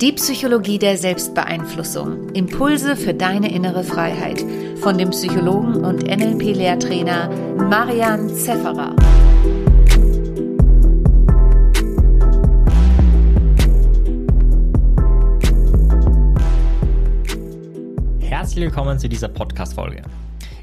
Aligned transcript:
Die 0.00 0.12
Psychologie 0.12 0.78
der 0.78 0.98
Selbstbeeinflussung. 0.98 2.28
Impulse 2.34 2.96
für 2.96 3.14
deine 3.14 3.50
innere 3.50 3.82
Freiheit. 3.82 4.44
Von 4.82 4.98
dem 4.98 5.08
Psychologen 5.08 5.86
und 5.86 6.02
NLP-Lehrtrainer 6.02 7.30
Marian 7.56 8.28
Zefferer. 8.28 8.94
Herzlich 18.20 18.64
willkommen 18.64 18.98
zu 18.98 19.08
dieser 19.08 19.28
Podcast-Folge. 19.28 20.02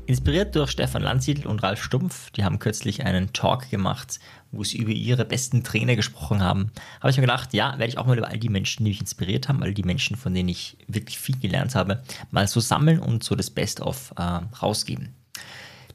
Inspiriert 0.05 0.53
durch 0.55 0.71
Stefan 0.71 1.01
Landsiedel 1.01 1.47
und 1.47 1.63
Ralf 1.63 1.81
Stumpf, 1.81 2.29
die 2.31 2.43
haben 2.43 2.59
kürzlich 2.59 3.05
einen 3.05 3.31
Talk 3.31 3.69
gemacht, 3.69 4.19
wo 4.51 4.65
sie 4.65 4.77
über 4.77 4.91
ihre 4.91 5.23
besten 5.23 5.63
Trainer 5.63 5.95
gesprochen 5.95 6.41
haben, 6.41 6.71
habe 6.99 7.09
ich 7.09 7.15
mir 7.15 7.21
gedacht, 7.21 7.53
ja, 7.53 7.71
werde 7.79 7.87
ich 7.87 7.97
auch 7.97 8.05
mal 8.05 8.17
über 8.17 8.27
all 8.27 8.37
die 8.37 8.49
Menschen, 8.49 8.83
die 8.83 8.91
mich 8.91 8.99
inspiriert 8.99 9.47
haben, 9.47 9.63
all 9.63 9.73
die 9.73 9.83
Menschen, 9.83 10.17
von 10.17 10.33
denen 10.33 10.49
ich 10.49 10.77
wirklich 10.87 11.17
viel 11.19 11.39
gelernt 11.39 11.75
habe, 11.75 12.03
mal 12.31 12.47
so 12.47 12.59
sammeln 12.59 12.99
und 12.99 13.23
so 13.23 13.35
das 13.35 13.49
Best-of 13.49 14.13
äh, 14.17 14.21
rausgeben. 14.61 15.15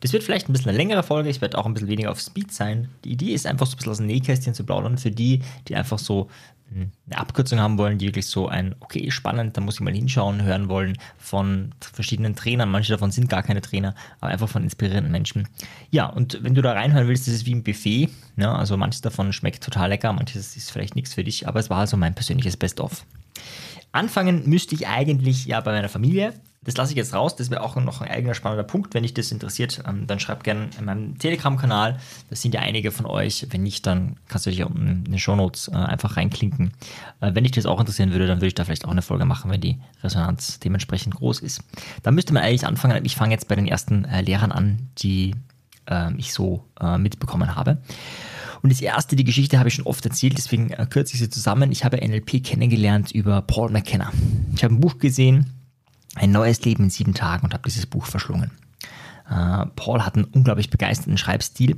Das 0.01 0.13
wird 0.13 0.23
vielleicht 0.23 0.49
ein 0.49 0.53
bisschen 0.53 0.69
eine 0.69 0.79
längere 0.79 1.03
Folge, 1.03 1.29
ich 1.29 1.41
werde 1.41 1.59
auch 1.59 1.67
ein 1.67 1.75
bisschen 1.75 1.89
weniger 1.89 2.11
auf 2.11 2.21
Speed 2.21 2.53
sein. 2.53 2.89
Die 3.05 3.13
Idee 3.13 3.33
ist 3.33 3.47
einfach 3.47 3.67
so 3.67 3.75
ein 3.75 3.77
bisschen 3.77 3.93
aus 3.93 3.99
dem 3.99 4.07
Nähkästchen 4.07 4.55
zu 4.55 4.65
plaudern 4.65 4.99
für 4.99 5.11
die, 5.11 5.43
die 5.67 5.77
einfach 5.77 5.99
so 5.99 6.29
eine 6.71 7.19
Abkürzung 7.19 7.61
haben 7.61 7.79
wollen, 7.79 7.99
die 7.99 8.07
wirklich 8.07 8.27
so 8.27 8.49
ein, 8.49 8.75
okay, 8.81 9.11
spannend, 9.11 9.57
da 9.57 9.61
muss 9.61 9.77
ich 9.77 9.81
mal 9.81 9.95
hinschauen, 9.95 10.43
hören 10.43 10.69
wollen 10.69 10.99
von 11.17 11.73
verschiedenen 11.81 12.37
Trainern. 12.37 12.71
Manche 12.71 12.93
davon 12.93 13.11
sind 13.11 13.31
gar 13.31 13.43
keine 13.43 13.63
Trainer, 13.63 13.95
aber 14.21 14.31
einfach 14.31 14.49
von 14.49 14.63
inspirierenden 14.63 15.11
Menschen. 15.11 15.49
Ja, 15.91 16.07
und 16.07 16.43
wenn 16.43 16.55
du 16.55 16.61
da 16.61 16.73
reinhören 16.73 17.09
willst, 17.09 17.27
ist 17.27 17.47
wie 17.47 17.55
ein 17.55 17.63
Buffet. 17.63 18.11
Ja, 18.37 18.55
also 18.55 18.77
manches 18.77 19.01
davon 19.01 19.33
schmeckt 19.33 19.65
total 19.65 19.89
lecker, 19.89 20.13
manches 20.13 20.57
ist 20.57 20.71
vielleicht 20.71 20.95
nichts 20.95 21.15
für 21.15 21.25
dich, 21.25 21.49
aber 21.49 21.59
es 21.61 21.71
war 21.71 21.79
also 21.79 21.97
mein 21.97 22.15
persönliches 22.15 22.57
Best-of. 22.57 23.05
Anfangen 23.93 24.47
müsste 24.49 24.75
ich 24.75 24.87
eigentlich 24.87 25.47
ja 25.47 25.61
bei 25.61 25.73
meiner 25.73 25.89
Familie. 25.89 26.35
Das 26.65 26.77
lasse 26.77 26.93
ich 26.93 26.97
jetzt 26.97 27.15
raus. 27.15 27.37
Das 27.37 27.51
wäre 27.51 27.63
auch 27.63 27.77
noch 27.77 28.01
ein 28.01 28.11
eigener 28.11 28.35
spannender 28.35 28.65
Punkt. 28.65 28.93
Wenn 28.93 29.05
dich 29.05 29.15
das 29.15 29.31
interessiert, 29.31 29.83
ähm, 29.87 30.07
dann 30.07 30.19
schreib 30.19 30.43
gerne 30.43 30.71
in 30.79 30.85
meinem 30.85 31.19
Telegram-Kanal. 31.19 31.99
Das 32.31 32.43
sind 32.43 32.53
ja 32.53 32.61
einige 32.61 32.91
von 32.91 33.07
euch. 33.07 33.47
Wenn 33.51 33.63
nicht, 33.63 33.87
dann 33.87 34.17
kannst 34.29 34.47
du 34.47 34.51
dich 34.51 34.65
unten 34.65 34.89
in 34.89 35.05
den 35.05 35.19
Shownotes 35.19 35.69
äh, 35.69 35.77
einfach 35.77 36.17
reinklinken. 36.17 36.73
Äh, 37.21 37.35
wenn 37.35 37.45
dich 37.45 37.53
das 37.53 37.65
auch 37.65 37.79
interessieren 37.79 38.11
würde, 38.11 38.27
dann 38.27 38.39
würde 38.39 38.49
ich 38.49 38.55
da 38.55 38.65
vielleicht 38.65 38.85
auch 38.85 38.91
eine 38.91 39.03
Folge 39.03 39.25
machen, 39.25 39.51
wenn 39.51 39.61
die 39.61 39.79
Resonanz 40.03 40.59
dementsprechend 40.59 41.15
groß 41.15 41.41
ist. 41.41 41.63
Dann 42.03 42.15
müsste 42.15 42.35
man 42.35 42.43
eigentlich 42.43 42.67
anfangen. 42.67 43.05
Ich 43.05 43.15
fange 43.15 43.33
jetzt 43.33 43.47
bei 43.47 43.55
den 43.55 43.69
ersten 43.69 44.05
äh, 44.05 44.21
Lehrern 44.21 44.51
an, 44.51 44.89
die 44.99 45.37
ähm, 45.87 46.17
ich 46.19 46.33
so 46.35 46.65
mitbekommen 46.99 47.57
habe. 47.57 47.79
Und 48.63 48.71
das 48.71 48.81
erste, 48.81 49.17
die 49.17 49.25
Geschichte 49.25 49.59
habe 49.59 49.69
ich 49.69 49.75
schon 49.75 49.87
oft 49.87 50.05
erzählt, 50.05 50.39
deswegen 50.39 50.69
kürze 50.91 51.15
ich 51.15 51.19
sie 51.19 51.29
zusammen. 51.29 51.73
Ich 51.73 51.85
habe 51.85 51.97
NLP 51.97 52.45
kennengelernt 52.45 53.11
über 53.11 53.43
Paul 53.43 53.71
McKenna. 53.71 54.13
Ich 54.55 54.63
habe 54.63 54.75
ein 54.75 54.81
Buch 54.81 54.99
gesehen, 54.99 55.58
ein 56.19 56.31
neues 56.31 56.65
Leben 56.65 56.85
in 56.85 56.91
sieben 56.91 57.15
Tagen 57.15 57.45
und 57.45 57.55
habe 57.55 57.65
dieses 57.65 57.87
Buch 57.87 58.07
verschlungen. 58.07 58.51
Uh, 59.31 59.67
Paul 59.77 60.07
hat 60.07 60.15
einen 60.15 60.25
unglaublich 60.25 60.71
begeisterten 60.71 61.19
Schreibstil 61.19 61.77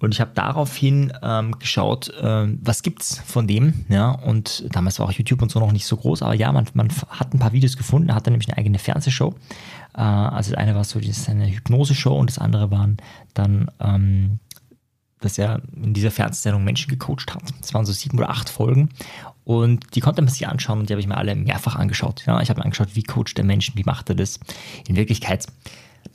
und 0.00 0.12
ich 0.12 0.20
habe 0.20 0.32
daraufhin 0.34 1.12
ähm, 1.22 1.56
geschaut, 1.60 2.08
äh, 2.08 2.48
was 2.60 2.82
gibt's 2.82 3.22
von 3.24 3.46
dem, 3.46 3.84
ja, 3.88 4.10
und 4.10 4.64
damals 4.74 4.98
war 4.98 5.06
auch 5.06 5.12
YouTube 5.12 5.40
und 5.40 5.52
so 5.52 5.60
noch 5.60 5.70
nicht 5.70 5.86
so 5.86 5.96
groß, 5.96 6.22
aber 6.22 6.34
ja, 6.34 6.50
man, 6.50 6.66
man 6.74 6.88
hat 7.10 7.32
ein 7.32 7.38
paar 7.38 7.52
Videos 7.52 7.76
gefunden, 7.76 8.08
er 8.08 8.16
hatte 8.16 8.32
nämlich 8.32 8.48
eine 8.48 8.58
eigene 8.58 8.80
Fernsehshow, 8.80 9.36
äh, 9.94 10.00
also 10.00 10.50
das 10.50 10.58
eine 10.58 10.74
war 10.74 10.82
so 10.82 10.98
eine 10.98 11.46
Hypnose-Show 11.46 12.16
und 12.16 12.28
das 12.28 12.38
andere 12.38 12.72
waren 12.72 12.96
dann 13.34 13.70
ähm, 13.78 14.40
dass 15.20 15.38
er 15.38 15.60
in 15.74 15.94
dieser 15.94 16.10
Fernsehsendung 16.10 16.64
Menschen 16.64 16.88
gecoacht 16.88 17.34
hat. 17.34 17.42
Das 17.60 17.74
waren 17.74 17.84
so 17.84 17.92
sieben 17.92 18.18
oder 18.18 18.30
acht 18.30 18.48
Folgen 18.48 18.88
und 19.44 19.94
die 19.94 20.00
konnte 20.00 20.22
man 20.22 20.28
sich 20.28 20.46
anschauen 20.46 20.80
und 20.80 20.88
die 20.88 20.92
habe 20.92 21.00
ich 21.00 21.06
mir 21.06 21.16
alle 21.16 21.34
mehrfach 21.34 21.76
angeschaut. 21.76 22.24
Ja, 22.26 22.40
ich 22.40 22.50
habe 22.50 22.60
mir 22.60 22.64
angeschaut, 22.64 22.94
wie 22.94 23.02
coacht 23.02 23.36
der 23.36 23.44
Menschen, 23.44 23.76
wie 23.76 23.84
macht 23.84 24.08
er 24.08 24.14
das. 24.14 24.38
In 24.86 24.96
Wirklichkeit 24.96 25.46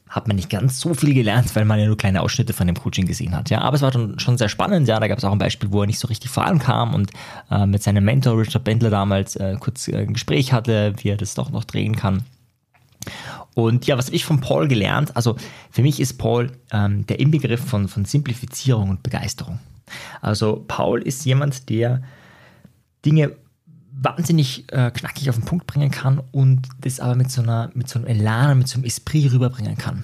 hat 0.08 0.28
man 0.28 0.36
nicht 0.36 0.50
ganz 0.50 0.80
so 0.80 0.94
viel 0.94 1.14
gelernt, 1.14 1.56
weil 1.56 1.66
man 1.66 1.80
ja 1.80 1.88
nur 1.88 1.98
kleine 1.98 2.22
Ausschnitte 2.22 2.54
von 2.54 2.68
dem 2.68 2.76
Coaching 2.76 3.06
gesehen 3.06 3.36
hat. 3.36 3.50
Ja, 3.50 3.62
aber 3.62 3.76
es 3.76 3.82
war 3.82 3.92
dann 3.92 4.20
schon 4.20 4.38
sehr 4.38 4.50
spannend. 4.50 4.88
Ja, 4.88 5.00
da 5.00 5.08
gab 5.08 5.18
es 5.18 5.26
auch 5.26 5.32
ein 5.32 5.40
Beispiel, 5.40 5.72
wo 5.72 5.82
er 5.82 5.88
nicht 5.88 6.00
so 6.00 6.08
richtig 6.08 6.30
vorankam 6.30 6.94
und 6.94 7.12
äh, 7.52 7.66
mit 7.66 7.84
seinem 7.84 8.06
Mentor 8.06 8.40
Richard 8.40 8.64
Bendler 8.64 8.90
damals 8.90 9.36
äh, 9.36 9.58
kurz 9.60 9.88
äh, 9.88 9.98
ein 9.98 10.14
Gespräch 10.14 10.54
hatte, 10.54 10.94
wie 10.98 11.10
er 11.10 11.18
das 11.18 11.34
doch 11.34 11.50
noch 11.50 11.66
drehen 11.66 11.96
kann. 11.96 12.24
Und 13.56 13.88
ja, 13.88 13.98
was 13.98 14.08
habe 14.08 14.16
ich 14.16 14.26
von 14.26 14.42
Paul 14.42 14.68
gelernt? 14.68 15.16
Also 15.16 15.36
für 15.72 15.82
mich 15.82 16.00
ist 16.00 16.18
Paul 16.18 16.52
ähm, 16.72 17.06
der 17.08 17.20
Inbegriff 17.20 17.64
von, 17.64 17.88
von 17.88 18.06
Simplifizierung 18.06 18.90
und 18.90 19.04
Begeisterung. 19.04 19.60
Also 20.22 20.64
Paul 20.68 21.02
ist 21.02 21.26
jemand, 21.26 21.70
der 21.70 22.04
Dinge 23.06 23.36
wahnsinnig 23.92 24.72
äh, 24.72 24.92
knackig 24.92 25.30
auf 25.30 25.36
den 25.36 25.46
Punkt 25.46 25.68
bringen 25.68 25.92
kann 25.92 26.22
und 26.32 26.68
das 26.82 27.00
aber 27.00 27.16
mit 27.16 27.32
so, 27.32 27.42
einer, 27.42 27.72
mit 27.74 27.88
so 27.88 28.00
einem 28.00 28.08
Elan, 28.08 28.58
mit 28.58 28.68
so 28.68 28.76
einem 28.76 28.86
Esprit 28.86 29.32
rüberbringen 29.32 29.78
kann. 29.78 30.04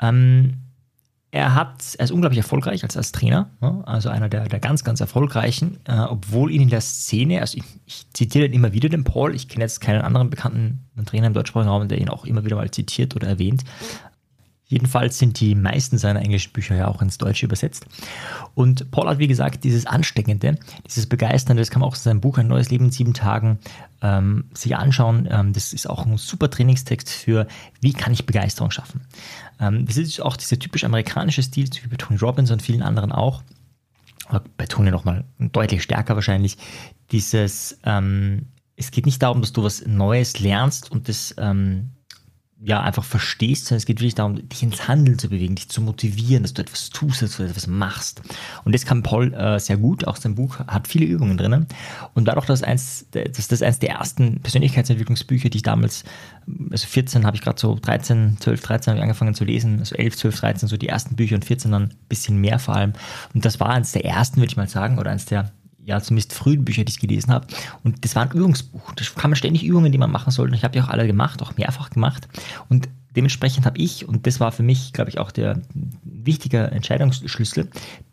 Ähm, 0.00 0.56
er, 1.30 1.54
hat, 1.54 1.94
er 1.98 2.04
ist 2.04 2.10
unglaublich 2.10 2.38
erfolgreich 2.38 2.82
als, 2.82 2.96
als 2.96 3.12
Trainer, 3.12 3.50
ne? 3.60 3.82
also 3.86 4.08
einer 4.08 4.28
der, 4.28 4.48
der 4.48 4.58
ganz, 4.58 4.82
ganz 4.82 5.00
erfolgreichen, 5.00 5.78
äh, 5.84 6.00
obwohl 6.00 6.50
ihn 6.50 6.62
in 6.62 6.70
der 6.70 6.80
Szene, 6.80 7.40
also 7.40 7.58
ich, 7.58 7.64
ich 7.86 8.06
zitiere 8.12 8.46
ihn 8.46 8.52
immer 8.52 8.72
wieder 8.72 8.88
den 8.88 9.04
Paul, 9.04 9.34
ich 9.34 9.48
kenne 9.48 9.64
jetzt 9.64 9.80
keinen 9.80 10.00
anderen 10.00 10.30
bekannten 10.30 10.88
Trainer 11.06 11.28
im 11.28 11.34
deutschsprachigen 11.34 11.70
Raum, 11.70 11.86
der 11.86 11.98
ihn 11.98 12.08
auch 12.08 12.24
immer 12.24 12.44
wieder 12.44 12.56
mal 12.56 12.70
zitiert 12.70 13.14
oder 13.14 13.28
erwähnt. 13.28 13.62
Jedenfalls 14.70 15.18
sind 15.18 15.40
die 15.40 15.56
meisten 15.56 15.98
seiner 15.98 16.22
englischen 16.22 16.52
Bücher 16.52 16.76
ja 16.76 16.86
auch 16.86 17.02
ins 17.02 17.18
Deutsche 17.18 17.44
übersetzt. 17.44 17.86
Und 18.54 18.92
Paul 18.92 19.08
hat, 19.08 19.18
wie 19.18 19.26
gesagt, 19.26 19.64
dieses 19.64 19.84
Ansteckende, 19.84 20.58
dieses 20.86 21.08
Begeisternde, 21.08 21.60
das 21.60 21.70
kann 21.70 21.80
man 21.80 21.88
auch 21.88 21.96
in 21.96 22.00
seinem 22.00 22.20
Buch 22.20 22.38
Ein 22.38 22.46
neues 22.46 22.70
Leben 22.70 22.84
in 22.84 22.90
sieben 22.92 23.12
Tagen 23.12 23.58
ähm, 24.00 24.44
sich 24.54 24.76
anschauen. 24.76 25.26
Ähm, 25.28 25.52
das 25.52 25.72
ist 25.72 25.90
auch 25.90 26.06
ein 26.06 26.16
super 26.18 26.50
Trainingstext 26.50 27.10
für, 27.10 27.48
wie 27.80 27.92
kann 27.92 28.12
ich 28.12 28.26
Begeisterung 28.26 28.70
schaffen. 28.70 29.00
Ähm, 29.58 29.86
das 29.86 29.96
ist 29.96 30.20
auch 30.22 30.36
dieser 30.36 30.60
typisch 30.60 30.84
amerikanische 30.84 31.42
Stil, 31.42 31.68
wie 31.82 31.88
bei 31.88 31.96
Tony 31.96 32.20
Robbins 32.20 32.52
und 32.52 32.62
vielen 32.62 32.82
anderen 32.82 33.10
auch. 33.10 33.42
Aber 34.28 34.44
bei 34.56 34.66
Tony 34.66 34.92
nochmal 34.92 35.24
deutlich 35.40 35.82
stärker 35.82 36.14
wahrscheinlich. 36.14 36.58
Dieses, 37.10 37.76
ähm, 37.82 38.46
es 38.76 38.92
geht 38.92 39.04
nicht 39.04 39.20
darum, 39.20 39.40
dass 39.40 39.52
du 39.52 39.64
was 39.64 39.84
Neues 39.84 40.38
lernst 40.38 40.92
und 40.92 41.08
das 41.08 41.34
ähm, 41.38 41.90
ja, 42.62 42.82
einfach 42.82 43.04
verstehst, 43.04 43.66
sondern 43.66 43.78
es 43.78 43.86
geht 43.86 44.00
wirklich 44.00 44.14
darum, 44.14 44.46
dich 44.48 44.62
ins 44.62 44.86
Handeln 44.86 45.18
zu 45.18 45.30
bewegen, 45.30 45.54
dich 45.54 45.70
zu 45.70 45.80
motivieren, 45.80 46.42
dass 46.42 46.52
du 46.52 46.60
etwas 46.60 46.90
tust, 46.90 47.22
dass 47.22 47.38
du 47.38 47.44
etwas 47.44 47.66
machst. 47.66 48.20
Und 48.64 48.74
das 48.74 48.84
kann 48.84 49.02
Paul 49.02 49.32
äh, 49.32 49.58
sehr 49.58 49.78
gut, 49.78 50.06
auch 50.06 50.16
sein 50.16 50.34
Buch 50.34 50.58
hat 50.58 50.86
viele 50.86 51.06
Übungen 51.06 51.38
drin. 51.38 51.66
Und 52.12 52.26
dadurch, 52.26 52.44
dass, 52.44 52.62
eins, 52.62 53.06
dass 53.10 53.48
das 53.48 53.62
eins 53.62 53.78
der 53.78 53.90
ersten 53.90 54.40
Persönlichkeitsentwicklungsbücher, 54.40 55.48
die 55.48 55.58
ich 55.58 55.62
damals, 55.62 56.04
also 56.70 56.86
14 56.86 57.24
habe 57.24 57.36
ich 57.36 57.42
gerade 57.42 57.58
so 57.58 57.78
13, 57.80 58.36
12, 58.38 58.60
13 58.60 58.90
habe 58.90 58.98
ich 58.98 59.02
angefangen 59.02 59.34
zu 59.34 59.44
lesen, 59.44 59.78
also 59.78 59.94
11, 59.94 60.18
12, 60.18 60.40
13 60.40 60.68
so 60.68 60.76
die 60.76 60.88
ersten 60.88 61.16
Bücher 61.16 61.36
und 61.36 61.46
14 61.46 61.70
dann 61.70 61.84
ein 61.84 61.96
bisschen 62.10 62.36
mehr 62.36 62.58
vor 62.58 62.76
allem. 62.76 62.92
Und 63.32 63.46
das 63.46 63.58
war 63.58 63.70
eins 63.70 63.92
der 63.92 64.04
ersten, 64.04 64.36
würde 64.36 64.50
ich 64.50 64.56
mal 64.58 64.68
sagen, 64.68 64.98
oder 64.98 65.10
eins 65.10 65.24
der 65.24 65.50
ja, 65.84 66.00
zumindest 66.00 66.32
frühen 66.32 66.64
Bücher, 66.64 66.84
die 66.84 66.90
ich 66.90 67.00
gelesen 67.00 67.32
habe. 67.32 67.46
Und 67.82 68.04
das 68.04 68.14
war 68.14 68.22
ein 68.22 68.30
Übungsbuch. 68.30 68.92
Da 68.94 69.04
kann 69.16 69.30
man 69.30 69.36
ständig 69.36 69.64
Übungen, 69.64 69.92
die 69.92 69.98
man 69.98 70.10
machen 70.10 70.30
sollte. 70.30 70.52
Und 70.52 70.56
ich 70.56 70.64
habe 70.64 70.72
die 70.72 70.80
auch 70.80 70.88
alle 70.88 71.06
gemacht, 71.06 71.42
auch 71.42 71.56
mehrfach 71.56 71.90
gemacht. 71.90 72.28
Und 72.68 72.88
dementsprechend 73.16 73.66
habe 73.66 73.78
ich, 73.78 74.08
und 74.08 74.26
das 74.26 74.40
war 74.40 74.52
für 74.52 74.62
mich, 74.62 74.92
glaube 74.92 75.10
ich, 75.10 75.18
auch 75.18 75.30
der 75.30 75.60
wichtige 76.04 76.70
Entscheidungsschlüssel, 76.70 77.68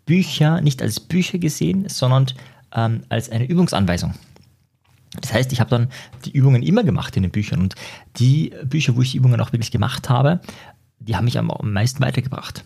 Bücher 0.05 0.61
nicht 0.61 0.81
als 0.81 0.99
Bücher 0.99 1.37
gesehen, 1.37 1.89
sondern 1.89 2.27
ähm, 2.73 3.01
als 3.09 3.29
eine 3.29 3.45
Übungsanweisung. 3.45 4.13
Das 5.21 5.33
heißt, 5.33 5.51
ich 5.51 5.59
habe 5.59 5.69
dann 5.69 5.87
die 6.25 6.31
Übungen 6.31 6.63
immer 6.63 6.83
gemacht 6.83 7.15
in 7.15 7.23
den 7.23 7.31
Büchern 7.31 7.61
und 7.61 7.75
die 8.17 8.53
Bücher, 8.65 8.95
wo 8.95 9.01
ich 9.01 9.11
die 9.11 9.17
Übungen 9.17 9.39
auch 9.39 9.51
wirklich 9.51 9.71
gemacht 9.71 10.09
habe, 10.09 10.41
die 10.99 11.15
haben 11.15 11.25
mich 11.25 11.37
am 11.37 11.51
meisten 11.61 12.01
weitergebracht. 12.01 12.63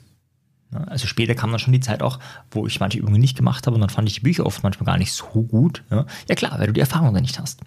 Also 0.88 1.08
später 1.08 1.36
kam 1.36 1.52
dann 1.52 1.60
schon 1.60 1.74
die 1.74 1.80
Zeit 1.80 2.02
auch, 2.02 2.20
wo 2.52 2.66
ich 2.68 2.80
manche 2.80 3.00
Übungen 3.00 3.20
nicht 3.20 3.38
gemacht 3.38 3.68
habe 3.68 3.76
und 3.76 3.82
dann 3.82 3.90
fand 3.90 4.08
ich 4.08 4.16
die 4.16 4.22
Bücher 4.22 4.46
oft 4.46 4.64
manchmal 4.64 4.86
gar 4.86 4.98
nicht 4.98 5.12
so 5.12 5.44
gut. 5.44 5.84
Ja, 5.92 6.06
ja 6.30 6.36
klar, 6.36 6.58
weil 6.60 6.68
du 6.68 6.74
die 6.74 6.80
Erfahrung 6.80 7.14
dann 7.14 7.24
nicht 7.24 7.40
hast. 7.40 7.60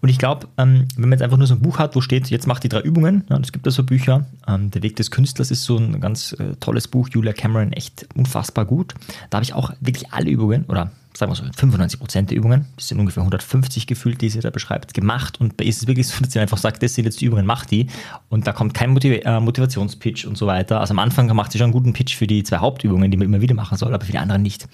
Und 0.00 0.10
ich 0.10 0.18
glaube, 0.18 0.48
ähm, 0.58 0.86
wenn 0.96 1.08
man 1.08 1.12
jetzt 1.12 1.22
einfach 1.22 1.38
nur 1.38 1.46
so 1.46 1.54
ein 1.54 1.62
Buch 1.62 1.78
hat, 1.78 1.96
wo 1.96 2.02
steht, 2.02 2.28
jetzt 2.28 2.46
mach 2.46 2.58
die 2.58 2.68
drei 2.68 2.80
Übungen, 2.80 3.24
es 3.40 3.52
gibt 3.52 3.66
da 3.66 3.70
so 3.70 3.84
Bücher. 3.84 4.26
Ähm, 4.46 4.70
Der 4.70 4.82
Weg 4.82 4.96
des 4.96 5.10
Künstlers 5.10 5.50
ist 5.50 5.64
so 5.64 5.78
ein 5.78 5.98
ganz 5.98 6.32
äh, 6.32 6.56
tolles 6.60 6.88
Buch, 6.88 7.08
Julia 7.08 7.32
Cameron, 7.32 7.72
echt 7.72 8.06
unfassbar 8.14 8.66
gut. 8.66 8.92
Da 9.30 9.36
habe 9.36 9.44
ich 9.44 9.54
auch 9.54 9.72
wirklich 9.80 10.12
alle 10.12 10.28
Übungen 10.28 10.64
oder 10.66 10.90
sagen 11.16 11.30
wir 11.30 11.36
so, 11.36 11.44
95 11.44 12.00
Prozent 12.00 12.30
der 12.30 12.38
Übungen, 12.38 12.66
das 12.76 12.88
sind 12.88 12.98
ungefähr 12.98 13.22
150 13.22 13.86
gefühlt, 13.86 14.20
die 14.20 14.28
sie 14.28 14.40
da 14.40 14.50
beschreibt, 14.50 14.94
gemacht. 14.94 15.40
Und 15.40 15.60
ist 15.60 15.82
es 15.82 15.86
wirklich 15.86 16.08
so, 16.08 16.22
dass 16.22 16.32
sie 16.32 16.40
einfach 16.40 16.58
sagt, 16.58 16.82
das 16.82 16.94
sind 16.94 17.04
jetzt 17.04 17.20
die 17.20 17.26
Übungen, 17.26 17.46
mach 17.46 17.66
die. 17.66 17.86
Und 18.28 18.46
da 18.46 18.52
kommt 18.52 18.74
kein 18.74 18.90
Motiv 18.90 19.20
äh, 19.24 19.40
Motivationspitch 19.40 20.24
und 20.24 20.36
so 20.36 20.46
weiter. 20.46 20.80
Also 20.80 20.92
am 20.92 20.98
Anfang 20.98 21.26
macht 21.34 21.52
sie 21.52 21.58
schon 21.58 21.66
einen 21.66 21.72
guten 21.72 21.92
Pitch 21.92 22.16
für 22.16 22.26
die 22.26 22.42
zwei 22.42 22.58
Hauptübungen, 22.58 23.10
die 23.10 23.16
man 23.16 23.26
immer 23.26 23.40
wieder 23.40 23.54
machen 23.54 23.78
soll, 23.78 23.94
aber 23.94 24.04
für 24.04 24.12
die 24.12 24.18
anderen 24.18 24.42
nicht. 24.42 24.68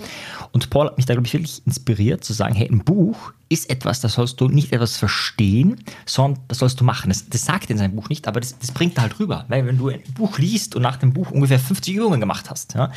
Und 0.52 0.70
Paul 0.70 0.86
hat 0.86 0.96
mich 0.96 1.06
da, 1.06 1.14
glaube 1.14 1.26
ich, 1.26 1.32
wirklich 1.34 1.62
inspiriert 1.66 2.24
zu 2.24 2.32
sagen, 2.32 2.54
hey, 2.54 2.68
ein 2.70 2.84
Buch 2.84 3.32
ist 3.50 3.68
etwas, 3.68 4.00
das 4.00 4.12
sollst 4.12 4.40
du 4.40 4.46
nicht 4.46 4.72
etwas 4.72 4.96
verstehen, 4.96 5.82
sondern 6.06 6.40
das 6.46 6.58
sollst 6.58 6.80
du 6.80 6.84
machen. 6.84 7.08
Das, 7.08 7.28
das 7.28 7.44
sagt 7.44 7.64
er 7.64 7.70
in 7.72 7.78
seinem 7.78 7.96
Buch 7.96 8.08
nicht, 8.08 8.28
aber 8.28 8.38
das, 8.38 8.56
das 8.56 8.70
bringt 8.70 8.96
er 8.96 9.02
halt 9.02 9.18
rüber. 9.18 9.44
Weil 9.48 9.66
wenn 9.66 9.76
du 9.76 9.88
ein 9.88 10.00
Buch 10.14 10.38
liest 10.38 10.76
und 10.76 10.82
nach 10.82 10.96
dem 10.96 11.12
Buch 11.12 11.32
ungefähr 11.32 11.58
50 11.58 11.96
Übungen 11.96 12.20
gemacht 12.20 12.48
hast, 12.48 12.74
ja, 12.74 12.92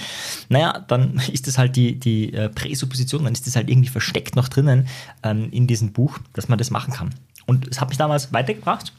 naja, 0.49 0.85
dann 0.87 1.19
ist 1.31 1.47
das 1.47 1.57
halt 1.57 1.75
die, 1.75 1.99
die 1.99 2.33
äh, 2.33 2.49
Präsupposition, 2.49 3.23
dann 3.33 3.39
ist 3.39 3.47
das 3.47 3.55
halt 3.55 3.69
irgendwie 3.69 3.89
versteckt 3.89 4.35
noch 4.35 4.47
drinnen 4.47 4.87
ähm, 5.23 5.49
in 5.51 5.67
diesem 5.67 5.91
Buch, 5.91 6.19
dass 6.33 6.47
man 6.47 6.57
das 6.57 6.69
machen 6.69 6.93
kann. 6.93 7.13
Und 7.45 7.67
es 7.67 7.81
hat 7.81 7.89
mich 7.89 7.97
damals 7.97 8.31
weitergebracht 8.31 8.93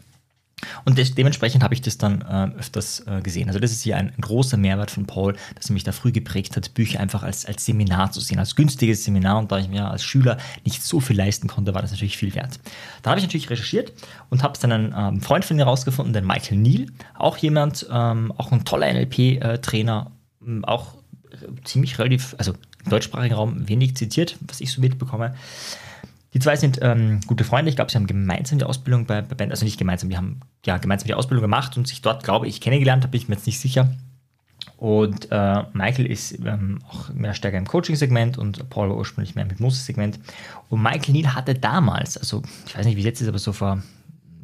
und 0.84 0.98
des, 0.98 1.14
dementsprechend 1.14 1.62
habe 1.62 1.74
ich 1.74 1.82
das 1.82 1.98
dann 1.98 2.22
äh, 2.22 2.58
öfters 2.58 3.00
äh, 3.06 3.20
gesehen. 3.20 3.48
Also 3.48 3.58
das 3.58 3.72
ist 3.72 3.82
hier 3.82 3.96
ein, 3.96 4.08
ein, 4.08 4.20
großer 4.20 4.56
Mehrwert 4.56 4.90
von 4.90 5.06
Paul, 5.06 5.36
dass 5.54 5.70
er 5.70 5.74
mich 5.74 5.84
da 5.84 5.92
früh 5.92 6.12
geprägt 6.12 6.56
hat, 6.56 6.74
Bücher 6.74 7.00
einfach 7.00 7.22
als, 7.22 7.44
als 7.44 7.64
Seminar 7.64 8.12
zu 8.12 8.20
sehen, 8.20 8.38
als 8.38 8.56
günstiges 8.56 9.04
Seminar. 9.04 9.38
Und 9.38 9.52
da 9.52 9.58
ich 9.58 9.68
mir 9.68 9.90
als 9.90 10.04
Schüler 10.04 10.38
nicht 10.64 10.82
so 10.82 11.00
viel 11.00 11.16
leisten 11.16 11.48
konnte, 11.48 11.74
war 11.74 11.82
das 11.82 11.90
natürlich 11.90 12.16
viel 12.16 12.34
wert. 12.34 12.58
Da 13.02 13.10
habe 13.10 13.20
ich 13.20 13.26
natürlich 13.26 13.50
recherchiert 13.50 13.92
und 14.30 14.42
habe 14.42 14.58
dann 14.60 14.72
einen 14.72 14.94
ähm, 14.96 15.20
Freund 15.20 15.44
von 15.44 15.56
mir 15.56 15.64
herausgefunden, 15.64 16.12
den 16.12 16.26
Michael 16.26 16.58
Neal, 16.58 16.86
auch 17.14 17.36
jemand, 17.36 17.86
ähm, 17.90 18.32
auch 18.36 18.52
ein 18.52 18.64
toller 18.64 18.92
NLP-Trainer, 18.92 20.10
ähm, 20.46 20.64
auch 20.64 20.94
äh, 21.30 21.36
ziemlich 21.64 21.98
relativ, 21.98 22.34
also 22.38 22.54
im 22.84 22.90
deutschsprachigen 22.90 23.34
Raum 23.34 23.68
wenig 23.68 23.96
zitiert, 23.96 24.36
was 24.46 24.60
ich 24.60 24.72
so 24.72 24.80
mitbekomme. 24.80 25.34
Die 26.34 26.40
zwei 26.40 26.56
sind 26.56 26.80
ähm, 26.82 27.20
gute 27.26 27.44
Freunde. 27.44 27.68
Ich 27.68 27.76
glaube, 27.76 27.92
sie 27.92 27.96
haben 27.96 28.08
gemeinsam 28.08 28.58
die 28.58 28.64
Ausbildung 28.64 29.06
bei, 29.06 29.22
bei 29.22 29.36
Band, 29.36 29.52
also 29.52 29.64
nicht 29.64 29.78
gemeinsam, 29.78 30.10
die 30.10 30.16
haben 30.16 30.40
ja 30.66 30.78
gemeinsam 30.78 31.06
die 31.06 31.14
Ausbildung 31.14 31.42
gemacht 31.42 31.76
und 31.76 31.86
sich 31.86 32.02
dort, 32.02 32.24
glaube 32.24 32.48
ich, 32.48 32.60
kennengelernt, 32.60 33.04
da 33.04 33.08
bin 33.08 33.20
ich 33.20 33.28
mir 33.28 33.36
jetzt 33.36 33.46
nicht 33.46 33.60
sicher. 33.60 33.94
Und 34.76 35.28
äh, 35.30 35.62
Michael 35.72 36.06
ist 36.06 36.38
ähm, 36.44 36.80
auch 36.88 37.08
mehr 37.10 37.34
stärker 37.34 37.58
im 37.58 37.66
Coaching-Segment 37.66 38.36
und 38.36 38.68
Paul 38.68 38.88
war 38.88 38.96
ursprünglich 38.96 39.36
mehr 39.36 39.44
im 39.44 39.50
Hypnose-Segment. 39.50 40.18
Und 40.68 40.82
Michael 40.82 41.12
Neal 41.12 41.34
hatte 41.34 41.54
damals, 41.54 42.18
also 42.18 42.42
ich 42.66 42.76
weiß 42.76 42.84
nicht, 42.84 42.96
wie 42.96 43.00
es 43.00 43.06
jetzt 43.06 43.20
ist, 43.20 43.28
aber 43.28 43.38
so 43.38 43.52
vor 43.52 43.82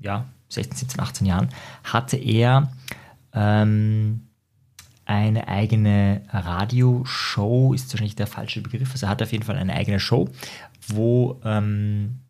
ja, 0.01 0.27
16, 0.49 0.77
17, 0.77 1.01
18 1.01 1.27
Jahren, 1.27 1.49
hatte 1.83 2.17
er 2.17 2.71
ähm, 3.35 4.23
eine 5.11 5.49
eigene 5.49 6.23
Radioshow, 6.31 7.75
ist 7.75 7.93
wahrscheinlich 7.93 8.15
der 8.15 8.29
falsche 8.29 8.61
Begriff, 8.61 8.93
also 8.93 9.07
er 9.07 9.11
hatte 9.11 9.25
auf 9.25 9.33
jeden 9.33 9.45
Fall 9.45 9.57
eine 9.57 9.75
eigene 9.75 9.99
Show, 9.99 10.29
wo 10.87 11.41
ähm, 11.45 12.21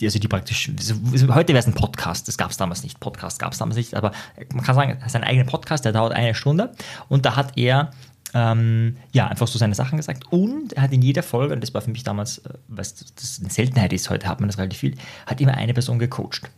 die, 0.00 0.06
also 0.06 0.18
die 0.18 0.26
praktisch, 0.26 0.68
heute 0.68 1.48
wäre 1.52 1.60
es 1.60 1.68
ein 1.68 1.74
Podcast, 1.74 2.26
das 2.26 2.36
gab 2.36 2.50
es 2.50 2.56
damals 2.56 2.82
nicht, 2.82 2.98
Podcast 2.98 3.38
gab 3.38 3.52
es 3.52 3.58
damals 3.58 3.76
nicht, 3.76 3.94
aber 3.94 4.10
man 4.52 4.64
kann 4.64 4.74
sagen, 4.74 4.98
er 5.00 5.06
ist 5.06 5.14
ein 5.14 5.22
eigener 5.22 5.44
Podcast, 5.44 5.84
der 5.84 5.92
dauert 5.92 6.12
eine 6.12 6.34
Stunde 6.34 6.72
und 7.08 7.24
da 7.24 7.36
hat 7.36 7.56
er 7.56 7.92
ähm, 8.34 8.96
ja, 9.12 9.28
einfach 9.28 9.46
so 9.46 9.60
seine 9.60 9.76
Sachen 9.76 9.96
gesagt. 9.96 10.24
Und 10.32 10.72
er 10.72 10.82
hat 10.82 10.92
in 10.92 11.02
jeder 11.02 11.22
Folge, 11.22 11.54
und 11.54 11.60
das 11.60 11.72
war 11.72 11.82
für 11.82 11.92
mich 11.92 12.02
damals, 12.02 12.38
äh, 12.38 12.54
was 12.66 12.96
das 13.14 13.38
eine 13.38 13.48
Seltenheit 13.48 13.92
ist, 13.92 14.10
heute 14.10 14.26
hat 14.26 14.40
man 14.40 14.48
das 14.48 14.58
relativ 14.58 14.80
viel, 14.80 14.96
hat 15.26 15.40
immer 15.40 15.54
eine 15.54 15.72
Person 15.72 16.00
gecoacht. 16.00 16.50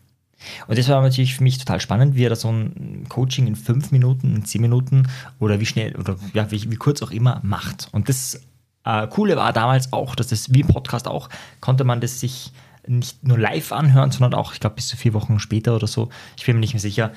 Und 0.66 0.78
das 0.78 0.88
war 0.88 1.00
natürlich 1.02 1.36
für 1.36 1.42
mich 1.42 1.58
total 1.58 1.80
spannend, 1.80 2.14
wie 2.14 2.24
er 2.24 2.30
da 2.30 2.36
so 2.36 2.50
ein 2.50 3.06
Coaching 3.08 3.46
in 3.46 3.56
fünf 3.56 3.92
Minuten, 3.92 4.36
in 4.36 4.44
zehn 4.44 4.60
Minuten 4.60 5.08
oder 5.38 5.60
wie 5.60 5.66
schnell 5.66 5.96
oder 5.96 6.16
ja, 6.32 6.50
wie, 6.50 6.70
wie 6.70 6.76
kurz 6.76 7.02
auch 7.02 7.10
immer 7.10 7.40
macht. 7.42 7.88
Und 7.92 8.08
das 8.08 8.40
äh, 8.84 9.06
Coole 9.08 9.36
war 9.36 9.52
damals 9.52 9.92
auch, 9.92 10.14
dass 10.14 10.28
das 10.28 10.52
wie 10.52 10.60
im 10.60 10.68
Podcast 10.68 11.08
auch, 11.08 11.28
konnte 11.60 11.84
man 11.84 12.00
das 12.00 12.20
sich 12.20 12.52
nicht 12.86 13.24
nur 13.24 13.38
live 13.38 13.72
anhören, 13.72 14.12
sondern 14.12 14.34
auch, 14.34 14.52
ich 14.52 14.60
glaube, 14.60 14.76
bis 14.76 14.88
zu 14.88 14.96
vier 14.96 15.12
Wochen 15.12 15.40
später 15.40 15.74
oder 15.74 15.88
so, 15.88 16.08
ich 16.36 16.46
bin 16.46 16.56
mir 16.56 16.60
nicht 16.60 16.74
mehr 16.74 16.80
sicher, 16.80 17.12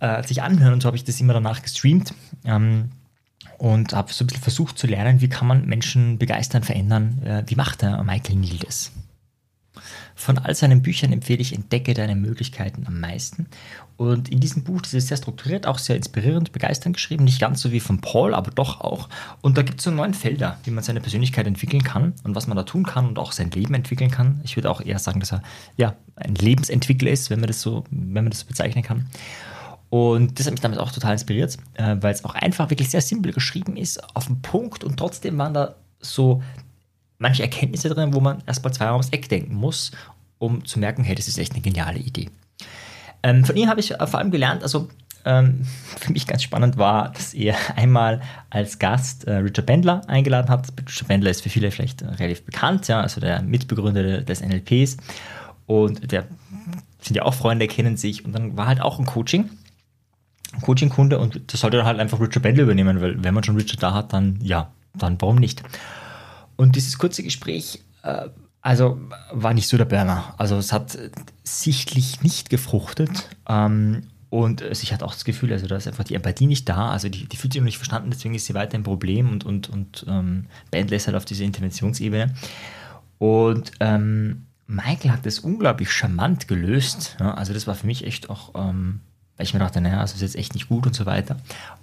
äh, 0.00 0.22
sich 0.22 0.42
anhören. 0.42 0.74
Und 0.74 0.82
so 0.82 0.86
habe 0.86 0.96
ich 0.96 1.04
das 1.04 1.20
immer 1.20 1.32
danach 1.32 1.62
gestreamt. 1.62 2.14
Ähm, 2.44 2.90
und 3.58 3.92
habe 3.92 4.12
so 4.12 4.24
ein 4.24 4.26
bisschen 4.26 4.42
versucht 4.42 4.78
zu 4.78 4.86
lernen, 4.86 5.20
wie 5.20 5.28
kann 5.28 5.46
man 5.46 5.64
Menschen 5.66 6.18
begeistern, 6.18 6.62
verändern. 6.62 7.22
Äh, 7.24 7.44
wie 7.46 7.54
macht 7.54 7.82
der 7.82 8.02
Michael 8.02 8.36
Neal 8.36 8.58
das? 8.58 8.92
Von 10.14 10.38
all 10.38 10.54
seinen 10.54 10.82
Büchern 10.82 11.12
empfehle 11.12 11.40
ich 11.40 11.52
Entdecke 11.52 11.92
deine 11.92 12.14
Möglichkeiten 12.14 12.86
am 12.86 13.00
meisten. 13.00 13.46
Und 13.96 14.28
in 14.28 14.40
diesem 14.40 14.64
Buch, 14.64 14.80
das 14.82 14.94
ist 14.94 15.08
sehr 15.08 15.16
strukturiert, 15.16 15.66
auch 15.66 15.78
sehr 15.78 15.96
inspirierend, 15.96 16.52
begeisternd 16.52 16.96
geschrieben, 16.96 17.24
nicht 17.24 17.40
ganz 17.40 17.60
so 17.60 17.72
wie 17.72 17.80
von 17.80 18.00
Paul, 18.00 18.34
aber 18.34 18.50
doch 18.50 18.80
auch. 18.80 19.08
Und 19.40 19.58
da 19.58 19.62
gibt 19.62 19.80
es 19.80 19.84
so 19.84 19.90
neun 19.90 20.14
Felder, 20.14 20.58
wie 20.64 20.70
man 20.70 20.84
seine 20.84 21.00
Persönlichkeit 21.00 21.46
entwickeln 21.46 21.82
kann 21.82 22.14
und 22.24 22.34
was 22.34 22.46
man 22.46 22.56
da 22.56 22.62
tun 22.62 22.84
kann 22.84 23.06
und 23.06 23.18
auch 23.18 23.32
sein 23.32 23.50
Leben 23.50 23.74
entwickeln 23.74 24.10
kann. 24.10 24.40
Ich 24.44 24.56
würde 24.56 24.70
auch 24.70 24.80
eher 24.80 24.98
sagen, 24.98 25.20
dass 25.20 25.32
er 25.32 25.42
ja 25.76 25.94
ein 26.16 26.34
Lebensentwickler 26.34 27.10
ist, 27.10 27.30
wenn 27.30 27.40
man 27.40 27.48
das 27.48 27.60
so, 27.60 27.84
wenn 27.90 28.24
man 28.24 28.30
das 28.30 28.40
so 28.40 28.46
bezeichnen 28.46 28.82
kann. 28.82 29.06
Und 29.90 30.40
das 30.40 30.46
hat 30.46 30.54
mich 30.54 30.60
damals 30.60 30.80
auch 30.80 30.90
total 30.90 31.12
inspiriert, 31.12 31.56
äh, 31.74 31.96
weil 32.00 32.12
es 32.12 32.24
auch 32.24 32.34
einfach 32.34 32.70
wirklich 32.70 32.90
sehr 32.90 33.00
simpel 33.00 33.32
geschrieben 33.32 33.76
ist, 33.76 34.02
auf 34.16 34.26
den 34.26 34.42
Punkt 34.42 34.82
und 34.82 34.96
trotzdem 34.96 35.38
waren 35.38 35.54
da 35.54 35.76
so 36.00 36.42
manche 37.24 37.42
Erkenntnisse 37.42 37.88
drin, 37.88 38.12
wo 38.12 38.20
man 38.20 38.42
erst 38.46 38.62
mal 38.62 38.70
zweimal 38.70 38.92
ums 38.92 39.08
Eck 39.08 39.30
denken 39.30 39.54
muss, 39.54 39.92
um 40.38 40.62
zu 40.66 40.78
merken, 40.78 41.04
hey, 41.04 41.14
das 41.14 41.26
ist 41.26 41.38
echt 41.38 41.52
eine 41.52 41.62
geniale 41.62 41.98
Idee. 41.98 42.28
Ähm, 43.22 43.46
von 43.46 43.56
ihm 43.56 43.66
habe 43.68 43.80
ich 43.80 43.94
vor 43.94 44.18
allem 44.18 44.30
gelernt, 44.30 44.62
also 44.62 44.88
ähm, 45.24 45.62
für 45.98 46.12
mich 46.12 46.26
ganz 46.26 46.42
spannend 46.42 46.76
war, 46.76 47.12
dass 47.12 47.32
er 47.32 47.56
einmal 47.76 48.20
als 48.50 48.78
Gast 48.78 49.24
äh, 49.24 49.36
Richard 49.36 49.64
Bendler 49.64 50.02
eingeladen 50.06 50.50
hat. 50.50 50.68
Richard 50.86 51.08
Bendler 51.08 51.30
ist 51.30 51.40
für 51.40 51.48
viele 51.48 51.70
vielleicht 51.70 52.02
relativ 52.02 52.44
bekannt, 52.44 52.88
ja, 52.88 53.00
also 53.00 53.22
der 53.22 53.40
Mitbegründer 53.40 54.20
des 54.20 54.42
NLPs. 54.42 54.98
Und 55.64 56.12
der 56.12 56.26
sind 57.00 57.16
ja 57.16 57.22
auch 57.22 57.32
Freunde, 57.32 57.66
kennen 57.66 57.96
sich. 57.96 58.26
Und 58.26 58.34
dann 58.34 58.58
war 58.58 58.66
halt 58.66 58.82
auch 58.82 58.98
ein 58.98 59.06
Coaching. 59.06 59.48
Coaching-Kunde 60.60 61.18
und 61.18 61.40
das 61.52 61.60
sollte 61.60 61.78
dann 61.78 61.86
halt 61.86 61.98
einfach 61.98 62.20
Richard 62.20 62.42
Bendler 62.42 62.64
übernehmen, 62.64 63.00
weil 63.00 63.24
wenn 63.24 63.34
man 63.34 63.42
schon 63.42 63.56
Richard 63.56 63.82
da 63.82 63.94
hat, 63.94 64.12
dann 64.12 64.38
ja, 64.42 64.70
dann 64.94 65.20
warum 65.20 65.36
nicht? 65.36 65.62
Und 66.56 66.76
dieses 66.76 66.98
kurze 66.98 67.22
Gespräch, 67.22 67.80
äh, 68.02 68.28
also 68.60 68.98
war 69.32 69.52
nicht 69.52 69.68
so 69.68 69.76
der 69.76 69.84
Burner. 69.84 70.34
Also 70.38 70.56
es 70.56 70.72
hat 70.72 70.98
sichtlich 71.42 72.22
nicht 72.22 72.48
gefruchtet. 72.50 73.28
Ähm, 73.48 74.04
und 74.30 74.62
ich 74.62 74.92
hatte 74.92 75.04
auch 75.04 75.12
das 75.12 75.24
Gefühl, 75.24 75.52
also 75.52 75.68
da 75.68 75.76
ist 75.76 75.86
einfach 75.86 76.02
die 76.02 76.14
Empathie 76.14 76.46
nicht 76.46 76.68
da. 76.68 76.90
Also 76.90 77.08
die, 77.08 77.28
die 77.28 77.36
fühlt 77.36 77.52
sich 77.52 77.60
noch 77.60 77.66
nicht 77.66 77.76
verstanden, 77.76 78.10
deswegen 78.10 78.34
ist 78.34 78.46
sie 78.46 78.54
weiter 78.54 78.76
ein 78.76 78.82
Problem 78.82 79.30
und, 79.30 79.44
und, 79.44 79.68
und 79.68 80.04
ähm, 80.08 80.46
Band 80.70 80.90
lässt 80.90 81.06
halt 81.06 81.16
auf 81.16 81.24
diese 81.24 81.44
Interventionsebene. 81.44 82.34
Und 83.18 83.70
ähm, 83.80 84.46
Michael 84.66 85.12
hat 85.12 85.26
das 85.26 85.38
unglaublich 85.38 85.92
charmant 85.92 86.48
gelöst. 86.48 87.16
Ja, 87.20 87.34
also 87.34 87.52
das 87.52 87.66
war 87.66 87.74
für 87.74 87.86
mich 87.86 88.04
echt 88.04 88.30
auch 88.30 88.54
ähm, 88.56 89.00
weil 89.36 89.46
ich 89.46 89.54
mir 89.54 89.60
dachte, 89.60 89.80
naja, 89.80 90.00
das 90.00 90.14
ist 90.14 90.20
jetzt 90.22 90.36
echt 90.36 90.54
nicht 90.54 90.68
gut 90.68 90.86
und 90.86 90.94
so 90.94 91.06
weiter. 91.06 91.36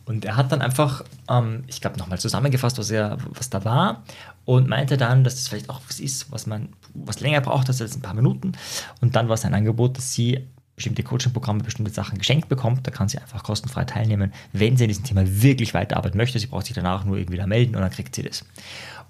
Und 0.06 0.24
er 0.24 0.38
hat 0.38 0.52
dann 0.52 0.62
einfach, 0.62 1.04
ähm, 1.30 1.64
ich 1.68 1.82
glaube, 1.82 1.98
nochmal 1.98 2.20
zusammengefasst, 2.20 2.78
was, 2.78 2.90
er, 2.92 3.18
was 3.30 3.50
da 3.50 3.66
war 3.66 4.04
und 4.46 4.68
meinte 4.68 4.98
dann, 4.98 5.24
dass 5.24 5.36
das 5.36 5.48
vielleicht 5.48 5.70
auch 5.70 5.82
was 5.88 6.00
ist, 6.00 6.32
was 6.32 6.48
man 6.48 6.70
was 6.94 7.20
länger 7.20 7.42
braucht 7.42 7.68
als 7.68 7.82
ein 7.82 8.02
paar 8.02 8.14
Minuten. 8.14 8.54
Und 9.02 9.16
dann 9.16 9.28
war 9.28 9.36
es 9.36 9.46
ein 9.46 9.54
Angebot, 9.54 9.98
dass 9.98 10.14
sie 10.14 10.48
bestimmte 10.76 11.04
Coaching-Programme, 11.04 11.64
bestimmte 11.64 11.92
Sachen 11.92 12.18
geschenkt 12.18 12.50
bekommt. 12.50 12.88
Da 12.88 12.92
kann 12.92 13.10
sie 13.10 13.20
einfach 13.20 13.44
kostenfrei 13.44 13.84
teilnehmen, 13.84 14.34
wenn 14.54 14.78
sie 14.78 14.86
in 14.86 14.88
diesem 14.88 15.04
Thema 15.04 15.24
wirklich 15.26 15.74
weiterarbeiten 15.74 16.18
möchte. 16.18 16.40
Sie 16.40 16.48
braucht 16.48 16.66
sich 16.66 16.76
danach 16.76 17.04
nur 17.04 17.18
irgendwie 17.18 17.38
da 17.38 17.46
melden 17.46 17.76
und 17.76 17.82
dann 17.82 17.92
kriegt 17.92 18.16
sie 18.16 18.24
das. 18.24 18.46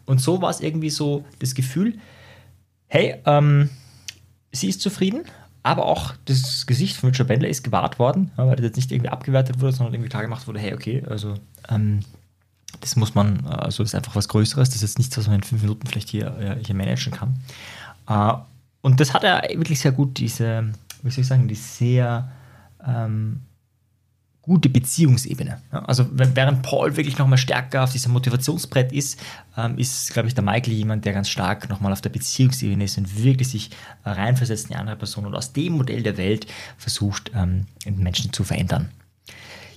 Und 0.06 0.20
so 0.20 0.42
war 0.42 0.50
es 0.50 0.60
irgendwie 0.60 0.90
so 0.90 1.26
das 1.40 1.56
Gefühl, 1.56 2.00
hey, 2.88 3.16
ähm, 3.26 3.70
sie 4.52 4.68
ist 4.68 4.82
zufrieden, 4.82 5.24
aber 5.64 5.86
auch 5.86 6.14
das 6.26 6.66
Gesicht 6.66 6.98
von 6.98 7.10
Richard 7.10 7.28
Bendler 7.28 7.50
ist 7.50 7.64
gewahrt 7.64 8.00
worden, 8.00 8.32
weil 8.36 8.56
das 8.56 8.66
jetzt 8.66 8.76
nicht 8.78 8.92
irgendwie 8.92 9.10
abgewertet 9.10 9.62
wurde, 9.62 9.74
sondern 9.74 9.94
irgendwie 9.94 10.10
klar 10.10 10.24
gemacht 10.24 10.48
wurde, 10.48 10.60
hey, 10.60 10.74
okay, 10.74 11.04
also 11.08 11.36
ähm, 11.70 12.00
das 12.80 12.96
muss 12.96 13.14
man, 13.14 13.46
also 13.46 13.84
das 13.84 13.92
ist 13.92 13.96
einfach 13.96 14.16
was 14.16 14.28
Größeres, 14.28 14.70
das 14.70 14.78
ist 14.78 14.82
jetzt 14.82 14.98
nichts, 14.98 15.18
was 15.18 15.28
man 15.28 15.36
in 15.36 15.44
fünf 15.44 15.62
Minuten 15.62 15.86
vielleicht 15.86 16.10
hier, 16.10 16.58
hier 16.66 16.76
managen 16.76 17.14
kann. 17.14 17.36
Äh, 18.08 18.34
und 18.82 19.00
das 19.00 19.14
hat 19.14 19.24
er 19.24 19.44
wirklich 19.58 19.80
sehr 19.80 19.92
gut, 19.92 20.18
diese, 20.18 20.72
wie 21.04 21.12
soll 21.12 21.22
ich 21.22 21.28
sagen, 21.28 21.48
die 21.48 21.56
sehr 21.56 22.32
ähm, 22.86 23.42
gute 24.42 24.70
Beziehungsebene. 24.70 25.62
Ja, 25.72 25.86
also 25.86 26.08
während 26.12 26.64
Paul 26.64 26.98
wirklich 26.98 27.18
nochmal 27.18 27.38
stärker 27.38 27.84
auf 27.84 27.92
diesem 27.92 28.12
Motivationsbrett 28.12 28.92
ist, 28.92 29.20
ähm, 29.56 29.78
ist, 29.78 30.12
glaube 30.14 30.28
ich, 30.28 30.34
der 30.34 30.44
Michael 30.44 30.74
jemand, 30.74 31.06
der 31.06 31.14
ganz 31.14 31.30
stark 31.30 31.70
nochmal 31.70 31.94
auf 31.94 32.02
der 32.02 32.10
Beziehungsebene 32.10 32.84
ist 32.84 32.98
und 32.98 33.24
wirklich 33.24 33.50
sich 33.50 33.70
reinversetzt 34.04 34.66
in 34.66 34.70
die 34.70 34.76
andere 34.76 34.96
Person 34.96 35.26
und 35.26 35.36
aus 35.36 35.54
dem 35.54 35.74
Modell 35.74 36.02
der 36.02 36.18
Welt 36.18 36.48
versucht, 36.78 37.32
ähm, 37.36 37.68
Menschen 37.86 38.34
zu 38.34 38.44
verändern. 38.44 38.90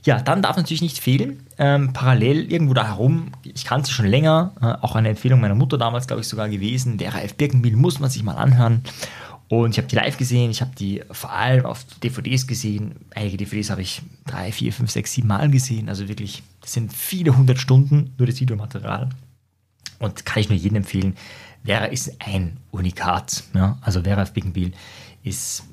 Ja, 0.05 0.21
dann 0.21 0.43
darf 0.43 0.57
natürlich 0.57 0.83
nicht 0.83 0.99
fehlen, 0.99 1.47
ähm, 1.57 1.95
parallel 1.95 2.51
irgendwo 2.53 2.75
da 2.75 2.87
herum, 2.87 3.33
ich 3.43 3.65
kannte 3.65 3.91
schon 3.91 4.07
länger, 4.07 4.53
äh, 4.61 4.85
auch 4.85 4.97
eine 4.97 5.09
Empfehlung 5.09 5.41
meiner 5.41 5.55
Mutter 5.55 5.79
damals, 5.79 6.07
glaube 6.07 6.21
ich, 6.21 6.29
sogar 6.29 6.49
gewesen, 6.51 6.99
der 6.99 7.15
RAF 7.15 7.35
Birkenbiel 7.35 7.75
muss 7.77 8.01
man 8.01 8.11
sich 8.11 8.23
mal 8.23 8.37
anhören. 8.37 8.83
Und 9.49 9.73
ich 9.73 9.79
habe 9.79 9.89
die 9.89 9.97
live 9.97 10.17
gesehen, 10.17 10.51
ich 10.51 10.61
habe 10.61 10.73
die 10.77 11.03
vor 11.11 11.33
allem 11.33 11.67
auf 11.67 11.85
DVDs 12.03 12.47
gesehen. 12.47 12.97
Einige 13.15 13.37
DVDs 13.37 13.71
habe 13.71 13.83
ich 13.83 14.03
drei, 14.27 14.51
vier, 14.53 14.73
fünf, 14.73 14.91
sechs, 14.91 15.13
sieben 15.13 15.29
Mal 15.29 15.51
gesehen. 15.51 15.89
Also 15.89 16.09
wirklich, 16.09 16.43
das 16.61 16.73
sind 16.73 16.93
viele 16.93 17.37
hundert 17.37 17.59
Stunden 17.59 18.15
nur 18.17 18.27
das 18.27 18.41
Videomaterial. 18.41 19.11
Und 19.99 20.25
kann 20.25 20.41
ich 20.41 20.49
nur 20.49 20.59
jedem 20.59 20.77
empfehlen. 20.77 21.15
Vera 21.65 21.87
ist 21.87 22.17
ein 22.21 22.59
Unikat. 22.71 23.45
Ja? 23.55 23.79
Also 23.83 24.03
Vera 24.03 24.23
auf 24.23 24.33
Biggenbiel 24.33 24.73
ist, 25.23 25.65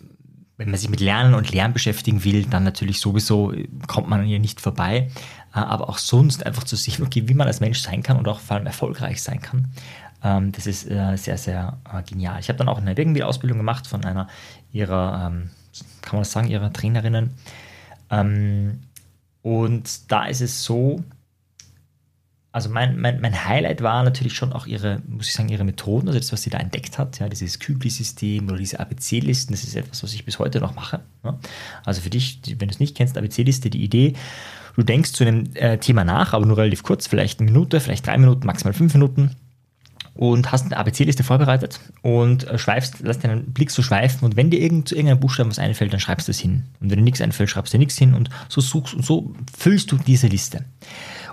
wenn 0.57 0.69
man 0.69 0.79
sich 0.79 0.89
mit 0.89 0.99
Lernen 0.99 1.33
und 1.33 1.51
Lernen 1.51 1.73
beschäftigen 1.73 2.23
will, 2.23 2.45
dann 2.45 2.63
natürlich 2.63 2.99
sowieso 2.99 3.53
kommt 3.87 4.09
man 4.09 4.23
hier 4.23 4.39
nicht 4.39 4.61
vorbei. 4.61 5.09
Äh, 5.53 5.59
aber 5.59 5.89
auch 5.89 5.97
sonst 5.97 6.45
einfach 6.45 6.65
zu 6.65 6.75
sehen, 6.75 7.03
okay, 7.03 7.23
wie 7.27 7.33
man 7.33 7.47
als 7.47 7.61
Mensch 7.61 7.79
sein 7.79 8.03
kann 8.03 8.17
und 8.17 8.27
auch 8.27 8.39
vor 8.39 8.57
allem 8.57 8.67
erfolgreich 8.67 9.21
sein 9.21 9.41
kann 9.41 9.69
Ähm, 10.23 10.51
das 10.51 10.67
ist 10.67 10.89
äh, 10.89 11.15
sehr, 11.17 11.37
sehr 11.37 11.77
äh, 11.91 12.03
genial. 12.03 12.39
Ich 12.39 12.49
habe 12.49 12.57
dann 12.57 12.69
auch 12.69 12.77
eine 12.77 12.95
Birkenbiel-Ausbildung 12.95 13.57
gemacht 13.57 13.87
von 13.87 14.05
einer 14.05 14.27
ihrer, 14.71 15.27
ähm, 15.27 15.49
kann 16.01 16.13
man 16.17 16.21
das 16.21 16.31
sagen, 16.31 16.47
ihrer 16.47 16.71
Trainerinnen. 16.71 17.31
Ähm, 18.09 18.81
und 19.41 20.11
da 20.11 20.25
ist 20.25 20.41
es 20.41 20.63
so, 20.63 21.03
also 22.51 22.69
mein, 22.69 22.99
mein, 22.99 23.21
mein 23.21 23.45
Highlight 23.45 23.81
war 23.81 24.03
natürlich 24.03 24.33
schon 24.35 24.53
auch 24.53 24.67
ihre, 24.67 25.01
muss 25.07 25.27
ich 25.27 25.33
sagen, 25.33 25.49
ihre 25.49 25.63
Methoden, 25.63 26.07
also 26.07 26.19
das, 26.19 26.33
was 26.33 26.43
sie 26.43 26.49
da 26.49 26.57
entdeckt 26.59 26.97
hat, 26.97 27.19
ja, 27.19 27.29
dieses 27.29 27.59
Kügli-System 27.59 28.47
oder 28.49 28.57
diese 28.57 28.79
ABC-Listen, 28.79 29.53
das 29.53 29.63
ist 29.63 29.75
etwas, 29.75 30.03
was 30.03 30.13
ich 30.13 30.25
bis 30.25 30.37
heute 30.37 30.59
noch 30.59 30.75
mache. 30.75 30.99
Ja. 31.23 31.39
Also 31.85 32.01
für 32.01 32.09
dich, 32.09 32.41
wenn 32.45 32.67
du 32.67 32.73
es 32.73 32.79
nicht 32.79 32.95
kennst, 32.95 33.17
ABC-Liste, 33.17 33.69
die 33.69 33.83
Idee, 33.83 34.13
du 34.75 34.83
denkst 34.83 35.13
zu 35.13 35.23
einem 35.23 35.55
äh, 35.55 35.77
Thema 35.77 36.03
nach, 36.03 36.33
aber 36.33 36.45
nur 36.45 36.57
relativ 36.57 36.83
kurz, 36.83 37.07
vielleicht 37.07 37.39
eine 37.39 37.49
Minute, 37.49 37.79
vielleicht 37.79 38.05
drei 38.05 38.17
Minuten, 38.17 38.45
maximal 38.45 38.73
fünf 38.73 38.93
Minuten 38.93 39.31
und 40.13 40.51
hast 40.51 40.65
eine 40.65 40.77
ABC-Liste 40.77 41.23
vorbereitet 41.23 41.79
und 42.01 42.47
äh, 42.47 42.57
schweifst, 42.57 42.97
lass 43.01 43.19
deinen 43.19 43.53
Blick 43.53 43.71
so 43.71 43.81
schweifen 43.81 44.25
und 44.25 44.35
wenn 44.35 44.49
dir 44.49 44.59
irgend, 44.59 44.87
zu 44.87 44.95
irgendeinem 44.95 45.19
Buchstaben 45.19 45.49
was 45.49 45.59
einfällt, 45.59 45.93
dann 45.93 45.99
schreibst 45.99 46.27
du 46.27 46.31
es 46.31 46.39
hin. 46.39 46.63
Und 46.79 46.89
wenn 46.89 46.99
dir 46.99 47.03
nichts 47.03 47.21
einfällt, 47.21 47.49
schreibst 47.49 47.73
du 47.73 47.77
nichts 47.77 47.97
hin 47.97 48.13
und 48.13 48.29
so 48.49 48.61
suchst 48.61 48.93
und 48.93 49.05
so 49.05 49.33
füllst 49.57 49.91
du 49.91 49.97
diese 49.97 50.27
Liste. 50.27 50.65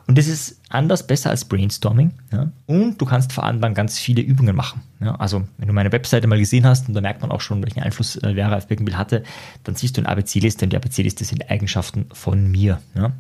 Und 0.09 0.17
das 0.17 0.27
ist 0.27 0.63
anders, 0.71 1.07
besser 1.07 1.29
als 1.29 1.45
Brainstorming. 1.45 2.13
Ja? 2.33 2.51
Und 2.67 2.99
du 2.99 3.05
kannst 3.05 3.35
vor 3.35 3.45
allem 3.45 3.61
dann 3.61 3.75
ganz 3.75 3.99
viele 3.99 4.23
Übungen 4.23 4.57
machen. 4.57 4.81
Ja? 5.01 5.15
Also, 5.17 5.47
wenn 5.59 5.69
du 5.69 5.75
meine 5.75 5.93
Webseite 5.93 6.27
mal 6.27 6.39
gesehen 6.39 6.65
hast, 6.65 6.89
und 6.89 6.95
da 6.95 7.03
merkt 7.03 7.21
man 7.21 7.31
auch 7.31 7.43
schon, 7.43 7.63
welchen 7.63 7.83
Einfluss 7.83 8.17
äh, 8.17 8.35
Vera 8.35 8.57
auf 8.57 8.69
Birkenbill 8.69 8.97
hatte, 8.97 9.23
dann 9.65 9.75
siehst 9.75 9.99
du 9.99 10.01
eine 10.01 10.09
ABC-Liste 10.09 10.65
und 10.65 10.73
die 10.73 10.77
ABC-Liste 10.79 11.27
sind 11.27 11.51
Eigenschaften 11.51 12.07
von 12.11 12.51
mir. 12.51 12.81
Ja? 12.95 13.13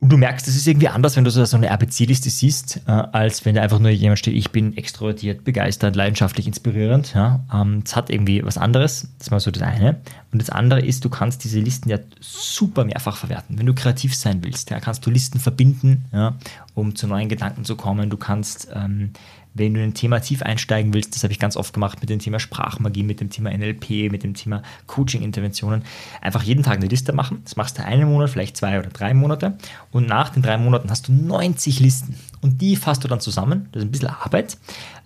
Und 0.00 0.10
du 0.10 0.16
merkst, 0.16 0.48
es 0.48 0.56
ist 0.56 0.66
irgendwie 0.66 0.88
anders, 0.88 1.16
wenn 1.16 1.24
du 1.24 1.30
so 1.30 1.56
eine 1.56 1.66
RPC-Liste 1.66 2.30
siehst, 2.30 2.80
äh, 2.86 2.90
als 2.90 3.44
wenn 3.44 3.54
da 3.54 3.60
einfach 3.60 3.78
nur 3.78 3.90
jemand 3.90 4.18
steht, 4.18 4.34
ich 4.34 4.50
bin 4.50 4.74
extrovertiert, 4.74 5.44
begeistert, 5.44 5.94
leidenschaftlich, 5.94 6.46
inspirierend. 6.46 7.12
Ja, 7.12 7.40
ähm, 7.52 7.84
hat 7.92 8.08
irgendwie 8.08 8.42
was 8.42 8.56
anderes. 8.56 9.08
Das 9.18 9.26
ist 9.26 9.30
mal 9.30 9.40
so 9.40 9.50
das 9.50 9.62
eine. 9.62 10.00
Und 10.32 10.40
das 10.40 10.48
andere 10.48 10.80
ist, 10.80 11.04
du 11.04 11.10
kannst 11.10 11.44
diese 11.44 11.60
Listen 11.60 11.90
ja 11.90 11.98
super 12.18 12.86
mehrfach 12.86 13.18
verwerten. 13.18 13.58
Wenn 13.58 13.66
du 13.66 13.74
kreativ 13.74 14.14
sein 14.16 14.42
willst, 14.42 14.70
ja, 14.70 14.80
kannst 14.80 15.04
du 15.04 15.10
Listen 15.10 15.38
verbinden, 15.38 16.06
ja, 16.12 16.38
um 16.74 16.96
zu 16.96 17.06
neuen 17.06 17.28
Gedanken 17.28 17.66
zu 17.66 17.76
kommen. 17.76 18.08
Du 18.08 18.16
kannst 18.16 18.68
ähm, 18.74 19.10
wenn 19.54 19.74
du 19.74 19.80
in 19.80 19.90
ein 19.90 19.94
Thema 19.94 20.20
tief 20.20 20.42
einsteigen 20.42 20.94
willst, 20.94 21.14
das 21.14 21.22
habe 21.22 21.32
ich 21.32 21.38
ganz 21.38 21.56
oft 21.56 21.72
gemacht 21.72 22.00
mit 22.00 22.10
dem 22.10 22.18
Thema 22.18 22.38
Sprachmagie, 22.38 23.02
mit 23.02 23.20
dem 23.20 23.30
Thema 23.30 23.50
NLP, 23.50 24.10
mit 24.10 24.22
dem 24.22 24.34
Thema 24.34 24.62
Coaching-Interventionen, 24.86 25.82
einfach 26.20 26.42
jeden 26.42 26.62
Tag 26.62 26.76
eine 26.76 26.86
Liste 26.86 27.12
machen. 27.12 27.40
Das 27.44 27.56
machst 27.56 27.78
du 27.78 27.84
einen 27.84 28.08
Monat, 28.08 28.30
vielleicht 28.30 28.56
zwei 28.56 28.78
oder 28.78 28.90
drei 28.90 29.14
Monate. 29.14 29.56
Und 29.90 30.06
nach 30.06 30.30
den 30.30 30.42
drei 30.42 30.56
Monaten 30.56 30.90
hast 30.90 31.08
du 31.08 31.12
90 31.12 31.80
Listen. 31.80 32.14
Und 32.40 32.60
die 32.60 32.76
fasst 32.76 33.04
du 33.04 33.08
dann 33.08 33.20
zusammen. 33.20 33.68
Das 33.72 33.82
ist 33.82 33.88
ein 33.88 33.92
bisschen 33.92 34.08
Arbeit. 34.08 34.56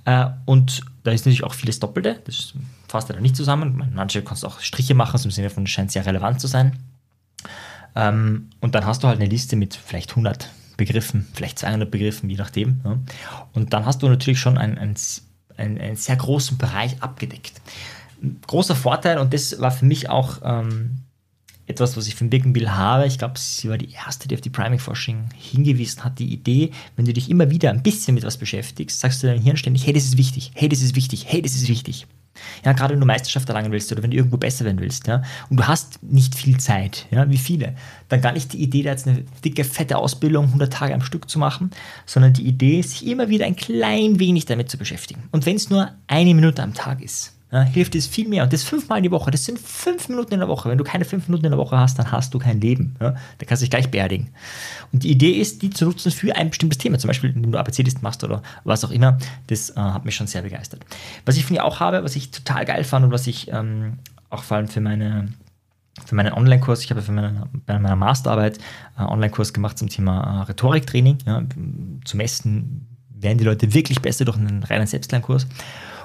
Äh, 0.04 0.26
und 0.44 0.82
da 1.02 1.12
ist 1.12 1.24
natürlich 1.24 1.44
auch 1.44 1.54
vieles 1.54 1.80
Doppelte. 1.80 2.20
Das 2.24 2.54
fasst 2.88 3.08
du 3.08 3.14
dann 3.14 3.22
nicht 3.22 3.36
zusammen. 3.36 3.90
Manche 3.94 4.22
kannst 4.22 4.42
du 4.42 4.46
auch 4.46 4.60
Striche 4.60 4.94
machen, 4.94 5.18
so 5.18 5.24
im 5.24 5.30
Sinne 5.30 5.50
von, 5.50 5.66
scheint 5.66 5.92
sehr 5.92 6.04
relevant 6.06 6.40
zu 6.40 6.46
sein. 6.46 6.78
Ähm, 7.96 8.50
und 8.60 8.74
dann 8.74 8.86
hast 8.86 9.02
du 9.02 9.08
halt 9.08 9.20
eine 9.20 9.28
Liste 9.28 9.56
mit 9.56 9.74
vielleicht 9.74 10.10
100 10.10 10.50
Begriffen, 10.76 11.26
vielleicht 11.34 11.58
200 11.58 11.90
Begriffen, 11.90 12.28
je 12.28 12.36
nachdem. 12.36 12.80
Ja. 12.84 12.98
Und 13.52 13.72
dann 13.72 13.86
hast 13.86 14.02
du 14.02 14.08
natürlich 14.08 14.40
schon 14.40 14.58
einen, 14.58 14.78
einen, 14.78 14.96
einen, 15.56 15.96
sehr 15.96 16.16
großen 16.16 16.58
Bereich 16.58 17.02
abgedeckt. 17.02 17.60
Großer 18.46 18.74
Vorteil, 18.74 19.18
und 19.18 19.34
das 19.34 19.60
war 19.60 19.70
für 19.70 19.84
mich 19.84 20.08
auch 20.08 20.38
ähm, 20.42 21.04
etwas, 21.66 21.96
was 21.96 22.06
ich 22.06 22.14
von 22.14 22.30
Birkenbill 22.30 22.70
habe. 22.70 23.06
Ich 23.06 23.18
glaube, 23.18 23.38
sie 23.38 23.68
war 23.68 23.78
die 23.78 23.92
erste, 23.92 24.28
die 24.28 24.34
auf 24.34 24.40
die 24.40 24.50
Priming-Forschung 24.50 25.28
hingewiesen 25.36 26.04
hat. 26.04 26.18
Die 26.18 26.32
Idee, 26.32 26.70
wenn 26.96 27.04
du 27.04 27.12
dich 27.12 27.30
immer 27.30 27.50
wieder 27.50 27.70
ein 27.70 27.82
bisschen 27.82 28.14
mit 28.14 28.24
was 28.24 28.36
beschäftigst, 28.36 29.00
sagst 29.00 29.22
du 29.22 29.26
deinem 29.26 29.42
Hirn 29.42 29.56
ständig, 29.56 29.86
hey, 29.86 29.92
das 29.92 30.04
ist 30.04 30.18
wichtig, 30.18 30.52
hey, 30.54 30.68
das 30.68 30.82
ist 30.82 30.94
wichtig, 30.96 31.26
hey, 31.28 31.40
das 31.40 31.54
ist 31.54 31.68
wichtig. 31.68 32.06
Ja, 32.64 32.72
gerade 32.72 32.94
wenn 32.94 33.00
du 33.00 33.06
Meisterschaft 33.06 33.48
erlangen 33.48 33.72
willst 33.72 33.92
oder 33.92 34.02
wenn 34.02 34.10
du 34.10 34.16
irgendwo 34.16 34.36
besser 34.36 34.64
werden 34.64 34.80
willst, 34.80 35.06
ja, 35.06 35.22
und 35.50 35.58
du 35.58 35.66
hast 35.66 36.02
nicht 36.02 36.34
viel 36.34 36.58
Zeit, 36.58 37.06
ja, 37.10 37.28
wie 37.28 37.36
viele, 37.36 37.74
dann 38.08 38.20
gar 38.20 38.32
nicht 38.32 38.52
die 38.52 38.62
Idee, 38.62 38.82
da 38.82 38.90
jetzt 38.90 39.06
eine 39.06 39.24
dicke, 39.44 39.64
fette 39.64 39.98
Ausbildung 39.98 40.46
100 40.46 40.72
Tage 40.72 40.94
am 40.94 41.02
Stück 41.02 41.28
zu 41.28 41.38
machen, 41.38 41.70
sondern 42.06 42.32
die 42.32 42.46
Idee, 42.46 42.80
sich 42.82 43.06
immer 43.06 43.28
wieder 43.28 43.46
ein 43.46 43.56
klein 43.56 44.18
wenig 44.18 44.46
damit 44.46 44.70
zu 44.70 44.78
beschäftigen. 44.78 45.24
Und 45.30 45.46
wenn 45.46 45.56
es 45.56 45.70
nur 45.70 45.90
eine 46.06 46.34
Minute 46.34 46.62
am 46.62 46.74
Tag 46.74 47.02
ist, 47.02 47.33
ja, 47.54 47.62
hilft 47.62 47.94
es 47.94 48.08
viel 48.08 48.26
mehr. 48.26 48.42
Und 48.42 48.52
das 48.52 48.64
fünfmal 48.64 48.98
in 48.98 49.04
die 49.04 49.12
Woche. 49.12 49.30
Das 49.30 49.44
sind 49.44 49.60
fünf 49.60 50.08
Minuten 50.08 50.34
in 50.34 50.40
der 50.40 50.48
Woche. 50.48 50.68
Wenn 50.68 50.76
du 50.76 50.82
keine 50.82 51.04
fünf 51.04 51.28
Minuten 51.28 51.44
in 51.44 51.52
der 51.52 51.58
Woche 51.58 51.78
hast, 51.78 51.96
dann 51.96 52.10
hast 52.10 52.34
du 52.34 52.40
kein 52.40 52.60
Leben. 52.60 52.96
Ja, 53.00 53.14
da 53.38 53.46
kannst 53.46 53.62
du 53.62 53.64
dich 53.64 53.70
gleich 53.70 53.92
beerdigen. 53.92 54.30
Und 54.92 55.04
die 55.04 55.12
Idee 55.12 55.30
ist, 55.30 55.62
die 55.62 55.70
zu 55.70 55.84
nutzen 55.84 56.10
für 56.10 56.34
ein 56.34 56.50
bestimmtes 56.50 56.78
Thema. 56.78 56.98
Zum 56.98 57.06
Beispiel, 57.06 57.30
indem 57.30 57.52
du 57.52 57.58
ABC-Listen 57.58 58.02
machst 58.02 58.24
oder 58.24 58.42
was 58.64 58.84
auch 58.84 58.90
immer. 58.90 59.18
Das 59.46 59.70
äh, 59.70 59.74
hat 59.76 60.04
mich 60.04 60.16
schon 60.16 60.26
sehr 60.26 60.42
begeistert. 60.42 60.84
Was 61.26 61.36
ich 61.36 61.44
von 61.44 61.54
ihr 61.54 61.64
auch 61.64 61.78
habe, 61.78 62.02
was 62.02 62.16
ich 62.16 62.32
total 62.32 62.64
geil 62.64 62.82
fand 62.82 63.04
und 63.04 63.12
was 63.12 63.28
ich 63.28 63.52
ähm, 63.52 63.98
auch 64.30 64.42
vor 64.42 64.56
allem 64.56 64.66
für 64.66 64.80
meine 64.80 65.28
für 66.06 66.16
meinen 66.16 66.32
Online-Kurs, 66.32 66.82
ich 66.82 66.90
habe 66.90 67.02
für 67.02 67.12
meine, 67.12 67.46
bei 67.66 67.78
meiner 67.78 67.94
Masterarbeit 67.94 68.58
einen 68.96 69.06
äh, 69.06 69.12
Online-Kurs 69.12 69.52
gemacht 69.52 69.78
zum 69.78 69.88
Thema 69.88 70.40
äh, 70.40 70.42
Rhetoriktraining, 70.46 71.18
ja, 71.24 71.44
zu 72.04 72.16
messen, 72.16 72.88
werden 73.10 73.38
die 73.38 73.44
Leute 73.44 73.72
wirklich 73.74 74.02
besser 74.02 74.24
durch 74.24 74.36
einen 74.36 74.64
reinen 74.64 74.88
Selbstlernkurs. 74.88 75.46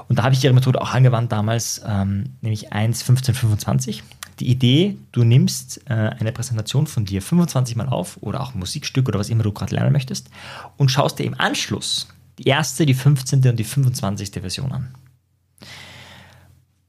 Und 0.10 0.18
da 0.18 0.24
habe 0.24 0.34
ich 0.34 0.44
ihre 0.44 0.54
Methode 0.54 0.82
auch 0.82 0.94
angewandt 0.94 1.32
damals, 1.32 1.82
ähm, 1.86 2.36
nämlich 2.42 2.74
1, 2.74 3.04
15, 3.04 3.36
25. 3.36 4.04
Die 4.40 4.50
Idee, 4.50 4.98
du 5.12 5.24
nimmst 5.24 5.82
äh, 5.90 5.94
eine 5.94 6.32
Präsentation 6.32 6.88
von 6.88 7.06
dir 7.06 7.22
25 7.22 7.76
Mal 7.76 7.88
auf 7.88 8.18
oder 8.22 8.42
auch 8.42 8.54
ein 8.54 8.60
Musikstück 8.60 9.08
oder 9.08 9.20
was 9.20 9.30
immer 9.30 9.44
du 9.44 9.52
gerade 9.52 9.76
lernen 9.76 9.94
möchtest 9.94 10.30
und 10.78 10.90
schaust 10.90 11.20
dir 11.20 11.26
im 11.26 11.40
Anschluss 11.40 12.08
die 12.40 12.48
erste, 12.48 12.86
die 12.86 12.96
15. 12.96 13.48
und 13.48 13.58
die 13.58 13.64
25. 13.64 14.32
Version 14.32 14.72
an. 14.72 14.96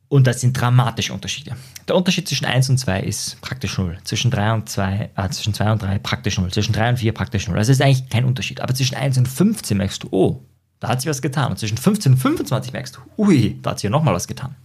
Und 0.08 0.26
das 0.26 0.40
sind 0.40 0.58
dramatische 0.58 1.12
Unterschiede. 1.12 1.56
Der 1.88 1.96
Unterschied 1.96 2.26
zwischen 2.26 2.46
1 2.46 2.70
und 2.70 2.78
2 2.78 3.00
ist 3.00 3.40
praktisch 3.42 3.76
0. 3.76 3.98
Zwischen 4.02 4.30
3 4.30 4.54
und 4.54 4.68
2, 4.68 5.10
äh, 5.14 5.28
zwischen 5.28 5.54
2 5.54 5.72
und 5.72 5.82
3 5.82 5.98
praktisch 5.98 6.38
0. 6.38 6.50
Zwischen 6.50 6.72
3 6.72 6.90
und 6.90 6.96
4 6.96 7.12
praktisch 7.12 7.46
0. 7.46 7.58
Also 7.58 7.70
ist 7.70 7.82
eigentlich 7.82 8.08
kein 8.08 8.24
Unterschied. 8.24 8.60
Aber 8.60 8.74
zwischen 8.74 8.96
1 8.96 9.18
und 9.18 9.28
15 9.28 9.76
merkst 9.76 10.02
du, 10.04 10.08
oh, 10.10 10.42
da 10.80 10.88
hat 10.88 11.00
sich 11.00 11.10
was 11.10 11.22
getan. 11.22 11.50
Und 11.50 11.58
zwischen 11.58 11.78
15 11.78 12.12
und 12.12 12.18
25 12.18 12.72
merkst 12.72 12.96
du, 12.96 13.22
ui, 13.22 13.58
da 13.62 13.70
hat 13.70 13.78
sich 13.78 13.84
ja 13.84 13.90
nochmal 13.90 14.14
was 14.14 14.26
getan. 14.26 14.56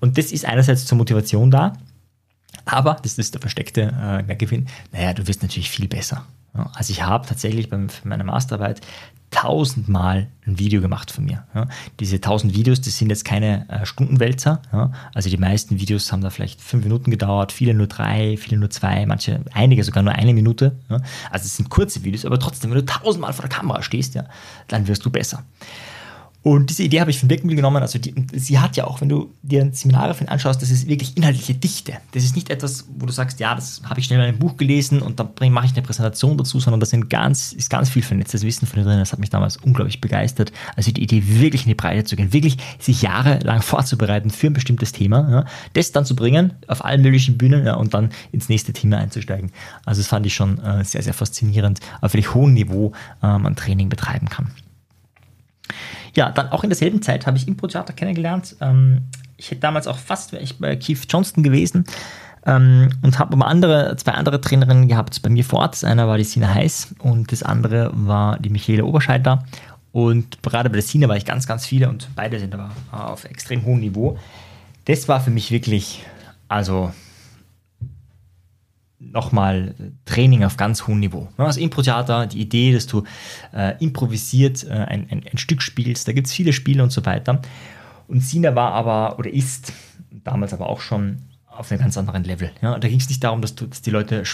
Und 0.00 0.16
das 0.18 0.32
ist 0.32 0.44
einerseits 0.44 0.84
zur 0.84 0.98
Motivation 0.98 1.50
da, 1.50 1.72
aber, 2.64 2.96
das 3.02 3.18
ist 3.18 3.34
der 3.34 3.40
versteckte 3.40 3.82
äh, 3.82 4.22
Mehrgewinn, 4.22 4.66
naja, 4.92 5.12
du 5.12 5.26
wirst 5.26 5.42
natürlich 5.42 5.70
viel 5.70 5.88
besser. 5.88 6.24
Also 6.74 6.92
ich 6.92 7.02
habe 7.02 7.26
tatsächlich 7.26 7.70
bei 7.70 7.78
meiner 8.04 8.24
Masterarbeit 8.24 8.80
tausendmal 9.30 10.28
ein 10.46 10.58
Video 10.58 10.80
gemacht 10.80 11.10
von 11.10 11.24
mir. 11.24 11.44
Ja. 11.54 11.66
Diese 12.00 12.20
tausend 12.20 12.54
Videos, 12.54 12.80
das 12.80 12.96
sind 12.96 13.10
jetzt 13.10 13.24
keine 13.24 13.68
äh, 13.68 13.84
Stundenwälzer. 13.84 14.62
Ja. 14.72 14.92
Also 15.14 15.28
die 15.28 15.36
meisten 15.36 15.80
Videos 15.80 16.12
haben 16.12 16.22
da 16.22 16.30
vielleicht 16.30 16.60
fünf 16.60 16.84
Minuten 16.84 17.10
gedauert, 17.10 17.52
viele 17.52 17.74
nur 17.74 17.88
drei, 17.88 18.36
viele 18.36 18.56
nur 18.56 18.70
zwei, 18.70 19.04
manche, 19.04 19.40
einige 19.52 19.82
sogar 19.82 20.02
nur 20.02 20.14
eine 20.14 20.32
Minute. 20.32 20.76
Ja. 20.88 21.00
Also 21.30 21.46
es 21.46 21.56
sind 21.56 21.68
kurze 21.68 22.04
Videos, 22.04 22.24
aber 22.24 22.38
trotzdem, 22.38 22.70
wenn 22.70 22.78
du 22.78 22.84
tausendmal 22.84 23.32
vor 23.32 23.42
der 23.42 23.56
Kamera 23.56 23.82
stehst, 23.82 24.18
dann 24.68 24.86
wirst 24.86 25.04
du 25.04 25.10
besser. 25.10 25.42
Und 26.46 26.70
diese 26.70 26.84
Idee 26.84 27.00
habe 27.00 27.10
ich 27.10 27.18
von 27.18 27.26
Birkenbill 27.26 27.56
genommen. 27.56 27.82
Also 27.82 27.98
die, 27.98 28.14
sie 28.34 28.60
hat 28.60 28.76
ja 28.76 28.86
auch, 28.86 29.00
wenn 29.00 29.08
du 29.08 29.34
dir 29.42 29.68
Seminare 29.72 30.14
von 30.14 30.28
anschaust, 30.28 30.62
das 30.62 30.70
ist 30.70 30.86
wirklich 30.86 31.16
inhaltliche 31.16 31.54
Dichte. 31.54 31.94
Das 32.12 32.22
ist 32.22 32.36
nicht 32.36 32.50
etwas, 32.50 32.86
wo 32.96 33.04
du 33.04 33.12
sagst, 33.12 33.40
ja, 33.40 33.52
das 33.56 33.82
habe 33.84 33.98
ich 33.98 34.06
schnell 34.06 34.20
in 34.20 34.26
einem 34.26 34.38
Buch 34.38 34.56
gelesen 34.56 35.02
und 35.02 35.18
dann 35.18 35.30
mache 35.52 35.66
ich 35.66 35.72
eine 35.72 35.82
Präsentation 35.82 36.38
dazu, 36.38 36.60
sondern 36.60 36.78
das 36.78 36.90
sind 36.90 37.10
ganz, 37.10 37.52
ist 37.52 37.68
ganz 37.68 37.88
viel 37.88 38.02
vernetztes 38.02 38.44
Wissen 38.44 38.68
von 38.68 38.80
drin. 38.80 38.96
Das 38.96 39.10
hat 39.10 39.18
mich 39.18 39.30
damals 39.30 39.56
unglaublich 39.56 40.00
begeistert. 40.00 40.52
Also 40.76 40.92
die 40.92 41.02
Idee, 41.02 41.20
wirklich 41.26 41.62
in 41.62 41.68
die 41.68 41.74
Breite 41.74 42.04
zu 42.04 42.14
gehen, 42.14 42.32
wirklich 42.32 42.58
sich 42.78 43.02
jahrelang 43.02 43.60
vorzubereiten 43.60 44.30
für 44.30 44.46
ein 44.46 44.52
bestimmtes 44.52 44.92
Thema, 44.92 45.28
ja, 45.28 45.44
das 45.72 45.90
dann 45.90 46.04
zu 46.04 46.14
bringen 46.14 46.52
auf 46.68 46.84
allen 46.84 47.02
möglichen 47.02 47.36
Bühnen 47.38 47.66
ja, 47.66 47.74
und 47.74 47.92
dann 47.92 48.10
ins 48.30 48.48
nächste 48.48 48.72
Thema 48.72 48.98
einzusteigen. 48.98 49.50
Also 49.84 50.00
das 50.00 50.06
fand 50.06 50.24
ich 50.26 50.36
schon 50.36 50.60
äh, 50.60 50.84
sehr, 50.84 51.02
sehr 51.02 51.12
faszinierend, 51.12 51.80
auf 52.02 52.14
welch 52.14 52.34
hohem 52.34 52.54
Niveau 52.54 52.92
äh, 53.20 53.36
man 53.36 53.56
Training 53.56 53.88
betreiben 53.88 54.28
kann. 54.28 54.52
Ja, 56.16 56.30
dann 56.30 56.50
auch 56.50 56.64
in 56.64 56.70
derselben 56.70 57.02
Zeit 57.02 57.26
habe 57.26 57.36
ich 57.36 57.46
Impro-Theater 57.46 57.92
kennengelernt. 57.92 58.56
Ähm, 58.60 59.02
ich 59.36 59.50
hätte 59.50 59.60
damals 59.60 59.86
auch 59.86 59.98
fast 59.98 60.32
ich 60.32 60.58
bei 60.58 60.74
Keith 60.76 61.06
Johnston 61.08 61.42
gewesen 61.42 61.84
ähm, 62.46 62.88
und 63.02 63.18
habe 63.18 63.34
aber 63.34 63.46
andere, 63.46 63.96
zwei 63.96 64.12
andere 64.12 64.40
Trainerinnen 64.40 64.88
gehabt 64.88 65.20
bei 65.22 65.28
mir 65.28 65.44
vor 65.44 65.60
Ort. 65.60 65.74
Das 65.74 65.84
eine 65.84 66.08
war 66.08 66.16
die 66.16 66.24
Sina 66.24 66.52
Heiß 66.52 66.94
und 67.00 67.32
das 67.32 67.42
andere 67.42 67.90
war 67.92 68.38
die 68.38 68.48
Michaela 68.48 68.84
Oberscheidler. 68.84 69.44
Und 69.92 70.42
gerade 70.42 70.70
bei 70.70 70.74
der 70.74 70.82
Sina 70.82 71.08
war 71.08 71.16
ich 71.16 71.24
ganz, 71.24 71.46
ganz 71.46 71.66
viele 71.66 71.88
und 71.88 72.08
beide 72.14 72.38
sind 72.38 72.54
aber 72.54 72.70
auf 72.92 73.24
extrem 73.24 73.64
hohem 73.64 73.80
Niveau. 73.80 74.18
Das 74.86 75.08
war 75.08 75.20
für 75.20 75.30
mich 75.30 75.50
wirklich, 75.50 76.04
also 76.48 76.92
nochmal 79.16 79.74
Training 80.04 80.44
auf 80.44 80.56
ganz 80.56 80.86
hohem 80.86 81.00
Niveau. 81.00 81.28
Also 81.38 81.58
Impro-Theater, 81.58 82.26
die 82.26 82.40
Idee, 82.40 82.72
dass 82.72 82.86
du 82.86 83.02
äh, 83.52 83.74
improvisiert 83.82 84.64
äh, 84.64 84.72
ein, 84.72 85.08
ein, 85.10 85.22
ein, 85.30 85.38
Stück 85.38 85.62
spielst, 85.62 86.06
da 86.06 86.12
gibt 86.12 86.26
es 86.26 86.32
viele 86.32 86.52
Spiele 86.52 86.82
und 86.82 86.92
so 86.92 87.04
weiter. 87.04 87.40
Und 88.06 88.20
Sina 88.20 88.54
war 88.54 88.72
aber 88.72 89.18
oder 89.18 89.32
ist 89.32 89.72
damals 90.22 90.52
aber 90.52 90.68
auch 90.68 90.80
schon 90.80 91.22
auf 91.48 91.70
einem 91.70 91.80
ganz 91.80 91.96
anderen 91.96 92.24
Level. 92.24 92.50
Ja, 92.60 92.78
da 92.78 92.86
ging 92.86 92.98
es 92.98 93.08
nicht 93.08 93.24
darum, 93.24 93.40
dass, 93.40 93.54
dass, 93.54 93.80
die 93.80 93.90
Leute 93.90 94.24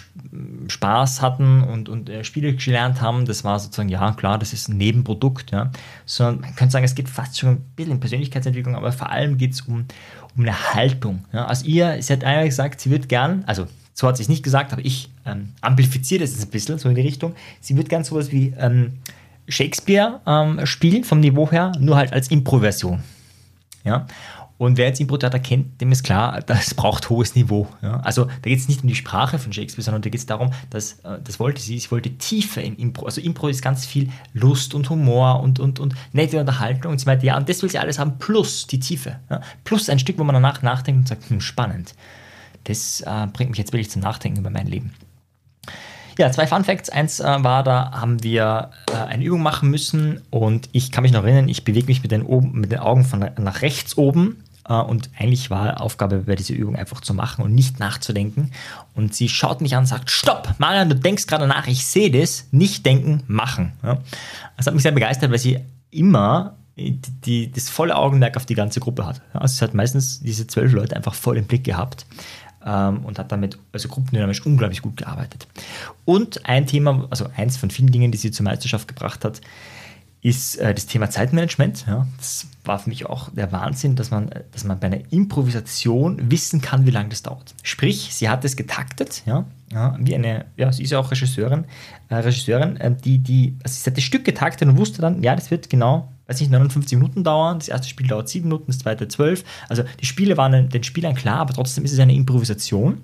Spaß 0.66 1.22
hatten 1.22 1.62
und, 1.62 1.88
und 1.88 2.10
äh, 2.10 2.24
Spiele 2.24 2.54
gelernt 2.54 3.00
haben. 3.00 3.24
Das 3.24 3.44
war 3.44 3.60
sozusagen, 3.60 3.88
ja 3.88 4.12
klar, 4.12 4.38
das 4.38 4.52
ist 4.52 4.68
ein 4.68 4.76
Nebenprodukt. 4.76 5.52
Ja. 5.52 5.70
Sondern 6.04 6.40
man 6.40 6.56
könnte 6.56 6.72
sagen, 6.72 6.84
es 6.84 6.96
geht 6.96 7.08
fast 7.08 7.38
schon 7.38 7.50
ein 7.50 7.64
bisschen 7.76 7.92
in 7.92 8.00
Persönlichkeitsentwicklung, 8.00 8.74
aber 8.74 8.90
vor 8.90 9.10
allem 9.10 9.38
geht 9.38 9.52
es 9.52 9.60
um, 9.62 9.86
um 10.36 10.42
eine 10.42 10.74
Haltung. 10.74 11.24
Ja. 11.32 11.46
Also 11.46 11.64
ihr, 11.66 12.02
sie 12.02 12.12
hat 12.12 12.24
einmal 12.24 12.46
gesagt, 12.46 12.80
sie 12.80 12.90
wird 12.90 13.08
gern, 13.08 13.44
also 13.46 13.68
so 13.94 14.08
hat 14.08 14.16
sie 14.16 14.22
es 14.22 14.28
nicht 14.28 14.42
gesagt, 14.42 14.72
aber 14.72 14.84
ich 14.84 15.10
ähm, 15.26 15.50
amplifiziere 15.60 16.20
das 16.22 16.40
ein 16.40 16.50
bisschen, 16.50 16.78
so 16.78 16.88
in 16.88 16.94
die 16.94 17.02
Richtung. 17.02 17.34
Sie 17.60 17.76
wird 17.76 17.88
gern 17.88 18.04
sowas 18.04 18.32
wie 18.32 18.54
ähm, 18.58 18.98
Shakespeare 19.48 20.20
ähm, 20.26 20.64
spielen, 20.64 21.04
vom 21.04 21.20
Niveau 21.20 21.50
her, 21.50 21.72
nur 21.78 21.96
halt 21.96 22.12
als 22.12 22.28
Improversion. 22.30 23.02
Ja. 23.84 24.06
Und 24.58 24.76
wer 24.76 24.86
jetzt 24.86 25.00
Impro-Theater 25.00 25.40
kennt, 25.40 25.80
dem 25.80 25.90
ist 25.90 26.04
klar, 26.04 26.40
das 26.46 26.74
braucht 26.74 27.10
hohes 27.10 27.34
Niveau. 27.34 27.66
Ja? 27.82 27.98
Also 28.00 28.26
da 28.26 28.30
geht 28.42 28.60
es 28.60 28.68
nicht 28.68 28.82
um 28.82 28.88
die 28.88 28.94
Sprache 28.94 29.40
von 29.40 29.52
Shakespeare, 29.52 29.82
sondern 29.82 30.02
da 30.02 30.08
geht 30.08 30.20
es 30.20 30.26
darum, 30.26 30.52
dass, 30.70 31.00
äh, 31.00 31.18
das 31.24 31.40
wollte 31.40 31.60
sie, 31.60 31.80
sie 31.80 31.90
wollte 31.90 32.10
Tiefe 32.10 32.60
in 32.60 32.76
Impro. 32.76 33.06
Also 33.06 33.20
Impro 33.20 33.48
ist 33.48 33.60
ganz 33.60 33.84
viel 33.84 34.08
Lust 34.34 34.72
und 34.74 34.88
Humor 34.88 35.40
und, 35.40 35.58
und, 35.58 35.80
und 35.80 35.96
nette 36.12 36.38
Unterhaltung. 36.38 36.92
Und 36.92 36.98
sie 36.98 37.06
meinte, 37.06 37.26
ja, 37.26 37.36
und 37.36 37.48
das 37.48 37.60
will 37.62 37.70
sie 37.70 37.78
alles 37.80 37.98
haben, 37.98 38.18
plus 38.18 38.68
die 38.68 38.78
Tiefe. 38.78 39.18
Ja? 39.30 39.40
Plus 39.64 39.88
ein 39.88 39.98
Stück, 39.98 40.16
wo 40.18 40.22
man 40.22 40.34
danach 40.34 40.62
nachdenkt 40.62 41.00
und 41.00 41.08
sagt, 41.08 41.28
hm, 41.28 41.40
spannend. 41.40 41.94
Das 42.64 43.00
äh, 43.00 43.26
bringt 43.32 43.50
mich 43.50 43.58
jetzt 43.58 43.72
wirklich 43.72 43.90
zum 43.90 44.02
Nachdenken 44.02 44.40
über 44.40 44.50
mein 44.50 44.66
Leben. 44.66 44.92
Ja, 46.18 46.30
zwei 46.30 46.46
Fun 46.46 46.64
Facts. 46.64 46.90
Eins 46.90 47.20
äh, 47.20 47.24
war, 47.24 47.62
da 47.62 47.92
haben 47.92 48.22
wir 48.22 48.70
äh, 48.90 48.96
eine 48.96 49.24
Übung 49.24 49.42
machen 49.42 49.70
müssen 49.70 50.20
und 50.30 50.68
ich 50.72 50.92
kann 50.92 51.02
mich 51.02 51.12
noch 51.12 51.24
erinnern, 51.24 51.48
ich 51.48 51.64
bewege 51.64 51.86
mich 51.86 52.02
mit 52.02 52.12
den, 52.12 52.22
oben, 52.22 52.52
mit 52.60 52.70
den 52.70 52.80
Augen 52.80 53.04
von 53.04 53.30
nach 53.38 53.62
rechts 53.62 53.96
oben 53.96 54.44
äh, 54.68 54.74
und 54.74 55.08
eigentlich 55.18 55.50
war 55.50 55.80
Aufgabe 55.80 56.18
bei 56.18 56.34
dieser 56.34 56.54
Übung 56.54 56.76
einfach 56.76 57.00
zu 57.00 57.14
machen 57.14 57.42
und 57.42 57.54
nicht 57.54 57.80
nachzudenken. 57.80 58.50
Und 58.94 59.14
sie 59.14 59.28
schaut 59.28 59.62
mich 59.62 59.74
an 59.74 59.80
und 59.80 59.86
sagt, 59.86 60.10
stopp, 60.10 60.54
Marian, 60.58 60.90
du 60.90 60.96
denkst 60.96 61.26
gerade 61.26 61.46
nach, 61.46 61.66
ich 61.66 61.86
sehe 61.86 62.10
das, 62.10 62.46
nicht 62.50 62.84
denken, 62.84 63.22
machen. 63.26 63.72
Das 64.56 64.66
hat 64.66 64.74
mich 64.74 64.82
sehr 64.82 64.92
begeistert, 64.92 65.30
weil 65.30 65.38
sie 65.38 65.60
immer 65.90 66.56
die, 66.76 67.00
die, 67.24 67.52
das 67.52 67.68
volle 67.68 67.96
Augenmerk 67.96 68.36
auf 68.36 68.46
die 68.46 68.54
ganze 68.54 68.80
Gruppe 68.80 69.06
hat. 69.06 69.20
Also 69.32 69.56
sie 69.56 69.64
hat 69.64 69.74
meistens 69.74 70.20
diese 70.20 70.46
zwölf 70.46 70.72
Leute 70.72 70.96
einfach 70.96 71.14
voll 71.14 71.36
im 71.36 71.44
Blick 71.44 71.64
gehabt 71.64 72.06
ähm, 72.64 73.04
und 73.04 73.18
hat 73.18 73.32
damit 73.32 73.58
also 73.72 73.88
gruppendynamisch 73.88 74.44
unglaublich 74.44 74.82
gut 74.82 74.96
gearbeitet. 74.96 75.46
Und 76.04 76.46
ein 76.46 76.66
Thema, 76.66 77.06
also 77.10 77.26
eins 77.36 77.56
von 77.56 77.70
vielen 77.70 77.90
Dingen, 77.90 78.12
die 78.12 78.18
sie 78.18 78.30
zur 78.30 78.44
Meisterschaft 78.44 78.88
gebracht 78.88 79.24
hat, 79.24 79.40
ist 80.22 80.56
äh, 80.56 80.72
das 80.72 80.86
Thema 80.86 81.10
Zeitmanagement. 81.10 81.84
Ja. 81.86 82.06
Das 82.16 82.46
war 82.64 82.78
für 82.78 82.88
mich 82.88 83.06
auch 83.06 83.30
der 83.30 83.50
Wahnsinn, 83.50 83.96
dass 83.96 84.12
man, 84.12 84.30
dass 84.52 84.62
man 84.62 84.78
bei 84.78 84.86
einer 84.86 85.00
Improvisation 85.10 86.30
wissen 86.30 86.60
kann, 86.60 86.86
wie 86.86 86.90
lange 86.90 87.08
das 87.08 87.22
dauert. 87.22 87.54
Sprich, 87.64 88.10
sie 88.12 88.28
hat 88.28 88.44
es 88.44 88.54
getaktet, 88.56 89.22
ja, 89.26 89.44
ja 89.72 89.96
wie 89.98 90.14
eine, 90.14 90.44
ja, 90.56 90.72
sie 90.72 90.84
ist 90.84 90.90
ja 90.90 91.00
auch 91.00 91.10
Regisseurin, 91.10 91.64
äh, 92.08 92.14
Regisseurin, 92.14 92.76
äh, 92.76 92.94
die, 92.94 93.18
die, 93.18 93.56
also 93.64 93.74
sie 93.74 93.90
hat 93.90 93.96
das 93.96 94.04
Stück 94.04 94.24
getaktet 94.24 94.68
und 94.68 94.78
wusste 94.78 95.02
dann, 95.02 95.22
ja, 95.24 95.34
das 95.34 95.50
wird 95.50 95.68
genau 95.68 96.11
weiß 96.26 96.40
nicht, 96.40 96.50
59 96.50 96.98
Minuten 96.98 97.24
dauern. 97.24 97.58
Das 97.58 97.68
erste 97.68 97.88
Spiel 97.88 98.06
dauert 98.06 98.28
7 98.28 98.44
Minuten, 98.44 98.66
das 98.68 98.78
zweite 98.78 99.08
12. 99.08 99.44
Also 99.68 99.82
die 100.00 100.06
Spiele 100.06 100.36
waren 100.36 100.68
den 100.68 100.84
Spielern 100.84 101.14
klar, 101.14 101.38
aber 101.38 101.52
trotzdem 101.52 101.84
ist 101.84 101.92
es 101.92 101.98
eine 101.98 102.14
Improvisation. 102.14 103.02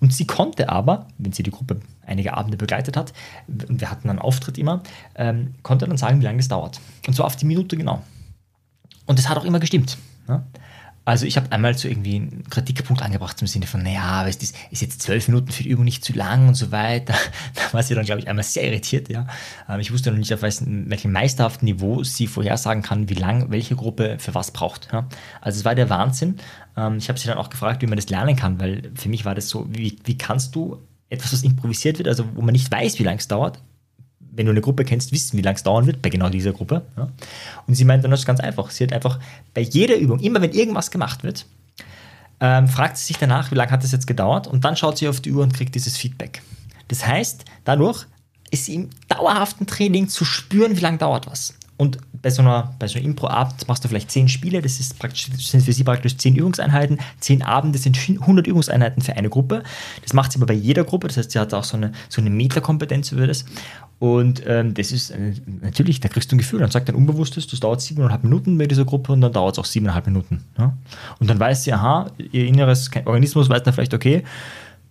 Und 0.00 0.12
sie 0.12 0.26
konnte 0.26 0.68
aber, 0.68 1.08
wenn 1.18 1.32
sie 1.32 1.42
die 1.42 1.50
Gruppe 1.50 1.80
einige 2.06 2.34
Abende 2.34 2.56
begleitet 2.56 2.96
hat, 2.96 3.12
und 3.46 3.80
wir 3.80 3.90
hatten 3.90 4.10
einen 4.10 4.18
Auftritt 4.18 4.58
immer, 4.58 4.82
ähm, 5.14 5.54
konnte 5.62 5.86
dann 5.86 5.96
sagen, 5.96 6.20
wie 6.20 6.24
lange 6.24 6.38
das 6.38 6.48
dauert. 6.48 6.80
Und 7.06 7.14
zwar 7.14 7.26
auf 7.26 7.36
die 7.36 7.46
Minute 7.46 7.76
genau. 7.76 8.02
Und 9.06 9.18
das 9.18 9.28
hat 9.28 9.36
auch 9.36 9.44
immer 9.44 9.60
gestimmt. 9.60 9.98
Ne? 10.26 10.42
Also 11.06 11.26
ich 11.26 11.36
habe 11.36 11.52
einmal 11.52 11.76
so 11.76 11.86
irgendwie 11.86 12.16
einen 12.16 12.44
Kritikpunkt 12.48 13.02
angebracht 13.02 13.40
im 13.42 13.46
Sinne 13.46 13.66
von, 13.66 13.82
naja, 13.82 14.26
ist, 14.26 14.42
ist 14.42 14.82
jetzt 14.82 15.02
zwölf 15.02 15.28
Minuten 15.28 15.52
für 15.52 15.62
die 15.62 15.68
Übung 15.68 15.84
nicht 15.84 16.02
zu 16.02 16.14
lang 16.14 16.48
und 16.48 16.54
so 16.54 16.72
weiter. 16.72 17.14
Da 17.54 17.72
war 17.72 17.82
sie 17.82 17.94
dann, 17.94 18.04
glaube 18.04 18.20
ich, 18.20 18.28
einmal 18.28 18.44
sehr 18.44 18.64
irritiert, 18.64 19.08
ja. 19.08 19.26
Ähm, 19.68 19.80
ich 19.80 19.92
wusste 19.92 20.10
noch 20.10 20.18
nicht, 20.18 20.32
auf 20.32 20.42
welchem 20.42 21.12
meisterhaften 21.12 21.66
Niveau 21.66 22.02
sie 22.04 22.26
vorhersagen 22.26 22.82
kann, 22.82 23.08
wie 23.08 23.14
lang 23.14 23.50
welche 23.50 23.76
Gruppe 23.76 24.16
für 24.18 24.34
was 24.34 24.50
braucht. 24.50 24.88
Ja. 24.92 25.08
Also 25.40 25.58
es 25.58 25.64
war 25.64 25.74
der 25.74 25.90
Wahnsinn. 25.90 26.36
Ähm, 26.76 26.96
ich 26.96 27.08
habe 27.08 27.18
sie 27.18 27.28
dann 27.28 27.38
auch 27.38 27.50
gefragt, 27.50 27.82
wie 27.82 27.86
man 27.86 27.96
das 27.96 28.08
lernen 28.08 28.36
kann, 28.36 28.58
weil 28.58 28.90
für 28.94 29.08
mich 29.08 29.24
war 29.24 29.34
das 29.34 29.48
so, 29.48 29.66
wie, 29.68 29.98
wie 30.04 30.16
kannst 30.16 30.54
du 30.54 30.78
etwas, 31.10 31.32
was 31.32 31.42
improvisiert 31.42 31.98
wird, 31.98 32.08
also 32.08 32.24
wo 32.34 32.40
man 32.40 32.52
nicht 32.52 32.70
weiß, 32.70 32.98
wie 32.98 33.04
lange 33.04 33.18
es 33.18 33.28
dauert, 33.28 33.60
wenn 34.36 34.46
du 34.46 34.52
eine 34.52 34.60
Gruppe 34.60 34.84
kennst, 34.84 35.12
wissen, 35.12 35.36
wie 35.38 35.42
lange 35.42 35.56
es 35.56 35.62
dauern 35.62 35.86
wird, 35.86 36.02
bei 36.02 36.10
genau 36.10 36.28
dieser 36.28 36.52
Gruppe. 36.52 36.82
Ja. 36.96 37.08
Und 37.66 37.74
sie 37.74 37.84
meint 37.84 38.04
dann, 38.04 38.10
das 38.10 38.20
ist 38.20 38.26
ganz 38.26 38.40
einfach. 38.40 38.70
Sie 38.70 38.84
hat 38.84 38.92
einfach 38.92 39.18
bei 39.52 39.60
jeder 39.60 39.96
Übung, 39.96 40.20
immer 40.20 40.40
wenn 40.40 40.52
irgendwas 40.52 40.90
gemacht 40.90 41.22
wird, 41.22 41.46
ähm, 42.40 42.68
fragt 42.68 42.96
sie 42.96 43.06
sich 43.06 43.18
danach, 43.18 43.50
wie 43.50 43.54
lange 43.54 43.70
hat 43.70 43.84
das 43.84 43.92
jetzt 43.92 44.06
gedauert 44.06 44.46
und 44.46 44.64
dann 44.64 44.76
schaut 44.76 44.98
sie 44.98 45.08
auf 45.08 45.20
die 45.20 45.32
Uhr 45.32 45.42
und 45.42 45.54
kriegt 45.54 45.74
dieses 45.74 45.96
Feedback. 45.96 46.42
Das 46.88 47.06
heißt, 47.06 47.44
dadurch 47.64 48.06
ist 48.50 48.66
sie 48.66 48.74
im 48.74 48.90
dauerhaften 49.08 49.66
Training 49.66 50.08
zu 50.08 50.24
spüren, 50.24 50.76
wie 50.76 50.80
lange 50.80 50.98
dauert 50.98 51.26
was. 51.26 51.54
Und 51.76 51.98
bei 52.22 52.30
so 52.30 52.40
einer, 52.40 52.72
bei 52.78 52.86
so 52.86 52.98
einer 52.98 53.04
Impro-Abend 53.04 53.66
machst 53.66 53.84
du 53.84 53.88
vielleicht 53.88 54.10
zehn 54.10 54.28
Spiele, 54.28 54.62
das 54.62 54.78
ist 54.78 54.98
praktisch, 54.98 55.28
sind 55.36 55.62
für 55.62 55.72
sie 55.72 55.82
praktisch 55.82 56.16
zehn 56.16 56.36
Übungseinheiten. 56.36 56.98
Zehn 57.18 57.42
Abende 57.42 57.78
sind 57.78 57.98
100 57.98 58.46
Übungseinheiten 58.46 59.02
für 59.02 59.14
eine 59.16 59.28
Gruppe. 59.28 59.64
Das 60.02 60.12
macht 60.12 60.32
sie 60.32 60.38
aber 60.38 60.46
bei 60.46 60.54
jeder 60.54 60.84
Gruppe, 60.84 61.08
das 61.08 61.16
heißt, 61.16 61.32
sie 61.32 61.38
hat 61.38 61.52
auch 61.52 61.64
so 61.64 61.76
eine, 61.76 61.92
so 62.08 62.20
eine 62.20 62.30
Metakompetenz 62.30 63.10
über 63.10 63.26
das. 63.26 63.44
Und 63.98 64.42
ähm, 64.46 64.74
das 64.74 64.92
ist 64.92 65.10
äh, 65.10 65.34
natürlich, 65.62 66.00
da 66.00 66.08
kriegst 66.08 66.30
du 66.30 66.36
ein 66.36 66.38
Gefühl, 66.38 66.60
dann 66.60 66.70
sagt 66.70 66.88
dein 66.88 66.94
Unbewusstes, 66.94 67.46
das 67.46 67.60
dauert 67.60 67.80
siebeneinhalb 67.80 68.22
Minuten 68.22 68.56
bei 68.56 68.66
dieser 68.66 68.84
Gruppe 68.84 69.12
und 69.12 69.20
dann 69.20 69.32
dauert 69.32 69.54
es 69.54 69.58
auch 69.58 69.64
siebeneinhalb 69.64 70.06
Minuten. 70.06 70.44
Ja? 70.58 70.76
Und 71.18 71.28
dann 71.28 71.40
weiß 71.40 71.64
sie, 71.64 71.72
aha, 71.72 72.10
ihr 72.18 72.46
inneres 72.46 72.90
Organismus 73.04 73.48
weiß 73.48 73.62
dann 73.62 73.74
vielleicht, 73.74 73.94
okay, 73.94 74.22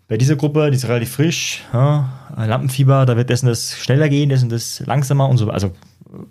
bei 0.08 0.18
dieser 0.18 0.36
Gruppe, 0.36 0.70
die 0.70 0.76
ist 0.76 0.88
relativ 0.88 1.12
frisch, 1.12 1.64
ja, 1.74 2.10
Lampenfieber, 2.36 3.06
da 3.06 3.16
wird 3.16 3.32
und 3.32 3.50
das 3.50 3.78
schneller 3.78 4.10
gehen, 4.10 4.30
das 4.30 4.44
und 4.44 4.52
das 4.52 4.82
langsamer 4.86 5.30
und 5.30 5.38
so. 5.38 5.50
Also 5.50 5.72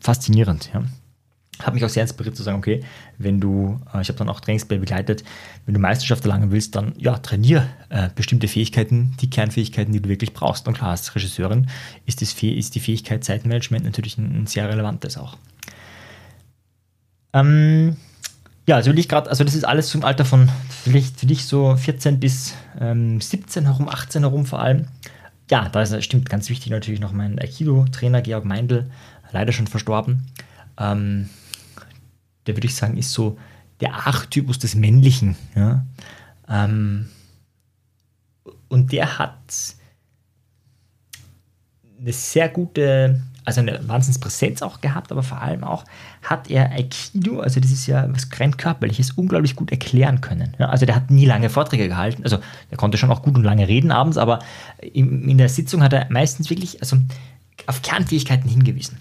faszinierend. 0.00 0.70
Ja 0.72 0.82
hat 1.66 1.74
mich 1.74 1.84
auch 1.84 1.88
sehr 1.88 2.02
inspiriert 2.02 2.36
zu 2.36 2.42
sagen, 2.42 2.58
okay, 2.58 2.82
wenn 3.18 3.40
du, 3.40 3.80
äh, 3.94 4.00
ich 4.00 4.08
habe 4.08 4.18
dann 4.18 4.28
auch 4.28 4.40
Trainingspläne 4.40 4.80
begleitet, 4.80 5.24
wenn 5.66 5.74
du 5.74 5.80
Meisterschaft 5.80 6.24
erlangen 6.24 6.50
willst, 6.50 6.74
dann 6.74 6.94
ja, 6.98 7.18
trainier 7.18 7.68
äh, 7.88 8.08
bestimmte 8.14 8.48
Fähigkeiten, 8.48 9.14
die 9.20 9.30
Kernfähigkeiten, 9.30 9.92
die 9.92 10.00
du 10.00 10.08
wirklich 10.08 10.32
brauchst. 10.32 10.66
Und 10.66 10.74
klar, 10.74 10.90
als 10.90 11.14
Regisseurin 11.14 11.68
ist, 12.06 12.22
das, 12.22 12.34
ist 12.42 12.74
die 12.74 12.80
Fähigkeit 12.80 13.24
Zeitmanagement 13.24 13.84
natürlich 13.84 14.18
ein, 14.18 14.42
ein 14.42 14.46
sehr 14.46 14.68
relevantes 14.68 15.16
auch. 15.16 15.36
Ähm, 17.34 17.96
ja, 18.66 18.76
also 18.76 18.90
will 18.90 18.98
ich 18.98 19.08
gerade, 19.08 19.30
also 19.30 19.44
das 19.44 19.54
ist 19.54 19.64
alles 19.64 19.88
zum 19.88 20.04
Alter 20.04 20.24
von 20.24 20.48
vielleicht 20.68 21.20
für 21.20 21.26
dich 21.26 21.46
so 21.46 21.76
14 21.76 22.20
bis 22.20 22.54
ähm, 22.80 23.20
17 23.20 23.64
herum, 23.64 23.88
18 23.88 24.22
herum 24.22 24.46
vor 24.46 24.60
allem. 24.60 24.86
Ja, 25.50 25.68
da 25.68 25.82
ist, 25.82 26.04
stimmt 26.04 26.30
ganz 26.30 26.48
wichtig 26.48 26.70
natürlich 26.70 27.00
noch 27.00 27.12
mein 27.12 27.38
Aikido-Trainer 27.38 28.22
Georg 28.22 28.44
Meindl, 28.44 28.90
leider 29.32 29.52
schon 29.52 29.66
verstorben. 29.66 30.26
Ähm, 30.78 31.28
der 32.46 32.56
würde 32.56 32.66
ich 32.66 32.74
sagen, 32.74 32.96
ist 32.96 33.12
so 33.12 33.38
der 33.80 33.94
Archetypus 33.94 34.58
des 34.58 34.74
Männlichen. 34.74 35.36
Ja? 35.54 35.84
Ähm, 36.48 37.08
und 38.68 38.92
der 38.92 39.18
hat 39.18 39.36
eine 42.00 42.12
sehr 42.12 42.48
gute, 42.48 43.20
also 43.44 43.60
eine 43.60 43.86
Wahnsinnspräsenz 43.86 44.62
auch 44.62 44.80
gehabt, 44.80 45.12
aber 45.12 45.22
vor 45.22 45.40
allem 45.40 45.62
auch 45.62 45.84
hat 46.22 46.50
er 46.50 46.72
Aikido, 46.72 47.40
also 47.40 47.60
das 47.60 47.70
ist 47.70 47.86
ja 47.86 48.06
was 48.12 48.28
rein 48.38 48.56
körperliches, 48.56 49.12
unglaublich 49.12 49.56
gut 49.56 49.70
erklären 49.70 50.20
können. 50.20 50.56
Ja? 50.58 50.68
Also 50.68 50.86
der 50.86 50.96
hat 50.96 51.10
nie 51.10 51.26
lange 51.26 51.50
Vorträge 51.50 51.88
gehalten, 51.88 52.24
also 52.24 52.38
der 52.70 52.78
konnte 52.78 52.98
schon 52.98 53.10
auch 53.10 53.22
gut 53.22 53.36
und 53.36 53.44
lange 53.44 53.68
reden 53.68 53.92
abends, 53.92 54.16
aber 54.16 54.40
in, 54.80 55.28
in 55.28 55.38
der 55.38 55.48
Sitzung 55.48 55.82
hat 55.82 55.92
er 55.92 56.06
meistens 56.10 56.50
wirklich 56.50 56.80
also 56.80 56.96
auf 57.66 57.82
Kernfähigkeiten 57.82 58.48
hingewiesen. 58.48 58.98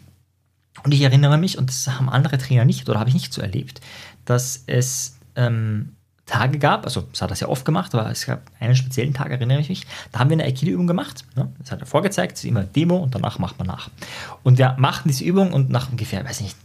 Und 0.84 0.94
ich 0.94 1.02
erinnere 1.02 1.38
mich, 1.38 1.58
und 1.58 1.70
das 1.70 1.88
haben 1.88 2.10
andere 2.10 2.38
Trainer 2.38 2.66
nicht 2.66 2.90
oder 2.90 3.00
habe 3.00 3.10
ich 3.10 3.14
nicht 3.14 3.34
so 3.34 3.42
erlebt, 3.42 3.82
dass 4.26 4.64
es 4.68 5.18
ähm, 5.36 5.96
Tage 6.26 6.60
gab, 6.60 6.86
also 6.86 7.02
das 7.02 7.22
hat 7.22 7.30
er 7.30 7.36
sehr 7.36 7.50
oft 7.50 7.66
gemacht, 7.66 7.94
aber 7.94 8.10
es 8.10 8.26
gab 8.26 8.50
einen 8.60 8.76
speziellen 8.76 9.14
Tag, 9.14 9.32
erinnere 9.32 9.60
ich 9.60 9.70
mich, 9.70 9.86
da 10.12 10.20
haben 10.20 10.30
wir 10.30 10.36
eine 10.36 10.46
Aikido-Übung 10.46 10.88
gemacht. 10.88 11.26
Ne? 11.36 11.52
Das 11.60 11.72
hat 11.72 11.82
er 11.82 11.86
vorgezeigt, 11.86 12.34
das 12.34 12.44
ist 12.44 12.50
immer 12.50 12.64
Demo 12.64 12.98
und 12.98 13.14
danach 13.14 13.38
macht 13.38 13.58
man 13.58 13.68
nach. 13.68 13.90
Und 14.44 14.58
wir 14.58 14.76
machten 14.80 15.10
diese 15.10 15.26
Übung 15.26 15.52
und 15.52 15.70
nach 15.70 15.92
ungefähr, 15.92 16.24
weiß 16.24 16.42
nicht, 16.42 16.56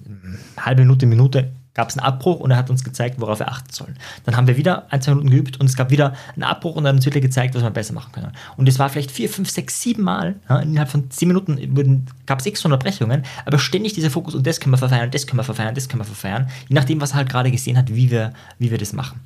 halbe 0.57 0.83
Minute, 0.83 1.07
Minute 1.07 1.51
gab 1.77 1.91
es 1.91 1.99
einen 1.99 2.07
Abbruch 2.07 2.41
und 2.41 2.51
er 2.51 2.57
hat 2.57 2.71
uns 2.71 2.83
gezeigt, 2.83 3.21
worauf 3.21 3.39
wir 3.39 3.49
achten 3.49 3.71
sollen. 3.71 3.97
Dann 4.25 4.35
haben 4.35 4.47
wir 4.47 4.57
wieder 4.57 4.87
ein, 4.91 5.03
zwei 5.03 5.11
Minuten 5.11 5.31
geübt 5.31 5.61
und 5.61 5.67
es 5.67 5.77
gab 5.77 5.91
wieder 5.91 6.15
einen 6.35 6.45
Abbruch 6.45 6.75
und 6.75 6.87
er 6.87 6.89
hat 6.89 6.97
uns 6.97 7.05
wieder 7.05 7.21
gezeigt, 7.21 7.55
was 7.55 7.63
wir 7.63 7.71
besser 7.71 7.93
machen 7.93 8.13
können. 8.13 8.33
Und 8.57 8.67
es 8.67 8.79
war 8.79 8.89
vielleicht 8.89 9.11
vier, 9.11 9.29
fünf, 9.29 9.51
sechs, 9.51 9.83
sieben 9.83 10.03
Mal, 10.03 10.37
ja, 10.49 10.61
innerhalb 10.61 10.89
von 10.89 11.11
zehn 11.11 11.29
Minuten 11.29 12.07
gab 12.25 12.41
es 12.41 12.47
x 12.47 12.65
Unterbrechungen, 12.65 13.25
aber 13.45 13.59
ständig 13.59 13.93
dieser 13.93 14.11
Fokus 14.11 14.35
und 14.35 14.47
das 14.47 14.59
können 14.59 14.73
wir 14.73 14.79
verfeinern, 14.79 15.11
das 15.11 15.27
können 15.27 15.39
wir 15.39 15.45
verfeinern, 15.45 15.75
das 15.75 15.89
können 15.89 16.01
wir 16.01 16.07
verfeinern, 16.07 16.49
je 16.69 16.75
nachdem, 16.75 17.01
was 17.03 17.11
er 17.11 17.17
halt 17.17 17.29
gerade 17.29 17.51
gesehen 17.51 17.77
hat, 17.77 17.95
wie 17.95 18.11
wir, 18.11 18.33
wie 18.59 18.71
wir 18.71 18.79
das 18.79 18.95
machen. 18.95 19.21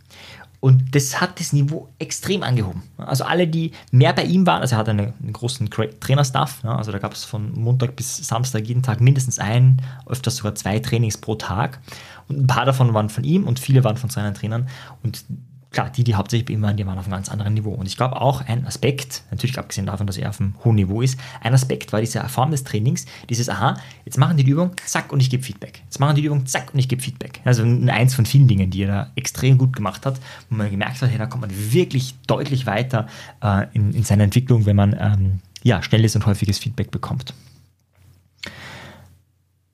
Und 0.60 0.94
das 0.94 1.22
hat 1.22 1.40
das 1.40 1.54
Niveau 1.54 1.88
extrem 1.98 2.42
angehoben. 2.42 2.82
Also 2.98 3.24
alle, 3.24 3.48
die 3.48 3.72
mehr 3.92 4.12
bei 4.12 4.24
ihm 4.24 4.46
waren, 4.46 4.60
also 4.60 4.74
er 4.74 4.78
hat 4.78 4.90
einen, 4.90 5.14
einen 5.20 5.32
großen 5.32 5.70
Trainerstaff, 5.70 6.62
ja, 6.62 6.76
also 6.76 6.92
da 6.92 6.98
gab 6.98 7.14
es 7.14 7.24
von 7.24 7.58
Montag 7.58 7.96
bis 7.96 8.18
Samstag 8.18 8.66
jeden 8.66 8.82
Tag 8.82 9.00
mindestens 9.00 9.38
ein, 9.38 9.80
öfters 10.06 10.36
sogar 10.36 10.54
zwei 10.54 10.78
Trainings 10.78 11.16
pro 11.16 11.34
Tag. 11.34 11.80
Und 12.28 12.42
ein 12.42 12.46
paar 12.46 12.66
davon 12.66 12.92
waren 12.92 13.08
von 13.08 13.24
ihm 13.24 13.44
und 13.44 13.58
viele 13.58 13.84
waren 13.84 13.96
von 13.96 14.10
seinen 14.10 14.34
Trainern. 14.34 14.68
Und 15.02 15.24
klar, 15.70 15.90
die, 15.90 16.04
die 16.04 16.14
hauptsächlich 16.14 16.46
bei 16.46 16.54
ihm 16.54 16.62
waren, 16.62 16.76
die 16.76 16.86
waren 16.86 16.98
auf 16.98 17.04
einem 17.04 17.14
ganz 17.14 17.28
anderen 17.28 17.54
Niveau. 17.54 17.72
Und 17.72 17.86
ich 17.86 17.96
glaube 17.96 18.20
auch 18.20 18.46
ein 18.46 18.66
Aspekt, 18.66 19.22
natürlich 19.30 19.58
abgesehen 19.58 19.86
davon, 19.86 20.06
dass 20.06 20.16
er 20.16 20.28
auf 20.30 20.40
einem 20.40 20.54
hohen 20.64 20.76
Niveau 20.76 21.00
ist, 21.00 21.18
ein 21.40 21.54
Aspekt 21.54 21.92
war 21.92 22.00
diese 22.00 22.22
Form 22.28 22.50
des 22.50 22.64
Trainings, 22.64 23.06
dieses, 23.28 23.48
aha, 23.48 23.76
jetzt 24.04 24.18
machen 24.18 24.36
die 24.36 24.44
die 24.44 24.50
Übung, 24.50 24.72
zack, 24.84 25.12
und 25.12 25.20
ich 25.20 25.30
gebe 25.30 25.42
Feedback. 25.42 25.82
Jetzt 25.84 26.00
machen 26.00 26.16
die 26.16 26.22
die 26.22 26.26
Übung, 26.26 26.46
zack, 26.46 26.72
und 26.72 26.80
ich 26.80 26.88
gebe 26.88 27.00
Feedback. 27.00 27.40
Also 27.44 27.62
eins 27.62 28.14
von 28.14 28.26
vielen 28.26 28.48
Dingen, 28.48 28.70
die 28.70 28.82
er 28.82 28.88
da 28.88 29.10
extrem 29.14 29.58
gut 29.58 29.74
gemacht 29.74 30.04
hat, 30.06 30.20
wo 30.48 30.56
man 30.56 30.70
gemerkt 30.70 31.00
hat, 31.02 31.10
hey, 31.10 31.18
da 31.18 31.26
kommt 31.26 31.42
man 31.42 31.72
wirklich 31.72 32.14
deutlich 32.26 32.66
weiter 32.66 33.06
äh, 33.42 33.66
in, 33.72 33.92
in 33.92 34.02
seiner 34.02 34.24
Entwicklung, 34.24 34.66
wenn 34.66 34.76
man 34.76 34.96
ähm, 34.98 35.40
ja, 35.62 35.82
schnelles 35.82 36.16
und 36.16 36.26
häufiges 36.26 36.58
Feedback 36.58 36.90
bekommt. 36.90 37.34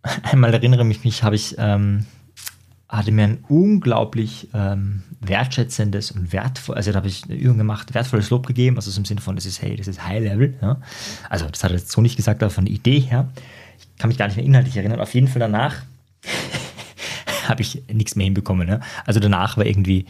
Einmal 0.22 0.52
erinnere 0.52 0.84
mich, 0.84 1.04
mich 1.04 1.22
habe 1.22 1.36
ich 1.36 1.54
ähm, 1.58 2.06
hatte 2.88 3.10
mir 3.10 3.24
ein 3.24 3.44
unglaublich 3.48 4.48
ähm, 4.54 5.02
wertschätzendes 5.20 6.12
und 6.12 6.32
wertvoll, 6.32 6.76
also 6.76 6.92
da 6.92 6.98
habe 6.98 7.08
ich 7.08 7.24
eine 7.24 7.34
Übung 7.34 7.58
gemacht, 7.58 7.94
wertvolles 7.94 8.30
Lob 8.30 8.46
gegeben, 8.46 8.76
also 8.76 8.96
im 8.96 9.04
Sinne 9.04 9.20
von, 9.20 9.34
das 9.34 9.44
ist, 9.44 9.60
hey, 9.60 9.76
das 9.76 9.88
ist 9.88 10.06
High 10.06 10.22
Level. 10.22 10.54
Ja? 10.62 10.80
Also 11.28 11.46
das 11.48 11.64
hat 11.64 11.72
er 11.72 11.78
jetzt 11.78 11.90
so 11.90 12.00
nicht 12.00 12.16
gesagt, 12.16 12.42
aber 12.42 12.50
von 12.50 12.64
der 12.64 12.74
Idee 12.74 13.00
her, 13.00 13.28
ich 13.78 13.88
kann 13.98 14.08
mich 14.08 14.18
gar 14.18 14.26
nicht 14.26 14.36
mehr 14.36 14.46
inhaltlich 14.46 14.76
erinnern, 14.76 15.00
auf 15.00 15.14
jeden 15.14 15.28
Fall 15.28 15.40
danach 15.40 15.82
habe 17.48 17.62
ich 17.62 17.82
nichts 17.92 18.14
mehr 18.14 18.24
hinbekommen. 18.24 18.68
Ja? 18.68 18.80
Also 19.04 19.18
danach 19.18 19.56
war 19.56 19.66
irgendwie, 19.66 20.06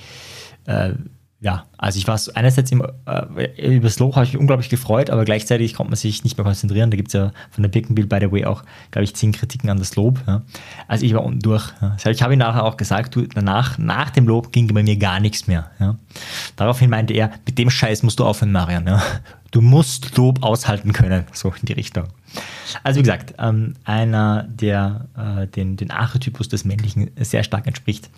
äh, 0.66 0.92
ja, 1.38 1.66
also 1.77 1.99
ich 1.99 2.09
war 2.09 2.18
einerseits 2.35 2.72
im, 2.72 2.83
äh, 3.05 3.77
über 3.77 3.85
das 3.85 3.99
Loch 3.99 4.16
habe 4.16 4.25
ich 4.25 4.33
mich 4.33 4.40
unglaublich 4.40 4.70
gefreut, 4.70 5.11
aber 5.11 5.27
gleichzeitig 5.27 5.75
konnte 5.75 5.90
man 5.90 5.96
sich 5.96 6.25
nicht 6.25 6.38
mehr 6.38 6.44
konzentrieren. 6.44 6.90
Da 6.90 6.96
gibt 6.96 7.09
es 7.09 7.12
ja 7.12 7.31
von 7.51 7.62
der 7.62 7.68
Birkenbild, 7.68 8.09
by 8.09 8.18
the 8.20 8.33
way, 8.33 8.46
auch, 8.46 8.62
glaube 8.90 9.05
ich, 9.05 9.14
zehn 9.14 9.33
Kritiken 9.33 9.68
an 9.68 9.79
das 9.79 9.96
Lob. 9.96 10.18
Ja. 10.27 10.42
Also 10.88 11.05
ich 11.05 11.12
war 11.12 11.22
unten 11.22 11.40
durch. 11.40 11.75
Ja. 11.83 11.94
Ich 12.11 12.22
habe 12.22 12.33
ihm 12.33 12.38
nachher 12.38 12.64
auch 12.64 12.79
gesagt, 12.79 13.14
du, 13.16 13.27
danach, 13.27 13.77
nach 13.77 14.11
dem 14.11 14.27
Lob 14.27 14.51
ging 14.51 14.72
bei 14.72 14.83
mir 14.83 14.96
gar 14.96 15.20
nichts 15.20 15.46
mehr. 15.46 15.70
Ja. 15.79 15.96
Daraufhin 16.57 16.88
meinte 16.88 17.12
er, 17.12 17.31
mit 17.44 17.59
dem 17.59 17.68
Scheiß 17.68 18.03
musst 18.03 18.18
du 18.18 18.25
aufhören, 18.25 18.53
Marian. 18.53 18.87
Ja. 18.87 19.03
Du 19.51 19.61
musst 19.61 20.16
Lob 20.16 20.42
aushalten 20.42 20.92
können, 20.92 21.25
so 21.33 21.51
in 21.51 21.66
die 21.66 21.75
Richtung. 21.75 22.05
Also 22.83 22.99
wie 22.99 23.03
gesagt, 23.03 23.35
ähm, 23.38 23.75
einer, 23.85 24.44
der 24.44 25.07
äh, 25.16 25.46
den, 25.46 25.77
den 25.77 25.90
Archetypus 25.90 26.49
des 26.49 26.64
Männlichen 26.64 27.11
sehr 27.20 27.44
stark 27.44 27.66
entspricht 27.66 28.11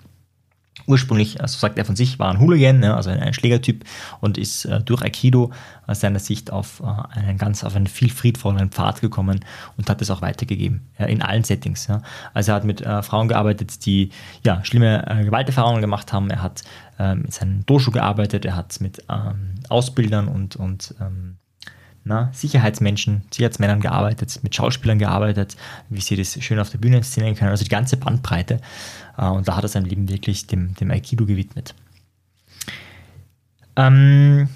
ursprünglich, 0.86 1.40
also 1.40 1.58
sagt 1.58 1.78
er 1.78 1.84
von 1.84 1.96
sich, 1.96 2.18
war 2.18 2.30
ein 2.30 2.40
Hooligan, 2.40 2.80
ne, 2.80 2.94
also 2.94 3.10
ein 3.10 3.34
Schlägertyp 3.34 3.84
und 4.20 4.38
ist 4.38 4.64
äh, 4.64 4.80
durch 4.80 5.02
Aikido 5.02 5.52
aus 5.86 6.00
seiner 6.00 6.18
Sicht 6.18 6.52
auf 6.52 6.80
äh, 6.80 7.18
einen 7.18 7.38
ganz, 7.38 7.64
auf 7.64 7.74
einen 7.74 7.86
viel 7.86 8.10
friedvolleren 8.10 8.70
Pfad 8.70 9.00
gekommen 9.00 9.44
und 9.76 9.90
hat 9.90 10.00
es 10.02 10.10
auch 10.10 10.22
weitergegeben, 10.22 10.88
ja, 10.98 11.06
in 11.06 11.22
allen 11.22 11.44
Settings. 11.44 11.86
Ja. 11.86 12.02
Also 12.34 12.52
er 12.52 12.56
hat 12.56 12.64
mit 12.64 12.80
äh, 12.80 13.02
Frauen 13.02 13.28
gearbeitet, 13.28 13.84
die 13.86 14.10
ja, 14.44 14.64
schlimme 14.64 15.06
äh, 15.06 15.24
Gewalterfahrungen 15.24 15.80
gemacht 15.80 16.12
haben, 16.12 16.30
er 16.30 16.42
hat 16.42 16.62
ähm, 16.98 17.22
mit 17.22 17.32
seinem 17.32 17.64
Dojo 17.66 17.90
gearbeitet, 17.90 18.44
er 18.44 18.56
hat 18.56 18.80
mit 18.80 19.04
ähm, 19.08 19.54
Ausbildern 19.68 20.28
und, 20.28 20.56
und 20.56 20.94
ähm, 21.00 21.38
na, 22.08 22.30
Sicherheitsmenschen, 22.32 23.22
Sicherheitsmännern 23.30 23.80
gearbeitet, 23.80 24.40
mit 24.42 24.54
Schauspielern 24.54 24.98
gearbeitet, 24.98 25.56
wie 25.90 26.00
sie 26.00 26.16
das 26.16 26.42
schön 26.42 26.58
auf 26.58 26.70
der 26.70 26.78
Bühne 26.78 26.96
inszenieren 26.96 27.36
können, 27.36 27.50
also 27.50 27.64
die 27.64 27.70
ganze 27.70 27.96
Bandbreite. 27.96 28.60
Äh, 29.18 29.26
und 29.26 29.48
da 29.48 29.56
hat 29.56 29.64
er 29.64 29.68
sein 29.68 29.84
Leben 29.84 30.08
wirklich 30.08 30.46
dem, 30.46 30.74
dem 30.76 30.90
Aikido 30.90 31.26
gewidmet. 31.26 31.74
Ähm, 33.76 34.48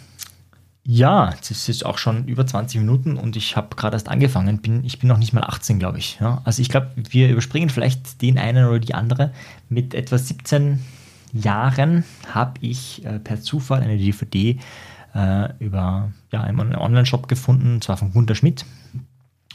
ja, 0.85 1.35
es 1.40 1.68
ist 1.68 1.87
auch 1.87 1.98
schon 1.98 2.27
über 2.27 2.46
20 2.46 2.81
Minuten 2.81 3.16
und 3.16 3.37
ich 3.37 3.57
habe 3.57 3.77
gerade 3.77 3.94
erst 3.94 4.09
angefangen. 4.09 4.59
Bin, 4.59 4.85
ich 4.85 4.98
bin 4.98 5.09
noch 5.09 5.18
nicht 5.18 5.33
mal 5.33 5.44
18, 5.44 5.79
glaube 5.79 5.98
ich. 5.98 6.18
Ja, 6.20 6.40
also 6.44 6.61
ich 6.61 6.68
glaube, 6.68 6.90
wir 6.96 7.29
überspringen 7.29 7.68
vielleicht 7.68 8.20
den 8.22 8.38
einen 8.38 8.66
oder 8.66 8.81
die 8.81 8.94
andere. 8.94 9.33
Mit 9.68 9.94
etwa 9.94 10.18
17 10.18 10.81
Jahren 11.33 12.05
habe 12.33 12.55
ich 12.61 13.05
äh, 13.05 13.18
per 13.20 13.40
Zufall 13.40 13.81
eine 13.81 13.96
DVD 13.96 14.59
äh, 15.14 15.48
über 15.61 16.11
ja, 16.33 16.40
einen 16.40 16.75
Online-Shop 16.75 17.29
gefunden, 17.29 17.75
und 17.75 17.85
zwar 17.85 17.96
von 17.96 18.12
Gunter 18.12 18.35
Schmidt. 18.35 18.64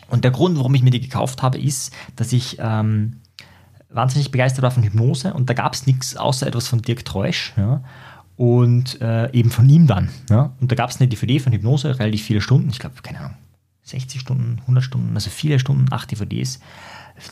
Und 0.10 0.24
der 0.24 0.32
Grund, 0.32 0.58
warum 0.58 0.74
ich 0.76 0.84
mir 0.84 0.92
die 0.92 1.02
gekauft 1.02 1.44
habe, 1.44 1.58
ist, 1.58 1.94
dass 2.16 2.32
ich 2.32 2.58
ähm, 2.62 3.18
wahnsinnig 3.90 4.32
begeistert 4.32 4.64
war 4.64 4.72
von 4.72 4.84
Hypnose 4.84 5.34
und 5.34 5.50
da 5.50 5.54
gab 5.54 5.74
es 5.74 5.88
nichts 5.88 6.16
außer 6.18 6.48
etwas 6.48 6.68
von 6.68 6.82
Dirk 6.82 7.06
Treusch. 7.06 7.54
Ja, 7.58 7.82
und 8.38 9.02
äh, 9.02 9.32
eben 9.34 9.50
von 9.50 9.68
ihm 9.68 9.88
dann. 9.88 10.10
Ja. 10.30 10.54
Und 10.62 10.72
da 10.72 10.76
gab 10.76 10.92
es 10.92 11.02
eine 11.02 11.08
DVD 11.08 11.40
von 11.40 11.52
Hypnose, 11.52 12.00
relativ 12.00 12.24
viele 12.24 12.40
Stunden, 12.40 12.70
ich 12.70 12.80
glaube, 12.80 12.96
keine 13.02 13.20
Ahnung, 13.20 13.38
60 13.82 14.22
Stunden, 14.22 14.60
100 14.62 14.84
Stunden, 14.84 15.16
also 15.16 15.30
viele 15.30 15.60
Stunden, 15.60 15.92
acht 15.92 16.12
DVDs, 16.12 16.60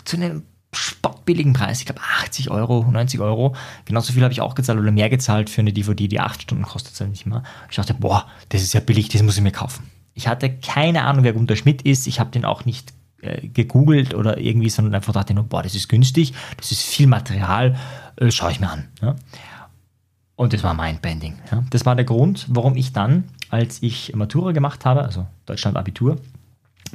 zu 0.03 0.17
einem 0.17 0.43
spottbilligen 0.73 1.53
Preis, 1.53 1.79
ich 1.79 1.85
glaube 1.85 2.01
80 2.21 2.49
Euro, 2.49 2.83
90 2.83 3.19
Euro. 3.21 3.55
Genauso 3.85 4.13
viel 4.13 4.23
habe 4.23 4.33
ich 4.33 4.41
auch 4.41 4.55
gezahlt 4.55 4.79
oder 4.79 4.91
mehr 4.91 5.09
gezahlt 5.09 5.49
für 5.49 5.61
eine 5.61 5.71
DVD, 5.71 6.07
die 6.07 6.19
8 6.19 6.41
Stunden 6.41 6.63
kostet 6.63 6.93
es 6.93 7.07
nicht 7.07 7.27
mehr. 7.27 7.43
Ich 7.69 7.75
dachte, 7.75 7.93
boah, 7.93 8.25
das 8.49 8.61
ist 8.61 8.73
ja 8.73 8.79
billig, 8.79 9.07
das 9.09 9.21
muss 9.21 9.37
ich 9.37 9.43
mir 9.43 9.51
kaufen. 9.51 9.89
Ich 10.15 10.27
hatte 10.27 10.49
keine 10.49 11.03
Ahnung, 11.03 11.23
wer 11.23 11.33
Gunter 11.33 11.55
Schmidt 11.55 11.83
ist. 11.83 12.07
Ich 12.07 12.19
habe 12.19 12.31
den 12.31 12.45
auch 12.45 12.65
nicht 12.65 12.93
äh, 13.25 13.47
gegoogelt 13.47 14.13
oder 14.13 14.37
irgendwie, 14.37 14.69
sondern 14.69 14.95
einfach 14.95 15.13
dachte 15.13 15.33
nur, 15.33 15.43
boah, 15.43 15.63
das 15.63 15.75
ist 15.75 15.89
günstig, 15.89 16.33
das 16.57 16.71
ist 16.71 16.83
viel 16.83 17.07
Material, 17.07 17.75
äh, 18.17 18.31
schaue 18.31 18.51
ich 18.51 18.59
mir 18.59 18.69
an. 18.69 18.85
Ja. 19.01 19.15
Und 20.35 20.53
das 20.53 20.63
war 20.63 20.73
Mindbending. 20.73 21.35
Ja. 21.51 21.63
Das 21.69 21.85
war 21.85 21.95
der 21.95 22.05
Grund, 22.05 22.45
warum 22.49 22.75
ich 22.75 22.91
dann, 22.93 23.25
als 23.49 23.81
ich 23.81 24.13
Matura 24.15 24.51
gemacht 24.51 24.85
habe, 24.85 25.03
also 25.03 25.25
Deutschland 25.45 25.77
Abitur, 25.77 26.17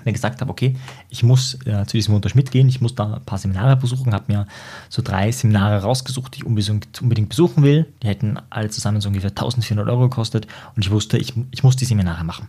mir 0.04 0.12
gesagt 0.12 0.40
habe, 0.40 0.50
okay, 0.50 0.76
ich 1.08 1.22
muss 1.22 1.54
äh, 1.66 1.84
zu 1.86 1.96
diesem 1.96 2.14
Unterschmidt 2.14 2.50
gehen, 2.50 2.68
ich 2.68 2.80
muss 2.80 2.94
da 2.94 3.14
ein 3.14 3.24
paar 3.24 3.38
Seminare 3.38 3.76
besuchen, 3.76 4.14
habe 4.14 4.24
mir 4.28 4.46
so 4.88 5.02
drei 5.02 5.32
Seminare 5.32 5.82
rausgesucht, 5.82 6.34
die 6.34 6.38
ich 6.38 6.46
unbedingt, 6.46 7.02
unbedingt 7.02 7.28
besuchen 7.28 7.62
will. 7.62 7.86
Die 8.02 8.06
hätten 8.06 8.38
alle 8.50 8.70
zusammen 8.70 9.00
so 9.00 9.08
ungefähr 9.08 9.30
1400 9.30 9.88
Euro 9.88 10.08
gekostet 10.08 10.46
und 10.76 10.84
ich 10.84 10.90
wusste, 10.90 11.18
ich, 11.18 11.34
ich 11.50 11.62
muss 11.62 11.76
die 11.76 11.84
Seminare 11.84 12.24
machen. 12.24 12.48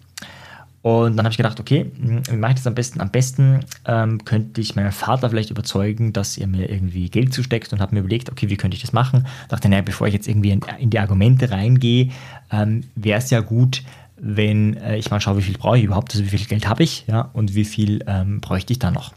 Und 0.82 1.16
dann 1.16 1.26
habe 1.26 1.32
ich 1.32 1.38
gedacht, 1.38 1.60
okay, 1.60 1.92
wie 1.96 2.38
mache 2.38 2.54
ich 2.54 2.58
das 2.58 2.68
am 2.68 2.74
besten? 2.74 3.02
Am 3.02 3.12
besten 3.12 3.60
ähm, 3.86 4.26
könnte 4.26 4.62
ich 4.62 4.76
meinen 4.76 4.92
Vater 4.92 5.30
vielleicht 5.30 5.52
überzeugen, 5.52 6.12
dass 6.12 6.38
er 6.38 6.48
mir 6.48 6.70
irgendwie 6.70 7.10
Geld 7.10 7.34
zusteckt 7.34 7.72
und 7.72 7.80
habe 7.80 7.94
mir 7.94 8.00
überlegt, 8.00 8.32
okay, 8.32 8.50
wie 8.50 8.58
könnte 8.58 8.76
ich 8.76 8.82
das 8.82 8.92
machen? 8.92 9.28
Dachte, 9.50 9.70
naja, 9.70 9.84
bevor 9.84 10.08
ich 10.08 10.14
jetzt 10.14 10.28
irgendwie 10.28 10.50
in, 10.50 10.62
in 10.80 10.90
die 10.90 10.98
Argumente 10.98 11.52
reingehe, 11.52 12.10
ähm, 12.52 12.86
wäre 12.96 13.20
es 13.20 13.30
ja 13.30 13.42
gut, 13.42 13.84
wenn 14.18 14.76
äh, 14.78 14.98
ich 14.98 15.12
mal 15.12 15.22
schaue, 15.22 15.38
wie 15.38 15.44
viel 15.44 15.58
brauche 15.58 15.78
ich 15.78 15.84
überhaupt, 15.84 16.14
also 16.14 16.24
wie 16.24 16.38
viel 16.38 16.48
Geld 16.48 16.68
habe 16.68 16.84
ich, 16.84 17.06
ja, 17.08 17.30
und 17.34 17.54
wie 17.54 17.66
viel 17.66 18.04
ähm, 18.08 18.42
bräuchte 18.42 18.74
ich 18.74 18.80
da 18.80 18.90
noch. 18.90 19.14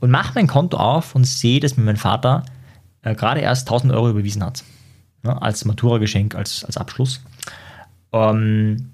Und 0.00 0.10
mache 0.10 0.32
mein 0.34 0.46
Konto 0.48 0.76
auf 0.76 1.14
und 1.14 1.24
sehe, 1.24 1.60
dass 1.60 1.76
mir 1.76 1.84
mein 1.84 1.96
Vater 1.96 2.44
äh, 3.02 3.14
gerade 3.14 3.40
erst 3.40 3.68
1000 3.68 3.92
Euro 3.92 4.10
überwiesen 4.10 4.44
hat, 4.44 4.64
ne, 5.22 5.40
als 5.40 5.64
Matura-Geschenk, 5.64 6.34
als, 6.34 6.64
als 6.64 6.76
Abschluss. 6.76 7.20
Ähm, 8.12 8.93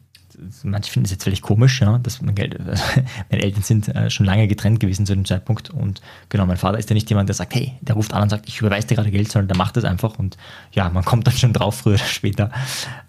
manche 0.62 0.90
finden 0.90 1.04
es 1.04 1.10
jetzt 1.10 1.24
völlig 1.24 1.42
komisch, 1.42 1.80
ja, 1.80 1.98
dass 1.98 2.20
mein 2.22 2.34
Geld, 2.34 2.58
also 2.66 2.82
meine 3.30 3.42
Eltern 3.42 3.62
sind 3.62 3.88
äh, 3.88 4.10
schon 4.10 4.26
lange 4.26 4.48
getrennt 4.48 4.80
gewesen 4.80 5.06
zu 5.06 5.14
dem 5.14 5.24
Zeitpunkt 5.24 5.70
und 5.70 6.00
genau, 6.28 6.46
mein 6.46 6.56
Vater 6.56 6.78
ist 6.78 6.90
ja 6.90 6.94
nicht 6.94 7.08
jemand, 7.08 7.28
der 7.28 7.34
sagt, 7.34 7.54
hey, 7.54 7.72
der 7.80 7.94
ruft 7.94 8.12
an 8.12 8.22
und 8.22 8.28
sagt, 8.30 8.48
ich 8.48 8.60
überweise 8.60 8.86
dir 8.86 8.96
gerade 8.96 9.10
Geld, 9.10 9.30
sondern 9.30 9.48
der 9.48 9.56
macht 9.56 9.76
das 9.76 9.84
einfach 9.84 10.18
und 10.18 10.36
ja, 10.72 10.88
man 10.88 11.04
kommt 11.04 11.26
dann 11.26 11.34
schon 11.34 11.52
drauf, 11.52 11.76
früher 11.76 11.94
oder 11.94 12.04
später. 12.04 12.50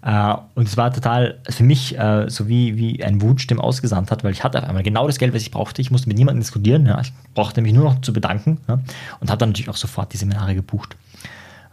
Äh, 0.02 0.34
und 0.54 0.68
es 0.68 0.76
war 0.76 0.92
total 0.92 1.40
für 1.48 1.64
mich 1.64 1.98
äh, 1.98 2.28
so 2.28 2.48
wie, 2.48 2.76
wie 2.76 3.04
ein 3.04 3.20
Wunsch, 3.20 3.46
dem 3.46 3.60
ausgesandt 3.60 4.10
hat, 4.10 4.24
weil 4.24 4.32
ich 4.32 4.44
hatte 4.44 4.62
auf 4.62 4.68
einmal 4.68 4.82
genau 4.82 5.06
das 5.06 5.18
Geld, 5.18 5.34
was 5.34 5.42
ich 5.42 5.50
brauchte. 5.50 5.82
Ich 5.82 5.90
musste 5.90 6.08
mit 6.08 6.18
niemandem 6.18 6.40
diskutieren, 6.40 6.86
ja, 6.86 7.00
ich 7.00 7.12
brauchte 7.34 7.62
mich 7.62 7.72
nur 7.72 7.84
noch 7.84 8.00
zu 8.00 8.12
bedanken 8.12 8.58
ja, 8.68 8.80
und 9.20 9.30
habe 9.30 9.38
dann 9.38 9.50
natürlich 9.50 9.70
auch 9.70 9.76
sofort 9.76 10.12
die 10.12 10.16
Seminare 10.16 10.54
gebucht 10.54 10.96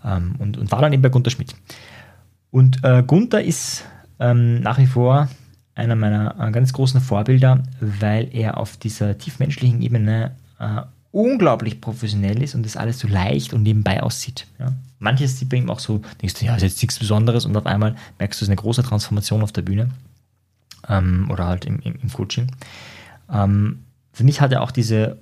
ähm, 0.03 0.35
und, 0.39 0.57
und 0.57 0.71
war 0.71 0.81
dann 0.81 0.93
eben 0.93 1.01
bei 1.01 1.09
Gunther 1.09 1.31
Schmidt. 1.31 1.55
Und 2.51 2.83
äh, 2.83 3.03
Gunther 3.05 3.43
ist 3.43 3.85
ähm, 4.19 4.61
nach 4.61 4.77
wie 4.77 4.87
vor 4.87 5.29
einer 5.79 5.95
meiner 5.95 6.35
äh, 6.39 6.51
ganz 6.51 6.73
großen 6.73 7.01
Vorbilder, 7.01 7.63
weil 7.79 8.29
er 8.31 8.57
auf 8.57 8.77
dieser 8.77 9.17
tiefmenschlichen 9.17 9.81
Ebene 9.81 10.35
äh, 10.59 10.81
unglaublich 11.11 11.81
professionell 11.81 12.41
ist 12.43 12.55
und 12.55 12.65
das 12.65 12.77
alles 12.77 12.99
so 12.99 13.07
leicht 13.07 13.53
und 13.53 13.63
nebenbei 13.63 14.03
aussieht. 14.03 14.45
Ja. 14.59 14.73
Manches 14.99 15.39
sieht 15.39 15.49
bei 15.49 15.57
ihm 15.57 15.69
auch 15.69 15.79
so, 15.79 16.01
denkst 16.21 16.35
du, 16.35 16.45
ja, 16.45 16.55
ist 16.55 16.61
jetzt 16.61 16.81
nichts 16.81 16.99
Besonderes 16.99 17.45
und 17.45 17.57
auf 17.57 17.65
einmal 17.65 17.95
merkst 18.19 18.39
du, 18.39 18.43
es 18.43 18.47
ist 18.47 18.49
eine 18.49 18.57
große 18.57 18.83
Transformation 18.83 19.41
auf 19.41 19.51
der 19.51 19.63
Bühne 19.63 19.89
ähm, 20.87 21.29
oder 21.31 21.47
halt 21.47 21.65
im, 21.65 21.79
im, 21.79 21.95
im 22.01 22.13
Coaching. 22.13 22.51
Ähm, 23.31 23.85
für 24.11 24.23
mich 24.23 24.41
hat 24.41 24.51
er 24.51 24.61
auch 24.61 24.71
diese 24.71 25.17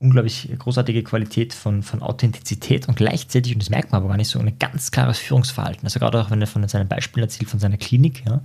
unglaublich 0.00 0.48
großartige 0.58 1.02
Qualität 1.04 1.52
von, 1.52 1.82
von 1.82 2.00
Authentizität 2.00 2.88
und 2.88 2.96
gleichzeitig, 2.96 3.52
und 3.52 3.60
das 3.60 3.68
merkt 3.68 3.92
man 3.92 4.00
aber 4.00 4.08
gar 4.08 4.16
nicht 4.16 4.28
so, 4.28 4.38
ein 4.38 4.58
ganz 4.58 4.90
klares 4.90 5.18
Führungsverhalten. 5.18 5.84
Also 5.84 6.00
gerade 6.00 6.20
auch, 6.20 6.30
wenn 6.30 6.40
er 6.40 6.46
von 6.46 6.66
seinen 6.66 6.88
Beispielen 6.88 7.24
erzählt, 7.24 7.50
von 7.50 7.60
seiner 7.60 7.76
Klinik, 7.76 8.24
ja, 8.26 8.40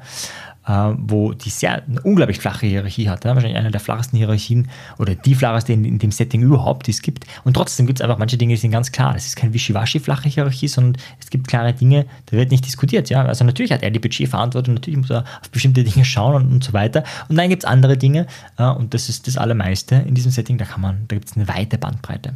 wo 0.67 1.34
die 1.34 1.49
sehr 1.49 1.84
eine 1.84 2.01
unglaublich 2.01 2.39
flache 2.39 2.65
Hierarchie 2.65 3.10
hat. 3.10 3.23
Ja? 3.23 3.36
Wahrscheinlich 3.36 3.58
eine 3.58 3.71
der 3.71 3.80
flachesten 3.80 4.17
Hierarchien 4.17 4.69
oder 4.97 5.15
die 5.15 5.36
flacheste 5.36 5.73
in, 5.73 5.86
in 5.86 5.99
dem 5.99 6.12
Setting 6.12 6.41
überhaupt, 6.41 6.88
die 6.88 6.91
es 6.91 7.01
gibt. 7.01 7.25
Und 7.43 7.54
trotzdem 7.54 7.86
gibt 7.86 7.99
es 7.99 8.04
einfach 8.04 8.17
manche 8.17 8.38
Dinge, 8.38 8.56
die 8.56 8.60
sind 8.60 8.71
ganz 8.71 8.91
klar. 8.91 9.13
Das 9.13 9.25
ist 9.25 9.36
kein 9.36 9.54
wischiwaschi 9.54 9.99
flache 9.99 10.30
Hierarchie, 10.30 10.67
sondern 10.67 11.01
es 11.19 11.30
gibt 11.30 11.47
klare 11.47 11.73
Dinge, 11.73 12.06
da 12.28 12.38
wird 12.38 12.51
nicht 12.51 12.65
diskutiert. 12.65 13.10
Ja? 13.10 13.23
Also 13.25 13.45
natürlich 13.45 13.71
hat 13.71 13.84
er 13.84 13.91
die 13.91 13.99
Budgetverantwortung, 13.99 14.73
natürlich 14.73 14.97
muss 14.97 15.12
er 15.12 15.23
auf 15.41 15.49
bestimmte 15.51 15.84
Dinge 15.84 16.06
schauen 16.06 16.36
und, 16.36 16.51
und 16.51 16.63
so 16.63 16.73
weiter. 16.73 17.04
Und 17.30 17.36
dann 17.36 17.49
gibt 17.49 17.63
es 17.63 17.69
andere 17.69 17.97
Dinge, 17.97 18.28
äh, 18.58 18.63
und 18.63 18.93
das 18.93 19.10
ist 19.10 19.28
das 19.28 19.38
Allermeiste 19.38 19.95
in 20.08 20.15
diesem 20.15 20.32
Setting, 20.32 20.58
da 20.58 20.65
kann 20.65 20.82
man, 20.82 21.06
da 21.08 21.15
gibt 21.15 21.30
es 21.30 21.36
eine 21.36 21.47
weite 21.47 21.78
Bandbreite. 21.78 22.34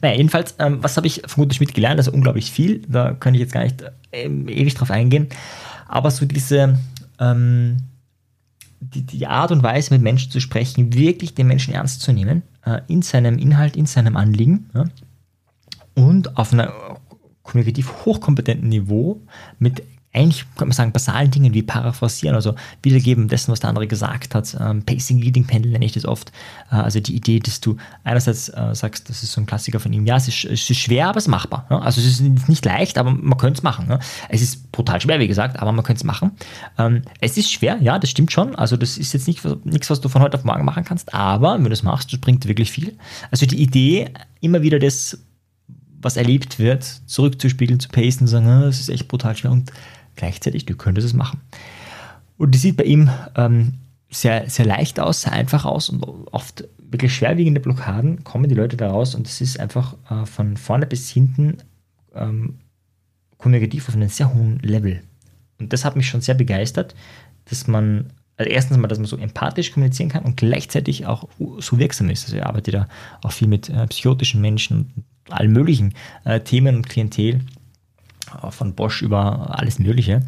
Naja, 0.00 0.16
jedenfalls, 0.16 0.56
ähm, 0.58 0.78
was 0.82 0.96
habe 0.96 1.06
ich 1.06 1.22
von 1.26 1.44
Guter 1.44 1.54
Schmidt 1.54 1.74
gelernt? 1.74 1.98
Also 1.98 2.10
unglaublich 2.10 2.50
viel, 2.50 2.82
da 2.88 3.12
kann 3.12 3.34
ich 3.34 3.40
jetzt 3.40 3.52
gar 3.52 3.62
nicht 3.62 3.82
äh, 4.10 4.24
ewig 4.26 4.74
drauf 4.74 4.90
eingehen. 4.90 5.28
aber 5.88 6.10
so 6.10 6.26
diese, 6.26 6.78
ähm, 7.22 7.76
die, 8.80 9.02
die 9.02 9.26
Art 9.26 9.52
und 9.52 9.62
Weise, 9.62 9.94
mit 9.94 10.02
Menschen 10.02 10.30
zu 10.32 10.40
sprechen, 10.40 10.92
wirklich 10.92 11.34
den 11.34 11.46
Menschen 11.46 11.72
ernst 11.72 12.02
zu 12.02 12.12
nehmen, 12.12 12.42
äh, 12.64 12.80
in 12.88 13.02
seinem 13.02 13.38
Inhalt, 13.38 13.76
in 13.76 13.86
seinem 13.86 14.16
Anliegen 14.16 14.68
ja, 14.74 14.84
und 15.94 16.36
auf 16.36 16.52
einer 16.52 16.98
kommunikativ 17.42 18.04
hochkompetenten 18.04 18.68
Niveau 18.68 19.20
mit 19.58 19.82
eigentlich, 20.14 20.44
kann 20.56 20.68
man 20.68 20.72
sagen, 20.72 20.92
basalen 20.92 21.30
Dingen 21.30 21.54
wie 21.54 21.62
paraphrasieren, 21.62 22.34
also 22.34 22.54
Wiedergeben 22.82 23.28
dessen, 23.28 23.50
was 23.50 23.60
der 23.60 23.70
andere 23.70 23.86
gesagt 23.86 24.34
hat. 24.34 24.54
Ähm, 24.60 24.82
Pacing, 24.82 25.18
Leading, 25.18 25.46
Pendel 25.46 25.72
nenne 25.72 25.86
ich 25.86 25.92
das 25.92 26.04
oft. 26.04 26.32
Äh, 26.70 26.76
also 26.76 27.00
die 27.00 27.16
Idee, 27.16 27.38
dass 27.38 27.60
du 27.60 27.78
einerseits 28.04 28.50
äh, 28.50 28.74
sagst, 28.74 29.08
das 29.08 29.22
ist 29.22 29.32
so 29.32 29.40
ein 29.40 29.46
Klassiker 29.46 29.80
von 29.80 29.92
ihm, 29.92 30.04
ja, 30.04 30.16
es 30.16 30.28
ist, 30.28 30.44
es 30.44 30.68
ist 30.68 30.78
schwer, 30.78 31.08
aber 31.08 31.16
es 31.16 31.24
ist 31.24 31.28
machbar. 31.28 31.66
Ja? 31.70 31.78
Also 31.78 32.00
es 32.00 32.20
ist 32.20 32.48
nicht 32.48 32.64
leicht, 32.64 32.98
aber 32.98 33.10
man 33.10 33.38
könnte 33.38 33.58
es 33.58 33.62
machen. 33.62 33.86
Ja? 33.88 34.00
Es 34.28 34.42
ist 34.42 34.70
brutal 34.70 35.00
schwer, 35.00 35.18
wie 35.18 35.28
gesagt, 35.28 35.58
aber 35.58 35.72
man 35.72 35.84
könnte 35.84 36.00
es 36.00 36.04
machen. 36.04 36.32
Ähm, 36.78 37.02
es 37.20 37.38
ist 37.38 37.50
schwer, 37.50 37.78
ja, 37.80 37.98
das 37.98 38.10
stimmt 38.10 38.32
schon. 38.32 38.54
Also 38.54 38.76
das 38.76 38.98
ist 38.98 39.14
jetzt 39.14 39.26
nicht, 39.26 39.42
nichts, 39.64 39.88
was 39.88 40.02
du 40.02 40.10
von 40.10 40.20
heute 40.20 40.36
auf 40.36 40.44
morgen 40.44 40.64
machen 40.66 40.84
kannst, 40.84 41.14
aber 41.14 41.54
wenn 41.54 41.64
du 41.64 41.70
es 41.70 41.82
machst, 41.82 42.12
das 42.12 42.20
bringt 42.20 42.46
wirklich 42.46 42.70
viel. 42.70 42.98
Also 43.30 43.46
die 43.46 43.62
Idee, 43.62 44.10
immer 44.42 44.60
wieder 44.60 44.78
das, 44.78 45.18
was 46.02 46.16
erlebt 46.16 46.58
wird, 46.58 46.84
zurückzuspiegeln, 47.06 47.80
zu 47.80 47.88
pacen, 47.88 48.26
zu 48.26 48.32
sagen, 48.32 48.48
ah, 48.48 48.62
das 48.62 48.80
ist 48.80 48.90
echt 48.90 49.08
brutal 49.08 49.36
schwer 49.36 49.52
und 49.52 49.72
gleichzeitig, 50.16 50.66
du 50.66 50.76
könntest 50.76 51.06
es 51.06 51.14
machen. 51.14 51.40
Und 52.38 52.54
die 52.54 52.58
sieht 52.58 52.76
bei 52.76 52.84
ihm 52.84 53.10
ähm, 53.36 53.74
sehr, 54.10 54.48
sehr 54.50 54.66
leicht 54.66 55.00
aus, 55.00 55.22
sehr 55.22 55.32
einfach 55.32 55.64
aus 55.64 55.88
und 55.88 56.02
oft 56.32 56.64
wirklich 56.78 57.14
schwerwiegende 57.14 57.60
Blockaden 57.60 58.22
kommen 58.24 58.48
die 58.48 58.54
Leute 58.54 58.76
da 58.76 58.90
raus 58.90 59.14
und 59.14 59.26
es 59.26 59.40
ist 59.40 59.58
einfach 59.58 59.96
äh, 60.10 60.26
von 60.26 60.56
vorne 60.56 60.86
bis 60.86 61.08
hinten 61.10 61.58
ähm, 62.14 62.58
kommunikativ 63.38 63.88
auf 63.88 63.94
einem 63.94 64.08
sehr 64.08 64.32
hohen 64.32 64.58
Level. 64.60 65.02
Und 65.58 65.72
das 65.72 65.84
hat 65.84 65.96
mich 65.96 66.08
schon 66.08 66.20
sehr 66.20 66.34
begeistert, 66.34 66.94
dass 67.46 67.66
man, 67.66 68.12
also 68.36 68.50
erstens 68.50 68.76
mal, 68.76 68.88
dass 68.88 68.98
man 68.98 69.06
so 69.06 69.16
empathisch 69.16 69.72
kommunizieren 69.72 70.10
kann 70.10 70.24
und 70.24 70.36
gleichzeitig 70.36 71.06
auch 71.06 71.28
so 71.58 71.78
wirksam 71.78 72.10
ist. 72.10 72.24
Also 72.24 72.36
er 72.36 72.46
arbeitet 72.46 72.74
da 72.74 72.88
auch 73.22 73.32
viel 73.32 73.48
mit 73.48 73.68
äh, 73.68 73.86
psychotischen 73.86 74.40
Menschen 74.40 74.92
und 74.94 75.32
allen 75.32 75.52
möglichen 75.52 75.94
äh, 76.24 76.40
Themen 76.40 76.76
und 76.76 76.88
Klientel 76.88 77.40
von 78.50 78.74
Bosch 78.74 79.02
über 79.02 79.58
alles 79.58 79.78
Mögliche. 79.78 80.20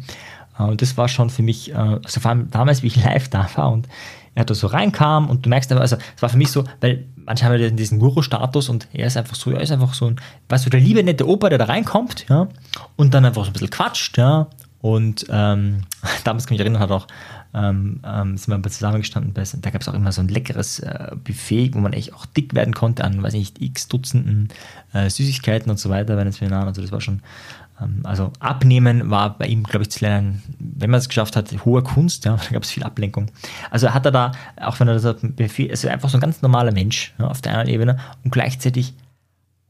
Äh, 0.59 0.63
und 0.63 0.81
das 0.81 0.97
war 0.97 1.07
schon 1.07 1.29
für 1.29 1.43
mich, 1.43 1.71
äh, 1.71 1.75
also 1.75 2.19
vor 2.19 2.31
allem 2.31 2.49
damals, 2.51 2.83
wie 2.83 2.87
ich 2.87 2.95
live 3.03 3.29
da 3.29 3.47
war 3.55 3.71
und 3.71 3.87
er 4.35 4.43
da 4.43 4.53
so 4.53 4.67
reinkam 4.67 5.29
und 5.29 5.45
du 5.45 5.49
merkst 5.49 5.71
aber, 5.71 5.81
also 5.81 5.95
es 6.15 6.21
war 6.21 6.29
für 6.29 6.37
mich 6.37 6.51
so, 6.51 6.65
weil 6.81 7.05
manche 7.15 7.45
haben 7.45 7.57
ja 7.57 7.69
diesen 7.69 7.99
Guru-Status 7.99 8.67
und 8.67 8.87
er 8.91 9.07
ist 9.07 9.15
einfach 9.15 9.35
so, 9.35 9.51
er 9.51 9.61
ist 9.61 9.71
einfach 9.71 9.93
so 9.93 10.07
ein, 10.07 10.17
weißt 10.49 10.65
du, 10.65 10.69
der 10.69 10.81
liebe 10.81 11.01
nette 11.03 11.27
Opa, 11.27 11.47
der 11.47 11.57
da 11.57 11.65
reinkommt, 11.65 12.25
ja, 12.29 12.49
und 12.97 13.13
dann 13.13 13.23
einfach 13.23 13.45
so 13.45 13.49
ein 13.49 13.53
bisschen 13.53 13.69
quatscht, 13.69 14.17
ja, 14.17 14.47
und 14.85 15.25
ähm, 15.29 15.81
damals 16.25 16.45
kann 16.45 16.53
ich 16.53 16.59
mich 16.59 16.59
erinnern, 16.59 16.79
hat 16.79 16.91
auch, 16.91 17.07
ähm, 17.55 18.01
ähm, 18.05 18.37
sind 18.37 18.63
wir 18.63 18.69
zusammengestanden, 18.69 19.33
da 19.33 19.69
gab 19.71 19.81
es 19.81 19.87
auch 19.87 19.95
immer 19.95 20.11
so 20.11 20.21
ein 20.21 20.27
leckeres 20.27 20.77
äh, 20.77 21.15
Buffet, 21.15 21.71
wo 21.73 21.79
man 21.79 21.93
echt 21.93 22.13
auch 22.13 22.27
dick 22.27 22.53
werden 22.53 22.75
konnte 22.75 23.03
an, 23.03 23.23
weiß 23.23 23.33
nicht, 23.33 23.59
x 23.59 23.87
Dutzenden 23.87 24.49
äh, 24.93 25.09
Süßigkeiten 25.09 25.71
und 25.71 25.79
so 25.79 25.89
weiter, 25.89 26.17
wenn 26.17 26.27
es 26.27 26.39
mir 26.39 26.49
nahe, 26.49 26.67
also 26.67 26.83
das 26.83 26.91
war 26.91 27.01
schon 27.01 27.23
ähm, 27.81 28.01
also 28.03 28.31
abnehmen 28.39 29.09
war 29.09 29.35
bei 29.39 29.47
ihm, 29.47 29.63
glaube 29.63 29.85
ich, 29.85 29.89
zu 29.89 30.05
lernen, 30.05 30.43
wenn 30.59 30.91
man 30.91 30.99
es 30.99 31.09
geschafft 31.09 31.35
hat, 31.35 31.51
hohe 31.65 31.81
Kunst, 31.81 32.25
ja, 32.25 32.35
da 32.47 32.49
gab 32.51 32.61
es 32.61 32.69
viel 32.69 32.83
Ablenkung. 32.83 33.31
Also 33.71 33.91
hat 33.91 34.05
er 34.05 34.11
da, 34.11 34.33
auch 34.57 34.79
wenn 34.79 34.87
er 34.87 34.99
das 34.99 35.15
Befehl, 35.19 35.71
also 35.71 35.87
einfach 35.87 36.09
so 36.09 36.17
ein 36.17 36.21
ganz 36.21 36.43
normaler 36.43 36.71
Mensch 36.71 37.15
ja, 37.17 37.25
auf 37.25 37.41
der 37.41 37.57
einen 37.57 37.69
Ebene 37.69 37.97
und 38.23 38.29
gleichzeitig 38.29 38.93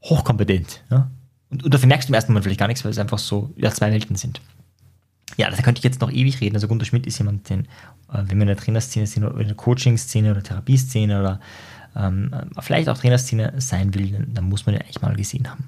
hochkompetent. 0.02 0.82
Ja. 0.90 1.10
Und, 1.48 1.64
und 1.64 1.72
dafür 1.72 1.88
merkst 1.88 2.06
du 2.06 2.10
im 2.10 2.16
ersten 2.16 2.32
Moment 2.32 2.44
vielleicht 2.44 2.60
gar 2.60 2.68
nichts, 2.68 2.84
weil 2.84 2.90
es 2.90 2.98
einfach 2.98 3.18
so 3.18 3.54
ja, 3.56 3.70
zwei 3.70 3.90
Welten 3.90 4.16
sind. 4.16 4.42
Ja, 5.36 5.50
da 5.50 5.56
könnte 5.56 5.80
ich 5.80 5.84
jetzt 5.84 6.00
noch 6.00 6.10
ewig 6.10 6.40
reden. 6.40 6.56
Also 6.56 6.68
Gunter 6.68 6.86
Schmidt 6.86 7.06
ist 7.06 7.18
jemand, 7.18 7.48
den, 7.50 7.62
äh, 8.12 8.22
wenn 8.26 8.38
wir 8.38 8.42
in 8.42 8.48
der 8.48 8.56
Trainerszene 8.56 9.06
sind 9.06 9.24
oder 9.24 9.40
in 9.40 9.48
der 9.48 9.56
Coaching-Szene 9.56 10.30
oder 10.30 10.42
Therapieszene 10.42 11.20
oder 11.20 11.40
ähm, 11.96 12.30
vielleicht 12.60 12.88
auch 12.88 12.98
Trainerszene 12.98 13.54
sein 13.58 13.94
will, 13.94 14.10
dann, 14.12 14.34
dann 14.34 14.44
muss 14.44 14.66
man 14.66 14.74
den 14.74 14.82
eigentlich 14.82 15.02
mal 15.02 15.16
gesehen 15.16 15.50
haben. 15.50 15.64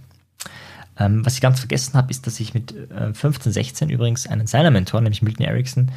Ähm, 0.98 1.24
was 1.24 1.34
ich 1.34 1.40
ganz 1.40 1.58
vergessen 1.58 1.94
habe, 1.94 2.10
ist, 2.10 2.26
dass 2.26 2.40
ich 2.40 2.54
mit 2.54 2.74
äh, 2.90 3.12
15, 3.12 3.52
16 3.52 3.90
übrigens 3.90 4.26
einen 4.26 4.46
seiner 4.46 4.70
Mentoren, 4.70 5.04
nämlich 5.04 5.22
Milton 5.22 5.46
Erickson, 5.46 5.90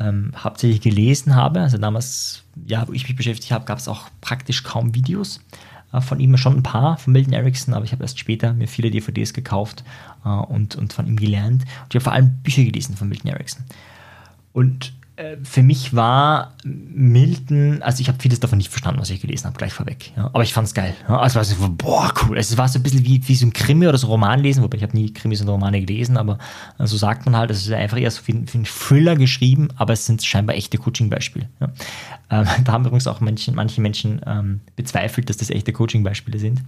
ähm, 0.00 0.32
hauptsächlich 0.36 0.80
gelesen 0.80 1.34
habe. 1.34 1.60
Also 1.60 1.78
damals, 1.78 2.44
ja, 2.66 2.86
wo 2.86 2.92
ich 2.92 3.06
mich 3.06 3.16
beschäftigt 3.16 3.52
habe, 3.52 3.64
gab 3.64 3.78
es 3.78 3.88
auch 3.88 4.08
praktisch 4.20 4.62
kaum 4.62 4.94
Videos 4.94 5.38
äh, 5.38 5.67
von 6.00 6.20
ihm, 6.20 6.36
schon 6.36 6.56
ein 6.56 6.62
paar 6.62 6.98
von 6.98 7.12
Milton 7.12 7.32
Erickson, 7.32 7.74
aber 7.74 7.84
ich 7.84 7.92
habe 7.92 8.02
erst 8.02 8.18
später 8.18 8.52
mir 8.52 8.68
viele 8.68 8.90
DVDs 8.90 9.32
gekauft 9.32 9.84
äh, 10.24 10.28
und, 10.28 10.76
und 10.76 10.92
von 10.92 11.06
ihm 11.06 11.16
gelernt. 11.16 11.62
Und 11.62 11.88
ich 11.90 11.94
habe 11.94 12.04
vor 12.04 12.12
allem 12.12 12.38
Bücher 12.42 12.64
gelesen 12.64 12.96
von 12.96 13.08
Milton 13.08 13.30
Erickson. 13.30 13.64
Und 14.52 14.86
äh, 14.86 14.97
für 15.42 15.62
mich 15.62 15.94
war 15.94 16.54
Milton, 16.64 17.82
also 17.82 18.00
ich 18.00 18.08
habe 18.08 18.18
vieles 18.20 18.38
davon 18.38 18.58
nicht 18.58 18.70
verstanden, 18.70 19.00
was 19.00 19.10
ich 19.10 19.20
gelesen 19.20 19.46
habe, 19.46 19.58
gleich 19.58 19.72
vorweg. 19.72 20.12
Ja. 20.16 20.26
Aber 20.26 20.42
ich 20.44 20.52
fand 20.52 20.68
es 20.68 20.74
geil. 20.74 20.94
Ja. 21.08 21.18
Also 21.18 21.36
war 21.36 21.44
so, 21.44 21.56
boah, 21.70 22.12
cool. 22.22 22.36
Also 22.36 22.52
es 22.52 22.58
war 22.58 22.68
so 22.68 22.78
ein 22.78 22.82
bisschen 22.84 23.04
wie, 23.04 23.26
wie 23.26 23.34
so 23.34 23.46
ein 23.46 23.52
Krimi 23.52 23.88
oder 23.88 23.98
so 23.98 24.06
ein 24.06 24.10
Roman 24.10 24.40
lesen, 24.40 24.62
wobei 24.62 24.76
ich 24.76 24.82
habe 24.84 24.96
nie 24.96 25.12
Krimis 25.12 25.40
und 25.40 25.48
Romane 25.48 25.80
gelesen, 25.80 26.16
aber 26.16 26.34
so 26.34 26.82
also 26.82 26.96
sagt 26.96 27.26
man 27.26 27.36
halt, 27.36 27.50
es 27.50 27.66
ist 27.66 27.72
einfach 27.72 27.98
eher 27.98 28.10
so 28.10 28.22
für, 28.22 28.32
für 28.46 28.54
einen 28.54 28.64
Thriller 28.64 29.16
geschrieben, 29.16 29.68
aber 29.76 29.92
es 29.92 30.06
sind 30.06 30.24
scheinbar 30.24 30.54
echte 30.54 30.78
Coaching-Beispiele. 30.78 31.48
Ja. 31.60 31.68
Ähm, 32.30 32.46
da 32.64 32.72
haben 32.72 32.84
übrigens 32.84 33.06
auch 33.08 33.20
manche, 33.20 33.50
manche 33.52 33.80
Menschen 33.80 34.20
ähm, 34.24 34.60
bezweifelt, 34.76 35.28
dass 35.28 35.36
das 35.36 35.50
echte 35.50 35.72
Coaching-Beispiele 35.72 36.38
sind 36.38 36.62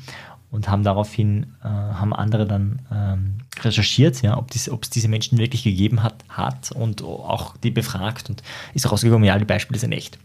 und 0.51 0.69
haben 0.69 0.83
daraufhin, 0.83 1.55
äh, 1.63 1.69
haben 1.69 2.13
andere 2.13 2.47
dann 2.47 2.81
ähm, 2.93 3.35
recherchiert, 3.63 4.21
ja, 4.23 4.37
ob 4.37 4.51
es 4.51 4.91
diese 4.91 5.09
Menschen 5.09 5.39
wirklich 5.39 5.63
gegeben 5.63 6.03
hat, 6.03 6.25
hat 6.29 6.73
und 6.73 7.03
auch 7.03 7.57
die 7.59 7.71
befragt 7.71 8.31
und 8.31 8.40
ist 8.75 8.91
rausgekommen, 8.91 9.25
ja, 9.25 9.39
die 9.39 9.45
Beispiele 9.45 9.79
sind 9.79 9.93
echt. 9.93 10.19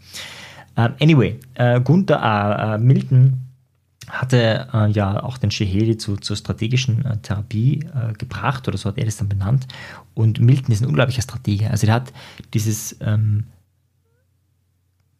Ähm, 0.76 0.94
anyway, 1.00 1.38
äh, 1.54 1.80
Gunther, 1.80 2.20
äh, 2.22 2.74
äh 2.74 2.78
Milton 2.78 3.42
hatte 4.08 4.68
äh, 4.72 4.90
ja 4.90 5.22
auch 5.22 5.36
den 5.38 5.50
Shehedi 5.50 5.96
zu, 5.96 6.16
zur 6.16 6.36
strategischen 6.36 7.04
äh, 7.04 7.16
Therapie 7.18 7.84
gebracht 8.18 8.68
oder 8.68 8.78
so 8.78 8.88
hat 8.88 8.98
er 8.98 9.04
das 9.04 9.16
dann 9.16 9.28
benannt 9.28 9.66
und 10.14 10.40
Milton 10.40 10.72
ist 10.72 10.80
ein 10.80 10.86
unglaublicher 10.86 11.22
Stratege, 11.22 11.70
also 11.70 11.86
der 11.86 11.96
hat 11.96 12.12
dieses 12.54 12.96
ähm, 13.00 13.44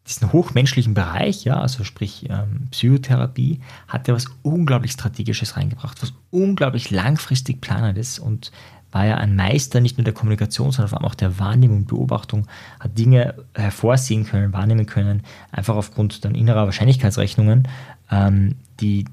diesen 0.07 0.31
hochmenschlichen 0.31 0.93
Bereich, 0.93 1.43
ja, 1.43 1.59
also 1.59 1.83
sprich 1.83 2.27
ähm, 2.29 2.67
Psychotherapie, 2.71 3.59
hat 3.87 4.07
er 4.07 4.15
was 4.15 4.25
unglaublich 4.41 4.91
Strategisches 4.91 5.57
reingebracht, 5.57 6.01
was 6.01 6.13
unglaublich 6.31 6.91
langfristig 6.91 7.61
planendes 7.61 8.19
und 8.19 8.51
war 8.91 9.05
ja 9.05 9.15
ein 9.15 9.35
Meister 9.35 9.81
nicht 9.81 9.97
nur 9.97 10.05
der 10.05 10.13
Kommunikation, 10.13 10.71
sondern 10.71 10.89
vor 10.89 10.99
allem 10.99 11.07
auch 11.07 11.15
der 11.15 11.39
Wahrnehmung 11.39 11.79
und 11.79 11.87
Beobachtung, 11.87 12.47
hat 12.79 12.97
Dinge 12.97 13.35
hervorsehen 13.53 14.25
können, 14.25 14.53
wahrnehmen 14.53 14.85
können, 14.85 15.23
einfach 15.51 15.75
aufgrund 15.75 16.23
dann 16.23 16.35
innerer 16.35 16.65
Wahrscheinlichkeitsrechnungen, 16.65 17.67
ähm, 18.09 18.55
die 18.79 19.05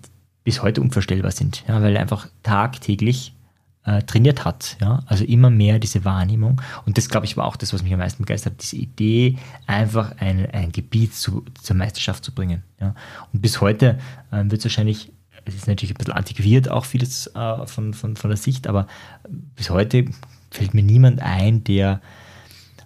bis 0.44 0.62
heute 0.62 0.80
unvorstellbar 0.80 1.32
sind, 1.32 1.64
ja, 1.66 1.82
weil 1.82 1.96
er 1.96 2.02
einfach 2.02 2.28
tagtäglich 2.42 3.34
äh, 3.84 4.02
trainiert 4.02 4.44
hat. 4.44 4.76
Ja? 4.80 5.02
Also 5.06 5.24
immer 5.24 5.50
mehr 5.50 5.78
diese 5.78 6.04
Wahrnehmung. 6.04 6.60
Und 6.86 6.96
das, 6.96 7.08
glaube 7.08 7.26
ich, 7.26 7.36
war 7.36 7.46
auch 7.46 7.56
das, 7.56 7.72
was 7.72 7.82
mich 7.82 7.92
am 7.92 7.98
meisten 7.98 8.22
begeistert 8.22 8.54
hat, 8.54 8.62
diese 8.62 8.76
Idee, 8.76 9.38
einfach 9.66 10.16
ein, 10.18 10.50
ein 10.50 10.72
Gebiet 10.72 11.14
zu, 11.14 11.44
zur 11.62 11.76
Meisterschaft 11.76 12.24
zu 12.24 12.32
bringen. 12.32 12.62
Ja? 12.80 12.94
Und 13.32 13.42
bis 13.42 13.60
heute 13.60 13.98
äh, 14.30 14.42
wird 14.44 14.60
es 14.60 14.64
wahrscheinlich, 14.64 15.12
es 15.44 15.54
ist 15.54 15.68
natürlich 15.68 15.94
ein 15.94 15.98
bisschen 15.98 16.14
antiquiert, 16.14 16.70
auch 16.70 16.84
vieles 16.84 17.26
äh, 17.34 17.66
von, 17.66 17.94
von, 17.94 18.16
von 18.16 18.30
der 18.30 18.38
Sicht, 18.38 18.66
aber 18.66 18.86
bis 19.28 19.70
heute 19.70 20.06
fällt 20.50 20.72
mir 20.72 20.82
niemand 20.82 21.20
ein, 21.20 21.64
der 21.64 22.00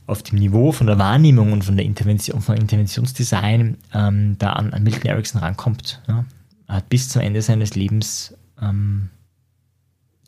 auf 0.08 0.22
dem 0.22 0.38
Niveau 0.38 0.72
von 0.72 0.86
der 0.86 0.98
Wahrnehmung 0.98 1.52
und 1.52 1.64
von 1.64 1.76
der 1.76 1.84
Intervention, 1.84 2.40
von 2.40 2.56
Interventionsdesign 2.56 3.76
ähm, 3.92 4.36
da 4.38 4.54
an, 4.54 4.72
an 4.72 4.82
Milton 4.82 5.04
Erickson 5.04 5.40
rankommt. 5.40 6.00
Ja? 6.08 6.24
Er 6.66 6.76
hat 6.76 6.88
bis 6.88 7.10
zum 7.10 7.20
Ende 7.22 7.42
seines 7.42 7.74
Lebens 7.74 8.34
ähm, 8.60 9.10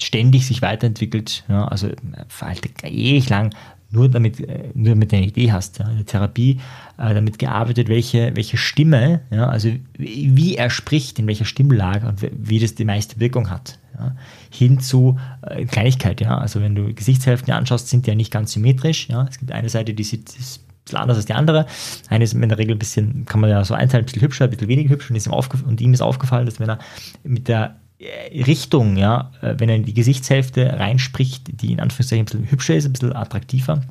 ständig 0.02 0.46
sich 0.46 0.62
weiterentwickelt, 0.62 1.44
ja, 1.48 1.66
also 1.66 1.88
veraltet 2.28 2.84
ewig 2.84 3.28
lang, 3.28 3.52
nur 3.90 4.08
damit, 4.08 4.40
äh, 4.40 4.70
nur 4.74 4.90
damit 4.90 5.12
eine 5.12 5.26
Idee 5.26 5.52
hast. 5.52 5.78
Ja, 5.78 5.88
in 5.88 5.96
der 5.96 6.06
Therapie 6.06 6.60
äh, 6.98 7.14
damit 7.14 7.38
gearbeitet, 7.38 7.88
welche, 7.88 8.34
welche 8.36 8.56
Stimme, 8.56 9.20
ja, 9.30 9.48
also 9.48 9.70
wie 9.96 10.56
er 10.56 10.70
spricht, 10.70 11.18
in 11.18 11.26
welcher 11.26 11.44
Stimmlage 11.44 12.06
und 12.06 12.26
wie 12.32 12.60
das 12.60 12.74
die 12.74 12.84
meiste 12.84 13.18
Wirkung 13.20 13.50
hat. 13.50 13.78
Ja, 13.98 14.14
hin 14.50 14.80
zu 14.80 15.18
äh, 15.42 15.64
Kleinigkeit, 15.64 16.20
ja. 16.20 16.38
Also 16.38 16.60
wenn 16.60 16.74
du 16.74 16.94
Gesichtshälften 16.94 17.52
anschaust, 17.52 17.88
sind 17.88 18.06
die 18.06 18.10
ja 18.10 18.16
nicht 18.16 18.30
ganz 18.30 18.52
symmetrisch. 18.52 19.08
Ja. 19.08 19.26
Es 19.28 19.38
gibt 19.38 19.52
eine 19.52 19.68
Seite, 19.68 19.92
die 19.92 20.04
sieht 20.04 20.30
ein 20.30 20.64
bisschen 20.84 20.98
anders 20.98 21.16
als 21.16 21.26
die 21.26 21.34
andere. 21.34 21.66
Eine 22.08 22.24
ist 22.24 22.32
in 22.32 22.48
der 22.48 22.58
Regel 22.58 22.76
ein 22.76 22.78
bisschen, 22.78 23.26
kann 23.26 23.40
man 23.40 23.50
ja 23.50 23.64
so 23.64 23.74
einteilen, 23.74 24.04
ein 24.04 24.06
bisschen 24.06 24.22
hübscher, 24.22 24.44
ein 24.44 24.50
bisschen 24.50 24.68
weniger 24.68 24.90
hübsch 24.90 25.10
und, 25.10 25.16
ist 25.16 25.26
ihm, 25.26 25.34
und 25.66 25.80
ihm 25.80 25.92
ist 25.92 26.00
aufgefallen, 26.00 26.46
dass 26.46 26.60
wenn 26.60 26.70
er 26.70 26.78
mit 27.24 27.48
der 27.48 27.66
äh, 27.66 27.89
Richtung, 28.00 28.96
ja, 28.96 29.30
äh, 29.42 29.54
wenn 29.58 29.68
er 29.68 29.76
in 29.76 29.84
die 29.84 29.94
Gesichtshälfte 29.94 30.78
reinspricht, 30.78 31.60
die 31.60 31.72
in 31.72 31.80
Anführungszeichen 31.80 32.22
ein 32.22 32.24
bisschen 32.26 32.50
hübscher 32.50 32.74
ist, 32.74 32.86
ein 32.86 32.92
bisschen 32.92 33.14
attraktiver, 33.14 33.82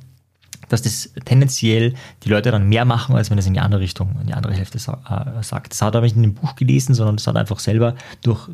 dass 0.70 0.82
das 0.82 1.14
tendenziell 1.26 1.94
die 2.24 2.30
Leute 2.30 2.52
dann 2.52 2.70
mehr 2.70 2.86
machen, 2.86 3.16
als 3.16 3.30
wenn 3.30 3.38
es 3.38 3.46
in 3.46 3.54
die 3.54 3.60
andere 3.60 3.82
Richtung, 3.82 4.16
in 4.22 4.28
die 4.28 4.34
andere 4.34 4.54
Hälfte 4.54 4.78
äh, 4.78 5.44
sagt. 5.44 5.74
Das 5.74 5.82
hat 5.82 5.96
er 5.96 6.02
nicht 6.02 6.16
in 6.16 6.24
dem 6.24 6.34
Buch 6.34 6.56
gelesen, 6.56 6.94
sondern 6.94 7.18
das 7.18 7.28
hat 7.28 7.36
er 7.36 7.42
einfach 7.42 7.60
selber 7.60 7.96
durch 8.22 8.50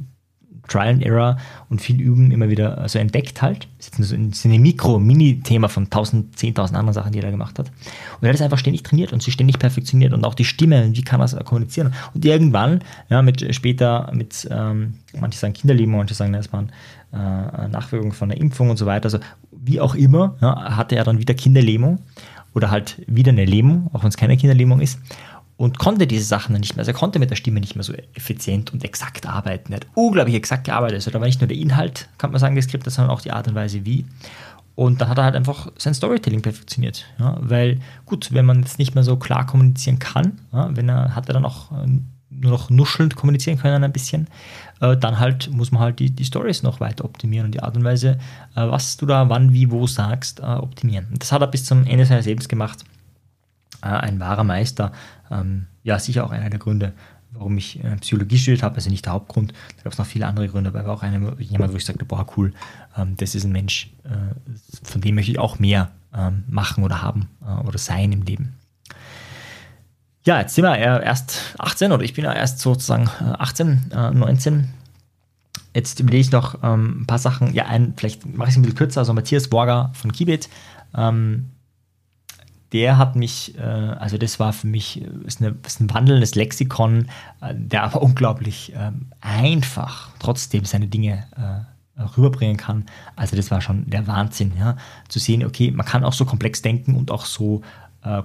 Trial 0.68 0.90
and 0.90 1.04
Error 1.04 1.38
und 1.70 1.82
viel 1.82 2.02
Üben 2.02 2.32
immer 2.32 2.50
wieder 2.50 2.78
also 2.78 3.00
entdeckt 3.00 3.42
halt. 3.42 3.68
Das 3.78 4.00
ist 4.00 4.12
ein, 4.12 4.34
so 4.34 4.50
ein 4.50 4.62
Mikro-Mini-Thema 4.62 5.70
von 5.70 5.86
1000, 5.86 6.36
10.000 6.36 6.60
anderen 6.74 6.94
Sachen, 6.94 7.12
die 7.12 7.20
er 7.20 7.26
da 7.26 7.32
gemacht 7.32 7.60
hat. 7.60 7.68
Und 7.68 8.24
er 8.24 8.30
hat 8.30 8.36
es 8.36 8.42
einfach 8.42 8.58
ständig 8.58 8.84
trainiert 8.84 9.14
und 9.14 9.22
sie 9.22 9.32
ständig 9.32 9.60
perfektioniert 9.60 10.14
und 10.14 10.26
auch 10.26 10.34
die 10.34 10.46
Stimme, 10.46 10.90
wie 10.94 11.04
kann 11.04 11.22
er 11.22 11.26
es 11.26 11.36
kommunizieren. 11.46 11.94
Und 12.14 12.26
irgendwann, 12.26 12.82
ja, 13.10 13.22
mit 13.22 13.56
später, 13.56 14.12
mit, 14.14 14.48
ähm, 14.52 14.96
manche 15.20 15.40
sagen 15.40 15.54
Kinderleben, 15.54 15.96
manche 15.96 16.16
sagen, 16.16 16.34
das 16.34 16.52
waren 16.52 16.72
äh, 17.14 17.68
Nachwirkungen 17.68 18.14
von 18.14 18.30
der 18.30 18.40
Impfung 18.40 18.70
und 18.70 18.78
so 18.78 18.86
weiter. 18.86 19.06
Also 19.06 19.20
wie 19.52 19.80
auch 19.80 19.96
immer, 19.96 20.36
ja, 20.42 20.76
hatte 20.76 20.96
er 20.96 21.04
dann 21.04 21.20
wieder 21.20 21.34
Kinderlähmung 21.34 22.00
oder 22.54 22.72
halt 22.72 23.02
wieder 23.08 23.32
eine 23.32 23.46
Lähmung, 23.46 23.90
auch 23.94 24.04
wenn 24.04 24.10
es 24.10 24.18
keine 24.18 24.38
Kinderlähmung 24.38 24.80
ist 24.80 25.00
und 25.58 25.80
konnte 25.80 26.06
diese 26.08 26.26
Sachen 26.26 26.54
dann 26.54 26.62
nicht 26.62 26.76
mehr. 26.76 26.82
Also 26.82 26.92
er 26.92 26.98
konnte 26.98 27.20
mit 27.20 27.30
der 27.30 27.36
Stimme 27.36 27.60
nicht 27.60 27.76
mehr 27.76 27.84
so 27.84 27.94
effizient 28.14 28.74
und 28.74 28.84
exakt 28.84 29.26
arbeiten. 29.26 29.72
Er 29.72 29.78
hat 29.78 29.88
unglaublich 29.94 30.36
exakt 30.36 30.66
gearbeitet. 30.66 30.96
Also 30.96 31.12
da 31.12 31.20
war 31.20 31.28
nicht 31.28 31.40
nur 31.40 31.48
der 31.48 31.58
Inhalt, 31.58 32.10
kann 32.18 32.32
man 32.32 32.40
sagen, 32.40 32.56
des 32.56 32.66
Skriptes, 32.66 32.96
sondern 32.96 33.14
auch 33.14 33.22
die 33.22 33.32
Art 33.32 33.48
und 33.48 33.56
Weise, 33.56 33.86
wie. 33.86 34.06
Und 34.76 35.00
dann 35.00 35.08
hat 35.08 35.18
er 35.18 35.24
halt 35.24 35.36
einfach 35.36 35.72
sein 35.78 35.94
Storytelling 35.94 36.42
perfektioniert. 36.42 37.06
Ja, 37.18 37.38
weil, 37.40 37.80
gut, 38.06 38.34
wenn 38.34 38.46
man 38.46 38.60
jetzt 38.60 38.78
nicht 38.78 38.94
mehr 38.94 39.06
so 39.06 39.16
klar 39.16 39.46
kommunizieren 39.46 40.00
kann, 40.00 40.42
ja, 40.52 40.76
wenn 40.76 40.90
er, 40.90 41.16
hat 41.16 41.30
er 41.30 41.34
dann 41.34 41.46
auch 41.46 41.72
äh, 41.72 41.88
nur 42.30 42.52
noch 42.52 42.70
nuschelnd 42.70 43.16
kommunizieren 43.16 43.58
können 43.58 43.86
ein 43.86 43.94
bisschen, 43.94 44.28
äh, 44.82 44.98
dann 44.98 45.20
halt 45.20 45.50
muss 45.52 45.72
man 45.72 45.82
halt 45.82 46.00
die, 46.00 46.10
die 46.10 46.26
Stories 46.26 46.64
noch 46.64 46.82
weiter 46.82 47.06
optimieren 47.06 47.46
und 47.46 47.54
die 47.54 47.64
Art 47.64 47.78
und 47.78 47.86
Weise, 47.86 48.18
äh, 48.56 48.68
was 48.68 48.98
du 48.98 49.06
da 49.06 49.30
wann, 49.30 49.54
wie, 49.54 49.72
wo 49.72 49.88
sagst, 49.88 50.42
äh, 50.42 50.44
optimieren. 50.44 51.08
Das 51.18 51.32
hat 51.32 51.40
er 51.40 51.48
bis 51.48 51.64
zum 51.64 51.86
Ende 51.86 52.06
seines 52.06 52.26
Lebens 52.26 52.50
gemacht 52.50 52.84
äh, 53.86 53.88
ein 53.88 54.20
wahrer 54.20 54.44
Meister. 54.44 54.92
Ähm, 55.32 55.68
ja, 55.84 56.00
sicher 56.00 56.26
auch 56.26 56.32
einer 56.32 56.50
der 56.50 56.60
Gründe, 56.60 56.94
warum 57.32 57.58
ich 57.58 57.84
äh, 57.84 57.96
Psychologie 57.98 58.38
studiert 58.38 58.64
habe, 58.64 58.76
also 58.76 58.90
nicht 58.90 59.06
der 59.06 59.14
Hauptgrund. 59.14 59.54
Da 59.78 59.84
gab 59.84 59.94
es 59.94 60.00
noch 60.00 60.06
viele 60.06 60.28
andere 60.28 60.48
Gründe, 60.48 60.70
aber 60.70 60.80
er 60.80 60.86
war 60.86 60.94
auch 60.96 61.04
eine, 61.04 61.36
jemand, 61.40 61.74
wo 61.74 61.78
ich 61.78 61.86
sagte, 61.86 62.06
boah, 62.06 62.26
cool, 62.38 62.54
ähm, 62.98 63.16
das 63.18 63.36
ist 63.36 63.44
ein 63.44 63.52
Mensch, 63.52 63.92
äh, 64.04 64.10
von 64.84 65.02
dem 65.02 65.16
möchte 65.16 65.32
ich 65.32 65.40
auch 65.40 65.60
mehr 65.60 65.92
ähm, 66.16 66.44
machen 66.48 66.84
oder 66.84 67.02
haben 67.02 67.30
äh, 67.46 67.68
oder 67.68 67.78
sein 67.78 68.12
im 68.12 68.24
Leben. 68.24 68.54
Ja, 70.26 70.40
jetzt 70.40 70.56
sind 70.56 70.64
wir 70.64 70.76
erst 70.76 71.56
18 71.60 71.92
oder 71.92 72.04
ich 72.04 72.16
bin 72.16 72.24
ja 72.24 72.34
erst 72.34 72.60
sozusagen 72.60 73.08
18, 73.08 73.92
äh, 73.94 74.12
19. 74.12 74.70
Jetzt 75.76 76.00
überlege 76.00 76.22
ich 76.22 76.32
noch 76.32 76.64
ähm, 76.64 77.02
ein 77.02 77.06
paar 77.06 77.20
Sachen. 77.20 77.54
Ja, 77.54 77.66
ein, 77.68 77.94
vielleicht 77.96 78.26
mache 78.26 78.48
ich 78.48 78.54
es 78.54 78.58
ein 78.58 78.64
bisschen 78.64 78.78
kürzer. 78.78 79.02
Also 79.02 79.14
Matthias 79.14 79.50
Borger 79.50 79.92
von 79.94 80.12
Kibet, 80.12 80.50
ähm, 80.98 81.52
der 82.72 82.98
hat 82.98 83.16
mich, 83.16 83.58
äh, 83.58 83.62
also 83.62 84.18
das 84.18 84.40
war 84.40 84.54
für 84.54 84.68
mich 84.68 85.02
äh, 85.02 85.08
ist, 85.26 85.42
eine, 85.42 85.56
ist 85.66 85.80
ein 85.80 85.94
wandelndes 85.94 86.36
Lexikon, 86.36 87.08
äh, 87.42 87.54
der 87.56 87.84
aber 87.84 88.02
unglaublich 88.02 88.74
ähm, 88.76 89.08
einfach 89.22 90.10
trotzdem 90.20 90.66
seine 90.66 90.88
Dinge 90.88 91.26
rüberbringen 92.18 92.58
kann. 92.58 92.86
Also 93.16 93.38
das 93.38 93.52
war 93.52 93.62
schon 93.62 93.90
der 93.90 94.06
Wahnsinn, 94.06 94.52
ja, 94.60 94.76
zu 95.08 95.20
sehen, 95.20 95.46
okay, 95.46 95.72
man 95.72 95.86
kann 95.86 96.04
auch 96.04 96.12
so 96.12 96.26
komplex 96.26 96.62
denken 96.62 96.96
und 96.96 97.10
auch 97.10 97.26
so 97.26 97.62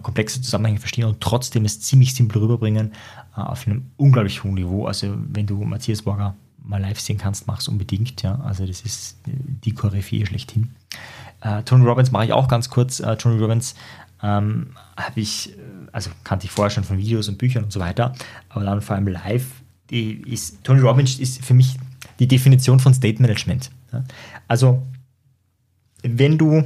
komplexe 0.03 0.43
Zusammenhänge 0.43 0.79
verstehen 0.79 1.05
und 1.05 1.23
trotzdem 1.23 1.65
es 1.65 1.81
ziemlich 1.81 2.15
simpel 2.15 2.43
rüberbringen 2.43 2.93
auf 3.33 3.67
einem 3.67 3.91
unglaublich 3.97 4.45
hohen 4.45 4.55
Niveau. 4.55 4.87
Also 4.87 5.15
wenn 5.17 5.47
du 5.47 5.63
Matthias 5.65 6.03
Borger 6.03 6.35
mal 6.63 6.81
live 6.81 7.01
sehen 7.01 7.17
kannst, 7.17 7.47
mach 7.47 7.61
es 7.61 7.69
unbedingt, 7.69 8.23
ja. 8.23 8.41
Also 8.41 8.67
das 8.67 8.83
ist 8.83 9.19
die 9.27 9.73
Koryphäe 9.73 10.27
schlechthin. 10.27 10.75
Äh, 11.41 11.63
Tony 11.63 11.85
Robbins 11.87 12.11
mache 12.11 12.27
ich 12.27 12.33
auch 12.33 12.49
ganz 12.49 12.69
kurz. 12.69 13.01
Äh, 13.01 13.17
Tony 13.17 13.41
Robbins 13.41 13.75
ähm, 14.23 14.71
habe 14.97 15.21
ich, 15.21 15.51
äh, 15.51 15.63
also 15.93 16.11
kannte 16.25 16.47
ich 16.47 16.51
vorher 16.51 16.71
schon 16.71 16.85
von 16.85 16.99
Videos 16.99 17.29
und 17.29 17.39
Büchern 17.39 17.65
und 17.65 17.73
so 17.73 17.81
weiter, 17.81 18.15
aber 18.49 18.65
dann 18.65 18.81
vor 18.81 18.97
allem 18.97 19.09
live, 19.09 19.47
ist, 19.91 20.63
Tony 20.63 20.81
Robbins 20.81 21.19
ist 21.19 21.45
für 21.45 21.55
mich 21.55 21.77
die 22.21 22.29
Definition 22.29 22.79
von 22.79 22.95
State 22.95 23.21
Management. 23.21 23.71
Also, 24.47 24.83
wenn 26.03 26.39
du 26.39 26.65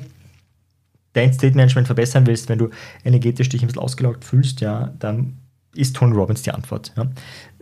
dein 1.14 1.32
State 1.32 1.56
Management 1.56 1.86
verbessern 1.86 2.26
willst, 2.26 2.48
wenn 2.48 2.58
du 2.58 2.70
energetisch 3.04 3.48
dich 3.48 3.62
ein 3.62 3.68
bisschen 3.68 3.82
ausgelaugt 3.82 4.24
fühlst, 4.24 4.60
ja, 4.60 4.92
dann 4.98 5.38
ist 5.74 5.96
Tony 5.96 6.14
Robbins 6.14 6.42
die 6.42 6.50
Antwort. 6.50 6.92
Ja? 6.96 7.06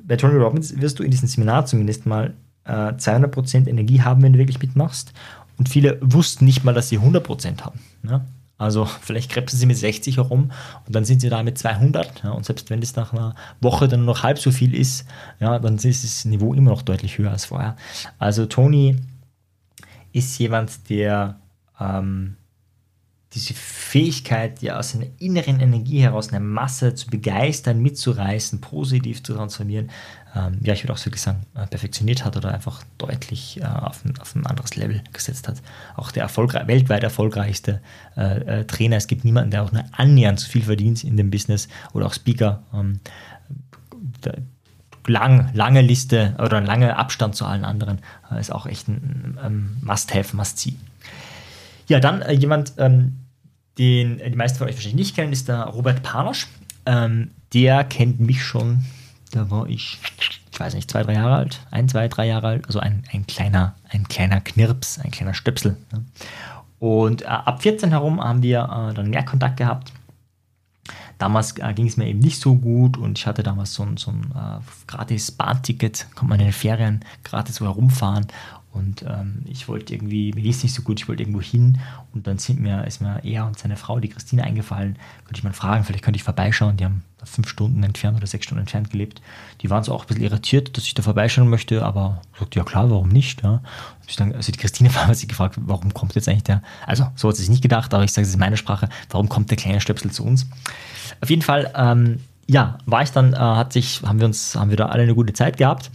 Bei 0.02 0.16
Tony 0.16 0.36
Robbins 0.36 0.80
wirst 0.80 0.98
du 0.98 1.02
in 1.02 1.10
diesem 1.10 1.28
Seminar 1.28 1.66
zumindest 1.66 2.06
mal 2.06 2.34
äh, 2.64 2.70
200% 2.70 3.68
Energie 3.68 4.02
haben, 4.02 4.22
wenn 4.22 4.32
du 4.32 4.38
wirklich 4.38 4.60
mitmachst. 4.60 5.12
Und 5.58 5.68
viele 5.68 5.98
wussten 6.00 6.44
nicht 6.44 6.64
mal, 6.64 6.74
dass 6.74 6.88
sie 6.88 6.98
100% 6.98 7.60
haben. 7.60 7.78
Ja? 8.02 8.24
Also 8.62 8.84
vielleicht 9.00 9.30
krebsen 9.30 9.58
sie 9.58 9.66
mit 9.66 9.76
60 9.76 10.16
herum 10.16 10.52
und 10.86 10.94
dann 10.94 11.04
sind 11.04 11.20
sie 11.20 11.28
da 11.28 11.42
mit 11.42 11.58
200. 11.58 12.24
Ja, 12.24 12.30
und 12.30 12.44
selbst 12.44 12.70
wenn 12.70 12.80
das 12.80 12.96
nach 12.96 13.12
einer 13.12 13.34
Woche 13.60 13.88
dann 13.88 14.04
noch 14.04 14.22
halb 14.22 14.38
so 14.38 14.50
viel 14.50 14.74
ist, 14.74 15.06
ja, 15.40 15.58
dann 15.58 15.76
ist 15.76 16.04
das 16.04 16.24
Niveau 16.24 16.54
immer 16.54 16.70
noch 16.70 16.82
deutlich 16.82 17.18
höher 17.18 17.30
als 17.30 17.46
vorher. 17.46 17.76
Also 18.18 18.46
Tony 18.46 18.96
ist 20.12 20.38
jemand, 20.38 20.88
der 20.90 21.40
ähm, 21.80 22.36
diese 23.34 23.54
Fähigkeit, 23.54 24.60
ja 24.62 24.78
aus 24.78 24.94
einer 24.94 25.06
inneren 25.18 25.60
Energie 25.60 26.00
heraus 26.00 26.28
eine 26.28 26.40
Masse 26.40 26.94
zu 26.94 27.08
begeistern, 27.08 27.80
mitzureißen, 27.80 28.60
positiv 28.60 29.22
zu 29.22 29.34
transformieren, 29.34 29.90
ähm, 30.34 30.58
ja, 30.62 30.72
ich 30.72 30.82
würde 30.82 30.94
auch 30.94 31.04
wirklich 31.04 31.20
sagen, 31.20 31.44
äh, 31.54 31.66
perfektioniert 31.66 32.24
hat 32.24 32.36
oder 32.36 32.54
einfach 32.54 32.82
deutlich 32.96 33.60
äh, 33.60 33.64
auf, 33.64 34.04
ein, 34.04 34.18
auf, 34.18 34.34
ein, 34.34 34.46
anderes 34.46 34.76
Level 34.76 35.02
gesetzt 35.12 35.46
hat. 35.46 35.60
Auch 35.94 36.10
der 36.10 36.22
erfolgreich, 36.22 36.66
weltweit 36.66 37.02
erfolgreichste 37.02 37.82
äh, 38.16 38.60
äh, 38.60 38.64
Trainer. 38.64 38.96
Es 38.96 39.08
gibt 39.08 39.24
niemanden, 39.24 39.50
der 39.50 39.62
auch 39.62 39.72
nur 39.72 39.84
annähernd 39.92 40.40
so 40.40 40.48
viel 40.48 40.62
verdient 40.62 41.04
in 41.04 41.18
dem 41.18 41.30
Business 41.30 41.68
oder 41.92 42.06
auch 42.06 42.14
Speaker. 42.14 42.62
Ähm, 42.72 43.00
lang, 45.06 45.50
lange 45.52 45.82
Liste 45.82 46.34
oder 46.38 46.56
ein 46.58 46.66
langer 46.66 46.96
Abstand 46.96 47.34
zu 47.34 47.44
allen 47.44 47.64
anderen 47.64 47.98
äh, 48.30 48.40
ist 48.40 48.52
auch 48.52 48.66
echt 48.66 48.88
ein, 48.88 49.38
ein 49.42 49.76
Must-Have, 49.82 50.34
Must-See. 50.34 50.76
Ja, 51.88 52.00
dann 52.00 52.22
äh, 52.22 52.32
jemand, 52.32 52.72
ähm, 52.78 53.18
den 53.78 54.18
die 54.18 54.36
meisten 54.36 54.58
von 54.58 54.68
euch 54.68 54.74
wahrscheinlich 54.74 55.06
nicht 55.06 55.16
kennen, 55.16 55.32
ist 55.32 55.48
der 55.48 55.64
Robert 55.64 56.02
Panasch. 56.02 56.46
Ähm, 56.86 57.30
der 57.52 57.84
kennt 57.84 58.20
mich 58.20 58.42
schon, 58.42 58.84
da 59.30 59.50
war 59.50 59.68
ich, 59.68 59.98
ich 60.52 60.60
weiß 60.60 60.74
nicht, 60.74 60.90
zwei, 60.90 61.02
drei 61.02 61.14
Jahre 61.14 61.36
alt, 61.36 61.60
ein, 61.70 61.88
zwei, 61.88 62.08
drei 62.08 62.26
Jahre 62.26 62.48
alt, 62.48 62.66
also 62.66 62.80
ein, 62.80 63.04
ein, 63.12 63.26
kleiner, 63.26 63.74
ein 63.88 64.08
kleiner 64.08 64.40
Knirps, 64.40 64.98
ein 64.98 65.10
kleiner 65.10 65.34
Stöpsel. 65.34 65.76
Ne? 65.92 66.04
Und 66.78 67.22
äh, 67.22 67.26
ab 67.26 67.62
14 67.62 67.90
herum 67.90 68.22
haben 68.22 68.42
wir 68.42 68.62
äh, 68.64 68.94
dann 68.94 69.10
mehr 69.10 69.24
Kontakt 69.24 69.56
gehabt. 69.56 69.92
Damals 71.18 71.56
äh, 71.58 71.72
ging 71.74 71.86
es 71.86 71.96
mir 71.96 72.08
eben 72.08 72.18
nicht 72.18 72.40
so 72.40 72.56
gut 72.56 72.96
und 72.96 73.16
ich 73.16 73.26
hatte 73.26 73.44
damals 73.44 73.74
so 73.74 73.84
ein, 73.84 73.96
so 73.96 74.10
ein 74.10 74.32
äh, 74.34 74.60
gratis 74.88 75.30
Bahnticket, 75.30 76.08
konnte 76.16 76.30
man 76.30 76.40
in 76.40 76.46
den 76.46 76.52
Ferien 76.52 77.04
gratis 77.22 77.56
so 77.56 77.64
herumfahren 77.64 78.26
und 78.72 79.02
ähm, 79.02 79.42
ich 79.44 79.68
wollte 79.68 79.94
irgendwie, 79.94 80.32
mir 80.32 80.40
ging 80.40 80.50
es 80.50 80.62
nicht 80.62 80.74
so 80.74 80.82
gut, 80.82 80.98
ich 80.98 81.08
wollte 81.08 81.22
irgendwo 81.22 81.42
hin. 81.42 81.78
Und 82.14 82.26
dann 82.26 82.38
sind 82.38 82.58
mir, 82.58 82.86
ist 82.86 83.02
mir 83.02 83.20
er 83.22 83.46
und 83.46 83.58
seine 83.58 83.76
Frau, 83.76 84.00
die 84.00 84.08
Christine, 84.08 84.44
eingefallen. 84.44 84.96
Könnte 85.24 85.38
ich 85.38 85.44
mal 85.44 85.52
fragen, 85.52 85.84
vielleicht 85.84 86.02
könnte 86.02 86.16
ich 86.16 86.24
vorbeischauen. 86.24 86.78
Die 86.78 86.84
haben 86.86 87.02
fünf 87.22 87.48
Stunden 87.48 87.82
entfernt 87.82 88.16
oder 88.16 88.26
sechs 88.26 88.46
Stunden 88.46 88.60
entfernt 88.60 88.90
gelebt. 88.90 89.20
Die 89.60 89.68
waren 89.68 89.84
so 89.84 89.92
auch 89.92 90.04
ein 90.04 90.06
bisschen 90.08 90.24
irritiert, 90.24 90.76
dass 90.76 90.84
ich 90.84 90.94
da 90.94 91.02
vorbeischauen 91.02 91.48
möchte, 91.48 91.84
aber 91.84 92.22
sagte, 92.38 92.58
ja 92.58 92.64
klar, 92.64 92.90
warum 92.90 93.08
nicht? 93.08 93.42
Ja. 93.42 93.62
Dann, 94.16 94.34
also 94.34 94.50
die 94.50 94.58
Christine 94.58 94.94
war 94.94 95.14
sich 95.14 95.28
gefragt, 95.28 95.56
warum 95.58 95.92
kommt 95.92 96.14
jetzt 96.14 96.28
eigentlich 96.28 96.44
der, 96.44 96.62
also 96.86 97.06
so 97.14 97.28
hat 97.28 97.36
sie 97.36 97.42
sich 97.42 97.50
nicht 97.50 97.62
gedacht, 97.62 97.92
aber 97.92 98.04
ich 98.04 98.12
sage 98.12 98.26
es 98.26 98.32
in 98.32 98.40
meiner 98.40 98.56
Sprache, 98.56 98.88
warum 99.10 99.28
kommt 99.28 99.50
der 99.50 99.58
kleine 99.58 99.80
Stöpsel 99.82 100.10
zu 100.10 100.24
uns? 100.24 100.46
Auf 101.20 101.28
jeden 101.28 101.42
Fall, 101.42 101.70
ähm, 101.76 102.20
ja, 102.52 102.78
war 102.84 103.02
ich 103.02 103.10
dann, 103.10 103.32
äh, 103.32 103.36
hat 103.36 103.72
sich, 103.72 104.02
haben 104.02 104.20
wir 104.20 104.26
uns, 104.26 104.54
haben 104.54 104.70
wir 104.70 104.76
da 104.76 104.86
alle 104.86 105.02
eine 105.02 105.14
gute 105.14 105.32
Zeit 105.32 105.56
gehabt. 105.56 105.90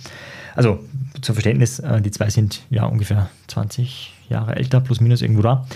Also 0.55 0.79
zum 1.21 1.35
Verständnis, 1.35 1.79
äh, 1.79 2.01
die 2.01 2.11
zwei 2.11 2.29
sind 2.29 2.63
ja 2.69 2.85
ungefähr 2.85 3.29
20 3.47 4.13
Jahre 4.29 4.55
älter, 4.55 4.81
plus 4.81 4.99
minus 4.99 5.21
irgendwo 5.21 5.43
da. 5.43 5.67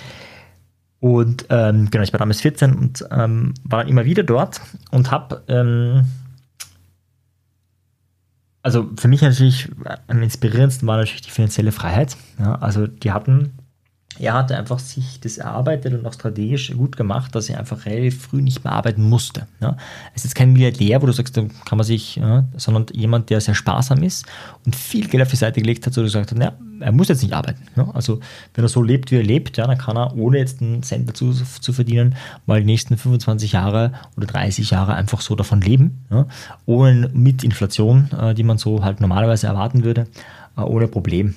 Und 1.00 1.46
ähm, 1.50 1.90
genau, 1.90 2.04
ich 2.04 2.14
war 2.14 2.20
damals 2.20 2.42
14 2.42 2.74
und 2.74 3.06
ähm, 3.12 3.54
war 3.64 3.80
dann 3.80 3.88
immer 3.88 4.06
wieder 4.06 4.24
dort 4.24 4.62
und 4.92 5.12
habe, 5.12 5.44
ähm, 5.48 6.06
also 8.64 8.90
für 8.98 9.08
mich 9.08 9.22
natürlich 9.22 9.70
am 10.08 10.22
inspirierendsten 10.22 10.88
war 10.88 10.98
natürlich 10.98 11.22
die 11.22 11.32
finanzielle 11.32 11.72
Freiheit. 11.72 12.18
Ja, 12.40 12.56
also 12.56 12.86
die 12.86 13.12
hatten 13.12 13.54
er 14.20 14.34
hatte 14.34 14.58
einfach 14.58 14.80
sich 14.80 15.20
das 15.22 15.38
erarbeitet 15.38 15.94
und 15.94 16.06
auch 16.06 16.14
strategisch 16.14 16.72
gut 16.76 16.98
gemacht, 16.98 17.34
dass 17.34 17.50
er 17.50 17.60
einfach 17.60 17.86
relativ 17.86 18.22
früh 18.22 18.42
nicht 18.42 18.64
mehr 18.64 18.74
arbeiten 18.74 19.04
musste. 19.04 19.48
Ja. 19.62 19.78
Es 20.14 20.26
ist 20.26 20.36
kein 20.36 20.54
Milliardär, 20.54 21.02
wo 21.02 21.06
du 21.06 21.14
sagst, 21.14 21.38
da 21.38 21.44
kann 21.66 21.78
man 21.78 21.86
sich, 21.86 22.18
ja, 22.18 22.46
sondern 22.58 22.88
jemand, 22.94 23.30
der 23.30 23.42
sehr 23.42 23.56
sparsam 23.56 24.04
ist 24.04 24.26
und 24.66 24.76
viel 24.76 25.08
Geld 25.08 25.24
auf 25.24 25.30
die 25.30 25.38
Seite 25.38 25.62
gelegt 25.62 25.86
hat, 25.86 25.94
so 25.94 26.02
gesagt 26.02 26.32
hat, 26.32 26.38
naja, 26.38 26.54
er 26.82 26.92
muss 26.92 27.08
jetzt 27.08 27.22
nicht 27.24 27.34
arbeiten. 27.34 27.62
Ja. 27.76 27.90
Also 27.94 28.20
wenn 28.54 28.66
er 28.66 28.70
so 28.70 28.84
lebt, 28.84 29.12
wie 29.12 29.16
er 29.16 29.24
lebt, 29.24 29.58
dann 29.58 29.78
kann 29.78 29.98
er, 29.98 30.16
ohne 30.18 30.40
jetzt 30.40 30.62
einen 30.62 30.84
Cent 30.84 31.08
dazu 31.08 31.32
zu 31.32 31.74
verdienen, 31.74 32.16
mal 32.46 32.60
die 32.60 32.66
nächsten 32.66 32.98
25 32.98 33.54
Jahre 33.54 33.94
oder 34.18 34.28
30 34.28 34.72
Jahre 34.72 34.94
einfach 34.94 35.22
so 35.22 35.36
davon 35.36 35.62
leben, 35.62 36.06
ohne 36.66 37.10
mit 37.14 37.44
Inflation, 37.44 38.10
äh, 38.12 38.34
die 38.34 38.44
man 38.44 38.58
so 38.58 38.84
halt 38.84 39.00
normalerweise 39.00 39.48
erwarten 39.48 39.84
würde, 39.84 40.08
äh, 40.58 40.62
ohne 40.62 40.88
Problem. 40.88 41.36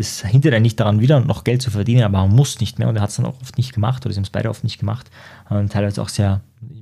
Das 0.00 0.24
hindert 0.24 0.54
einen 0.54 0.62
nicht 0.62 0.80
daran, 0.80 1.00
wieder 1.00 1.20
noch 1.20 1.44
Geld 1.44 1.60
zu 1.60 1.70
verdienen, 1.70 2.04
aber 2.04 2.26
man 2.26 2.34
muss 2.34 2.58
nicht 2.58 2.78
mehr 2.78 2.88
und 2.88 2.96
er 2.96 3.02
hat 3.02 3.10
es 3.10 3.16
dann 3.16 3.26
auch 3.26 3.38
oft 3.42 3.58
nicht 3.58 3.74
gemacht 3.74 4.06
oder 4.06 4.14
sie 4.14 4.18
haben 4.18 4.24
es 4.24 4.30
beide 4.30 4.48
oft 4.48 4.64
nicht 4.64 4.80
gemacht. 4.80 5.10
Und 5.50 5.70
teilweise 5.70 6.00
auch 6.00 6.08
sehr, 6.08 6.40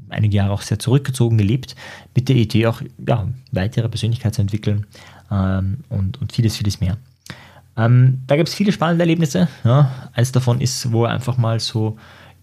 einige 0.08 0.36
Jahre 0.36 0.52
auch 0.52 0.62
sehr 0.62 0.78
zurückgezogen 0.78 1.36
gelebt, 1.36 1.74
mit 2.14 2.28
der 2.28 2.36
Idee 2.36 2.68
auch 2.68 2.80
ja, 3.04 3.26
weitere 3.50 3.88
Persönlichkeit 3.88 4.36
zu 4.36 4.40
entwickeln 4.40 4.86
ähm, 5.32 5.78
und, 5.88 6.20
und 6.20 6.32
vieles, 6.32 6.58
vieles 6.58 6.80
mehr. 6.80 6.96
Ähm, 7.76 8.22
da 8.28 8.36
gibt 8.36 8.50
es 8.50 8.54
viele 8.54 8.70
spannende 8.70 9.02
Erlebnisse. 9.02 9.48
Ja. 9.64 10.10
Eines 10.12 10.30
davon 10.30 10.60
ist, 10.60 10.92
wo 10.92 11.04
er 11.04 11.10
einfach 11.10 11.38
mal 11.38 11.58
so 11.58 11.96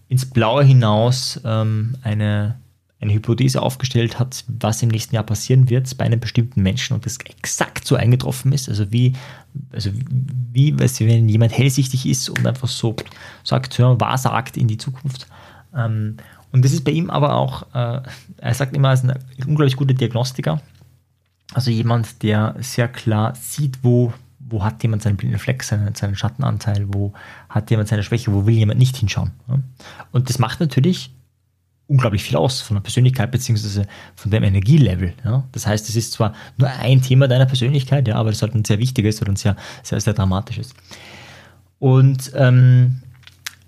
ins 0.08 0.26
Blaue 0.26 0.62
hinaus 0.62 1.40
ähm, 1.42 1.96
eine, 2.02 2.56
eine 3.00 3.12
Hypothese 3.12 3.60
aufgestellt 3.60 4.18
hat, 4.18 4.44
was 4.48 4.82
im 4.82 4.88
nächsten 4.88 5.14
Jahr 5.14 5.24
passieren 5.24 5.68
wird 5.68 5.96
bei 5.98 6.04
einem 6.04 6.18
bestimmten 6.18 6.62
Menschen 6.62 6.94
und 6.94 7.04
das 7.04 7.18
exakt 7.18 7.86
so 7.86 7.94
eingetroffen 7.94 8.52
ist. 8.52 8.68
Also 8.68 8.90
wie, 8.90 9.12
also 9.72 9.90
wie 10.52 10.78
weißt 10.78 11.00
du, 11.00 11.06
wenn 11.06 11.28
jemand 11.28 11.56
hellsichtig 11.56 12.06
ist 12.06 12.30
und 12.30 12.46
einfach 12.46 12.68
so 12.68 12.96
sagt, 13.44 13.76
ja, 13.76 14.00
wahrsagt 14.00 14.56
in 14.56 14.66
die 14.66 14.78
Zukunft. 14.78 15.26
Ähm, 15.74 16.16
und 16.52 16.64
das 16.64 16.72
ist 16.72 16.84
bei 16.84 16.92
ihm 16.92 17.10
aber 17.10 17.34
auch, 17.34 17.66
äh, 17.74 18.00
er 18.38 18.54
sagt 18.54 18.74
immer, 18.74 18.88
er 18.88 18.94
ist 18.94 19.04
ein 19.04 19.18
unglaublich 19.46 19.76
guter 19.76 19.92
Diagnostiker. 19.92 20.62
Also 21.52 21.70
jemand, 21.70 22.22
der 22.22 22.56
sehr 22.60 22.88
klar 22.88 23.34
sieht, 23.34 23.78
wo, 23.82 24.14
wo 24.38 24.64
hat 24.64 24.82
jemand 24.82 25.02
seinen 25.02 25.16
blinden 25.16 25.38
Fleck, 25.38 25.62
seinen, 25.62 25.94
seinen 25.94 26.16
Schattenanteil, 26.16 26.86
wo 26.88 27.12
hat 27.50 27.70
jemand 27.70 27.88
seine 27.88 28.02
Schwäche, 28.02 28.32
wo 28.32 28.46
will 28.46 28.54
jemand 28.54 28.78
nicht 28.78 28.96
hinschauen. 28.96 29.32
Und 30.12 30.30
das 30.30 30.38
macht 30.38 30.60
natürlich 30.60 31.10
unglaublich 31.88 32.22
viel 32.22 32.36
aus 32.36 32.60
von 32.60 32.76
der 32.76 32.82
Persönlichkeit 32.82 33.30
beziehungsweise 33.30 33.86
von 34.16 34.30
dem 34.30 34.42
Energielevel. 34.42 35.14
Ja? 35.24 35.44
Das 35.52 35.66
heißt, 35.66 35.88
es 35.88 35.96
ist 35.96 36.12
zwar 36.12 36.34
nur 36.56 36.68
ein 36.68 37.00
Thema 37.00 37.28
deiner 37.28 37.46
Persönlichkeit, 37.46 38.08
ja, 38.08 38.16
aber 38.16 38.30
es 38.30 38.36
ist 38.36 38.42
halt 38.42 38.54
ein 38.54 38.64
sehr 38.64 38.78
wichtiges 38.78 39.22
oder 39.22 39.32
ein 39.32 39.36
sehr, 39.36 39.56
sehr, 39.82 40.00
sehr 40.00 40.14
dramatisches. 40.14 40.74
Und 41.78 42.32
ähm, 42.34 43.02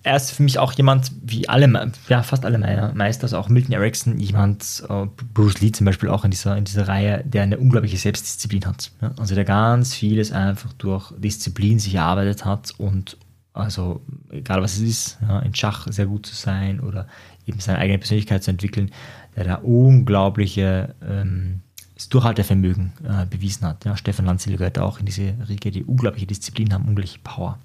er 0.02 0.16
ist 0.16 0.30
für 0.30 0.42
mich 0.42 0.58
auch 0.58 0.72
jemand, 0.72 1.12
wie 1.22 1.48
alle, 1.48 1.92
ja, 2.08 2.22
fast 2.22 2.44
alle 2.44 2.58
meiner 2.58 2.94
Meister, 2.94 3.24
also 3.24 3.36
auch 3.36 3.48
Milton 3.48 3.74
Erickson, 3.74 4.18
jemand, 4.18 4.82
äh, 4.88 5.06
Bruce 5.34 5.60
Lee 5.60 5.72
zum 5.72 5.84
Beispiel 5.84 6.08
auch 6.08 6.24
in 6.24 6.30
dieser, 6.30 6.56
in 6.56 6.64
dieser 6.64 6.88
Reihe, 6.88 7.22
der 7.24 7.42
eine 7.42 7.58
unglaubliche 7.58 7.98
Selbstdisziplin 7.98 8.64
hat. 8.64 8.90
Ja? 9.02 9.12
Also 9.18 9.34
der 9.34 9.44
ganz 9.44 9.94
vieles 9.94 10.32
einfach 10.32 10.72
durch 10.74 11.12
Disziplin 11.18 11.78
sich 11.78 11.96
erarbeitet 11.96 12.44
hat 12.44 12.72
und 12.78 13.16
also 13.52 14.00
egal 14.30 14.62
was 14.62 14.74
es 14.74 14.80
ist, 14.80 15.18
ja, 15.20 15.40
in 15.40 15.54
Schach 15.54 15.88
sehr 15.90 16.06
gut 16.06 16.26
zu 16.26 16.34
sein 16.34 16.78
oder 16.80 17.08
eben 17.49 17.61
seine 17.61 17.78
eigene 17.78 17.99
Persönlichkeit 17.99 18.44
zu 18.44 18.51
entwickeln, 18.51 18.90
der 19.36 19.44
da 19.44 19.55
unglaubliche 19.57 20.94
ähm, 21.03 21.61
das 21.94 22.09
Durchhaltevermögen 22.09 22.92
äh, 23.05 23.26
bewiesen 23.26 23.66
hat. 23.66 23.84
Ja, 23.84 23.96
Stefan 23.96 24.26
Lanzil 24.26 24.57
gehört 24.57 24.78
auch 24.78 25.01
in 25.01 25.07
diese 25.07 25.34
Riege, 25.49 25.70
die 25.70 25.82
unglaubliche 25.82 26.26
Disziplin 26.26 26.72
haben, 26.72 26.86
unglaubliche 26.86 27.18
Power. 27.24 27.59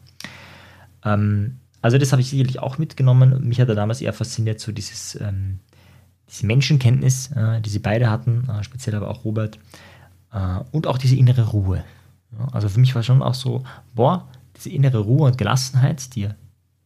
Ähm, 1.05 1.57
also 1.81 1.97
das 1.97 2.11
habe 2.11 2.21
ich 2.21 2.29
sicherlich 2.29 2.59
auch 2.59 2.77
mitgenommen. 2.77 3.45
Mich 3.47 3.59
hat 3.59 3.69
er 3.69 3.75
damals 3.75 4.01
eher 4.01 4.13
fasziniert, 4.13 4.59
so 4.59 4.71
dieses, 4.71 5.19
ähm, 5.21 5.59
diese 6.29 6.45
Menschenkenntnis, 6.47 7.31
äh, 7.36 7.61
die 7.61 7.69
sie 7.69 7.79
beide 7.79 8.09
hatten, 8.09 8.49
äh, 8.49 8.63
speziell 8.63 8.95
aber 8.95 9.09
auch 9.09 9.23
Robert, 9.23 9.59
äh, 10.31 10.59
und 10.71 10.88
auch 10.88 10.97
diese 10.97 11.15
innere 11.15 11.49
Ruhe. 11.49 11.84
Ja, 12.38 12.47
also 12.53 12.69
für 12.69 12.79
mich 12.79 12.95
war 12.95 13.03
schon 13.03 13.21
auch 13.21 13.36
so, 13.36 13.63
boah, 13.93 14.27
diese 14.55 14.69
innere 14.69 14.99
Ruhe 14.99 15.27
und 15.27 15.38
Gelassenheit, 15.38 16.15
die 16.15 16.23
er 16.23 16.36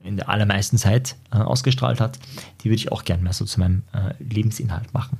in 0.03 0.17
der 0.17 0.29
allermeisten 0.29 0.77
Zeit 0.77 1.15
äh, 1.31 1.37
ausgestrahlt 1.37 1.99
hat, 1.99 2.19
die 2.61 2.65
würde 2.65 2.75
ich 2.75 2.91
auch 2.91 3.03
gerne 3.03 3.23
mehr 3.23 3.33
so 3.33 3.45
zu 3.45 3.59
meinem 3.59 3.83
äh, 3.93 4.13
Lebensinhalt 4.23 4.93
machen. 4.93 5.17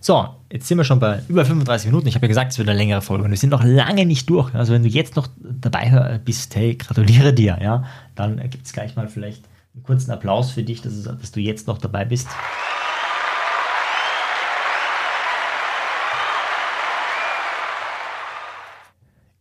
So, 0.00 0.28
jetzt 0.50 0.66
sind 0.66 0.78
wir 0.78 0.84
schon 0.84 0.98
bei 0.98 1.22
über 1.28 1.44
35 1.44 1.86
Minuten. 1.86 2.08
Ich 2.08 2.16
habe 2.16 2.26
ja 2.26 2.28
gesagt, 2.28 2.50
es 2.50 2.58
wird 2.58 2.68
eine 2.68 2.76
längere 2.76 3.02
Folge 3.02 3.22
und 3.24 3.30
wir 3.30 3.36
sind 3.38 3.50
noch 3.50 3.62
lange 3.62 4.04
nicht 4.04 4.28
durch. 4.28 4.52
Also 4.52 4.72
wenn 4.72 4.82
du 4.82 4.88
jetzt 4.88 5.14
noch 5.14 5.28
dabei 5.38 6.18
bist, 6.24 6.56
hey, 6.56 6.74
gratuliere 6.74 7.32
dir, 7.32 7.58
ja, 7.62 7.84
dann 8.16 8.38
gibt 8.50 8.66
es 8.66 8.72
gleich 8.72 8.96
mal 8.96 9.08
vielleicht 9.08 9.44
einen 9.74 9.84
kurzen 9.84 10.10
Applaus 10.10 10.50
für 10.50 10.64
dich, 10.64 10.82
dass, 10.82 11.04
dass 11.04 11.30
du 11.30 11.38
jetzt 11.38 11.68
noch 11.68 11.78
dabei 11.78 12.04
bist. 12.04 12.28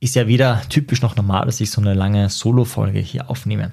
Ist 0.02 0.16
ja 0.16 0.28
wieder 0.28 0.64
typisch 0.68 1.04
noch 1.04 1.16
normal, 1.16 1.46
dass 1.46 1.62
ich 1.62 1.70
so 1.70 1.80
eine 1.80 1.94
lange 1.94 2.28
Solo-Folge 2.28 2.98
hier 3.00 3.30
aufnehme. 3.30 3.72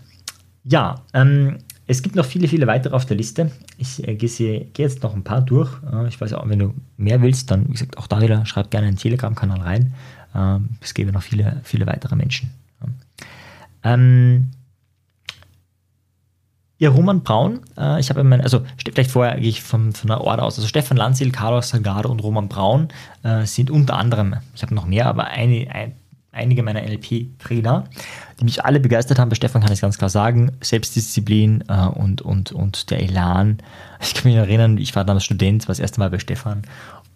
Ja, 0.62 0.96
ähm, 1.14 1.56
es 1.86 2.02
gibt 2.02 2.16
noch 2.16 2.26
viele, 2.26 2.48
viele 2.48 2.66
weitere 2.66 2.94
auf 2.94 3.06
der 3.06 3.16
Liste. 3.16 3.50
Ich 3.78 4.06
äh, 4.06 4.14
gehe 4.14 4.68
jetzt 4.76 5.02
noch 5.02 5.14
ein 5.14 5.24
paar 5.24 5.40
durch. 5.40 5.70
Äh, 5.90 6.06
ich 6.06 6.20
weiß 6.20 6.34
auch, 6.34 6.46
wenn 6.46 6.58
du 6.58 6.74
mehr 6.98 7.22
willst, 7.22 7.50
dann, 7.50 7.66
wie 7.68 7.72
gesagt, 7.72 7.96
auch 7.96 8.06
da 8.06 8.20
wieder, 8.20 8.44
schreib 8.44 8.70
gerne 8.70 8.88
einen 8.88 8.98
Telegram-Kanal 8.98 9.62
rein. 9.62 9.94
Ähm, 10.34 10.68
es 10.82 10.92
gäbe 10.92 11.12
noch 11.12 11.22
viele, 11.22 11.62
viele 11.64 11.86
weitere 11.86 12.14
Menschen. 12.14 12.50
Ähm, 13.82 14.50
ja, 16.76 16.90
Roman 16.90 17.22
Braun, 17.22 17.60
äh, 17.78 17.98
ich 18.00 18.10
habe 18.10 18.22
mein, 18.22 18.42
also 18.42 18.64
vielleicht 18.94 19.10
vorher 19.10 19.40
gehe 19.40 19.48
ich 19.48 19.62
von, 19.62 19.92
von 19.92 20.08
der 20.08 20.20
Order 20.20 20.44
aus. 20.44 20.58
Also 20.58 20.68
Stefan 20.68 20.98
Lanzil, 20.98 21.32
Carlos 21.32 21.70
Salgado 21.70 22.10
und 22.10 22.20
Roman 22.20 22.48
Braun 22.48 22.88
äh, 23.22 23.46
sind 23.46 23.70
unter 23.70 23.96
anderem, 23.96 24.36
ich 24.54 24.62
habe 24.62 24.74
noch 24.74 24.86
mehr, 24.86 25.06
aber 25.06 25.24
eine, 25.24 25.68
ein, 25.70 25.94
einige 26.32 26.62
meiner 26.62 26.82
NLP-Trainer, 26.82 27.84
die 28.38 28.44
mich 28.44 28.64
alle 28.64 28.80
begeistert 28.80 29.18
haben. 29.18 29.28
Bei 29.28 29.34
Stefan 29.34 29.62
kann 29.62 29.72
ich 29.72 29.80
ganz 29.80 29.98
klar 29.98 30.10
sagen, 30.10 30.52
Selbstdisziplin 30.60 31.64
äh, 31.68 31.86
und, 31.86 32.22
und, 32.22 32.52
und 32.52 32.90
der 32.90 33.02
Elan. 33.02 33.58
Ich 34.00 34.14
kann 34.14 34.30
mich 34.30 34.36
erinnern, 34.36 34.78
ich 34.78 34.94
war 34.94 35.04
damals 35.04 35.24
Student, 35.24 35.64
war 35.64 35.72
das 35.72 35.80
erste 35.80 36.00
Mal 36.00 36.10
bei 36.10 36.18
Stefan 36.18 36.62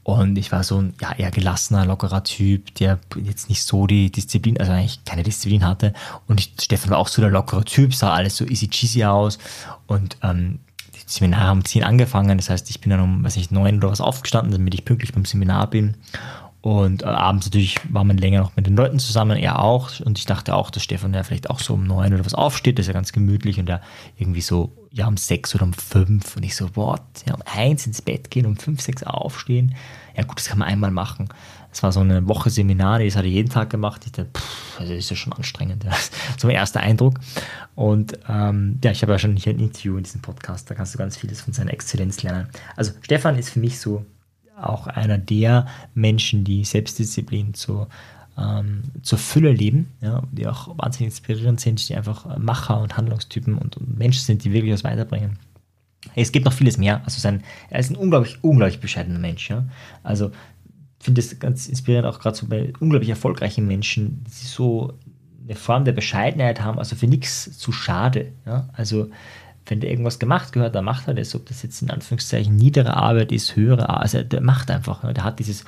und 0.05 0.37
ich 0.37 0.51
war 0.51 0.65
so 0.65 0.79
ein 0.79 0.95
ja, 1.01 1.13
eher 1.13 1.31
gelassener, 1.31 1.87
lockerer 1.87 2.25
Typ, 2.25 2.75
der 2.75 2.99
jetzt 3.23 3.49
nicht 3.49 3.63
so 3.63 3.87
die 3.87 4.11
Disziplin, 4.11 4.59
also 4.59 4.73
eigentlich 4.73 5.05
keine 5.05 5.23
Disziplin 5.23 5.65
hatte. 5.65 5.93
Und 6.27 6.41
ich, 6.41 6.55
Stefan 6.61 6.91
war 6.91 6.99
auch 6.99 7.09
so 7.09 7.23
der 7.23 7.31
lockere 7.31 7.65
Typ, 7.65 7.95
sah 7.95 8.13
alles 8.13 8.37
so 8.37 8.45
easy 8.45 8.69
cheesy 8.69 9.05
aus. 9.05 9.39
Und 9.87 10.17
ähm, 10.23 10.59
die 10.95 11.01
Seminare 11.07 11.47
haben 11.47 11.59
um 11.59 11.65
10 11.65 11.85
angefangen, 11.85 12.37
das 12.37 12.51
heißt, 12.51 12.69
ich 12.71 12.81
bin 12.81 12.91
dann 12.91 13.01
um, 13.01 13.23
weiß 13.23 13.37
nicht, 13.37 13.53
9 13.53 13.77
oder 13.79 13.91
was 13.91 14.01
aufgestanden, 14.01 14.53
damit 14.53 14.75
ich 14.75 14.85
pünktlich 14.85 15.13
beim 15.13 15.25
Seminar 15.25 15.71
bin. 15.71 15.97
Und 16.63 17.03
äh, 17.03 17.07
abends 17.07 17.47
natürlich 17.47 17.77
war 17.93 18.05
man 18.05 18.17
länger 18.17 18.41
noch 18.41 18.55
mit 18.55 18.69
den 18.69 18.77
Leuten 18.77 19.01
zusammen, 19.01 19.37
er 19.37 19.59
auch. 19.59 19.99
Und 20.01 20.17
ich 20.17 20.27
dachte 20.27 20.55
auch, 20.55 20.71
dass 20.71 20.85
Stefan 20.85 21.13
ja 21.13 21.25
vielleicht 21.25 21.51
auch 21.51 21.59
so 21.59 21.75
um 21.75 21.85
neun 21.85 22.15
oder 22.15 22.25
was 22.25 22.35
aufsteht, 22.35 22.79
das 22.79 22.85
ist 22.85 22.87
ja 22.87 22.93
ganz 22.93 23.13
gemütlich 23.13 23.59
und 23.59 23.69
er 23.69 23.81
irgendwie 24.17 24.43
so, 24.43 24.73
ja, 24.93 25.09
um 25.09 25.17
sechs 25.17 25.57
oder 25.57 25.65
um 25.65 25.73
fünf. 25.73 26.37
Und 26.37 26.45
ich 26.45 26.55
so, 26.55 26.75
what? 26.77 27.03
Ja, 27.27 27.35
um 27.35 27.43
eins 27.53 27.85
ins 27.87 28.01
Bett 28.01 28.31
gehen, 28.31 28.47
um 28.47 28.57
fünf, 28.57 28.81
sechs 28.81 29.03
aufstehen. 29.03 29.75
Ja, 30.17 30.23
gut, 30.23 30.39
das 30.39 30.47
kann 30.47 30.59
man 30.59 30.69
einmal 30.69 30.93
machen. 30.93 31.29
Es 31.73 31.83
war 31.83 31.91
so 31.91 31.99
eine 31.99 32.29
Woche 32.29 32.49
Seminar, 32.49 33.01
das 33.01 33.17
hat 33.17 33.25
er 33.25 33.31
jeden 33.31 33.49
Tag 33.49 33.71
gemacht. 33.71 34.03
Ich 34.05 34.13
dachte, 34.13 34.31
pff, 34.33 34.79
also 34.79 34.93
das 34.93 35.03
ist 35.03 35.11
ja 35.11 35.17
schon 35.17 35.33
anstrengend. 35.33 35.85
So 36.39 36.47
mein 36.47 36.57
erster 36.57 36.81
Eindruck. 36.81 37.15
Und 37.75 38.19
ähm, 38.29 38.79
ja, 38.85 38.93
ich 38.93 39.03
habe 39.03 39.13
ja 39.13 39.19
schon 39.19 39.37
hier 39.37 39.53
ein 39.53 39.59
Interview 39.59 39.97
in 39.97 40.05
diesem 40.05 40.21
Podcast, 40.21 40.71
da 40.71 40.75
kannst 40.75 40.95
du 40.95 40.99
ganz 40.99 41.17
vieles 41.17 41.41
von 41.41 41.53
seiner 41.53 41.73
Exzellenz 41.73 42.23
lernen. 42.23 42.49
Also 42.77 42.93
Stefan 43.01 43.37
ist 43.37 43.51
für 43.51 43.61
mich 43.61 43.81
so 43.81 44.05
auch 44.63 44.87
einer 44.87 45.19
der 45.19 45.67
Menschen, 45.95 46.45
die 46.45 46.65
Selbstdisziplin 46.65 47.55
zu, 47.55 47.87
ähm, 48.39 48.83
zur 49.03 49.19
Fülle 49.19 49.53
leben, 49.53 49.93
ja, 50.01 50.23
die 50.33 50.47
auch 50.47 50.77
wahnsinnig 50.79 51.13
inspirierend 51.13 51.61
sind, 51.61 51.89
die 51.89 51.95
einfach 51.95 52.39
Macher 52.39 52.81
und 52.81 52.97
Handlungstypen 52.97 53.57
und, 53.57 53.77
und 53.77 53.99
Menschen 53.99 54.23
sind, 54.23 54.45
die 54.45 54.53
wirklich 54.53 54.73
was 54.73 54.85
weiterbringen. 54.85 55.39
Es 56.15 56.33
gibt 56.33 56.45
noch 56.45 56.53
vieles 56.53 56.79
mehr. 56.79 57.01
Also 57.05 57.21
sein, 57.21 57.43
er 57.71 57.79
ist 57.79 57.91
ein 57.91 57.97
unglaublich, 57.97 58.39
unglaublich 58.43 58.81
bescheidener 58.81 59.19
Mensch. 59.19 59.49
Ja. 59.51 59.65
Also 60.03 60.33
finde 61.03 61.21
es 61.21 61.39
ganz 61.39 61.69
inspirierend, 61.69 62.07
auch 62.07 62.21
gerade 62.21 62.37
so 62.37 62.47
bei 62.47 62.73
unglaublich 62.79 63.11
erfolgreichen 63.11 63.67
Menschen, 63.67 64.25
die 64.25 64.47
so 64.47 64.95
eine 65.45 65.57
Form 65.57 65.85
der 65.85 65.93
Bescheidenheit 65.93 66.61
haben, 66.61 66.79
also 66.79 66.95
für 66.95 67.09
nichts 67.09 67.59
zu 67.59 67.73
schade. 67.73 68.33
Ja. 68.47 68.69
Also 68.73 69.11
wenn 69.67 69.81
der 69.81 69.91
irgendwas 69.91 70.19
gemacht 70.19 70.53
gehört, 70.53 70.75
dann 70.75 70.85
macht 70.85 71.09
er 71.09 71.15
das. 71.15 71.35
Ob 71.35 71.47
das 71.47 71.63
jetzt 71.63 71.83
in 71.83 71.91
Anführungszeichen 71.91 72.55
niedere 72.55 72.97
Arbeit 72.97 73.33
ist, 73.33 73.57
höhere 73.57 73.89
Arbeit, 73.89 74.03
also 74.03 74.23
der 74.23 74.41
macht 74.41 74.71
einfach. 74.71 75.13
Der 75.13 75.25
hat 75.25 75.39
dieses, 75.39 75.65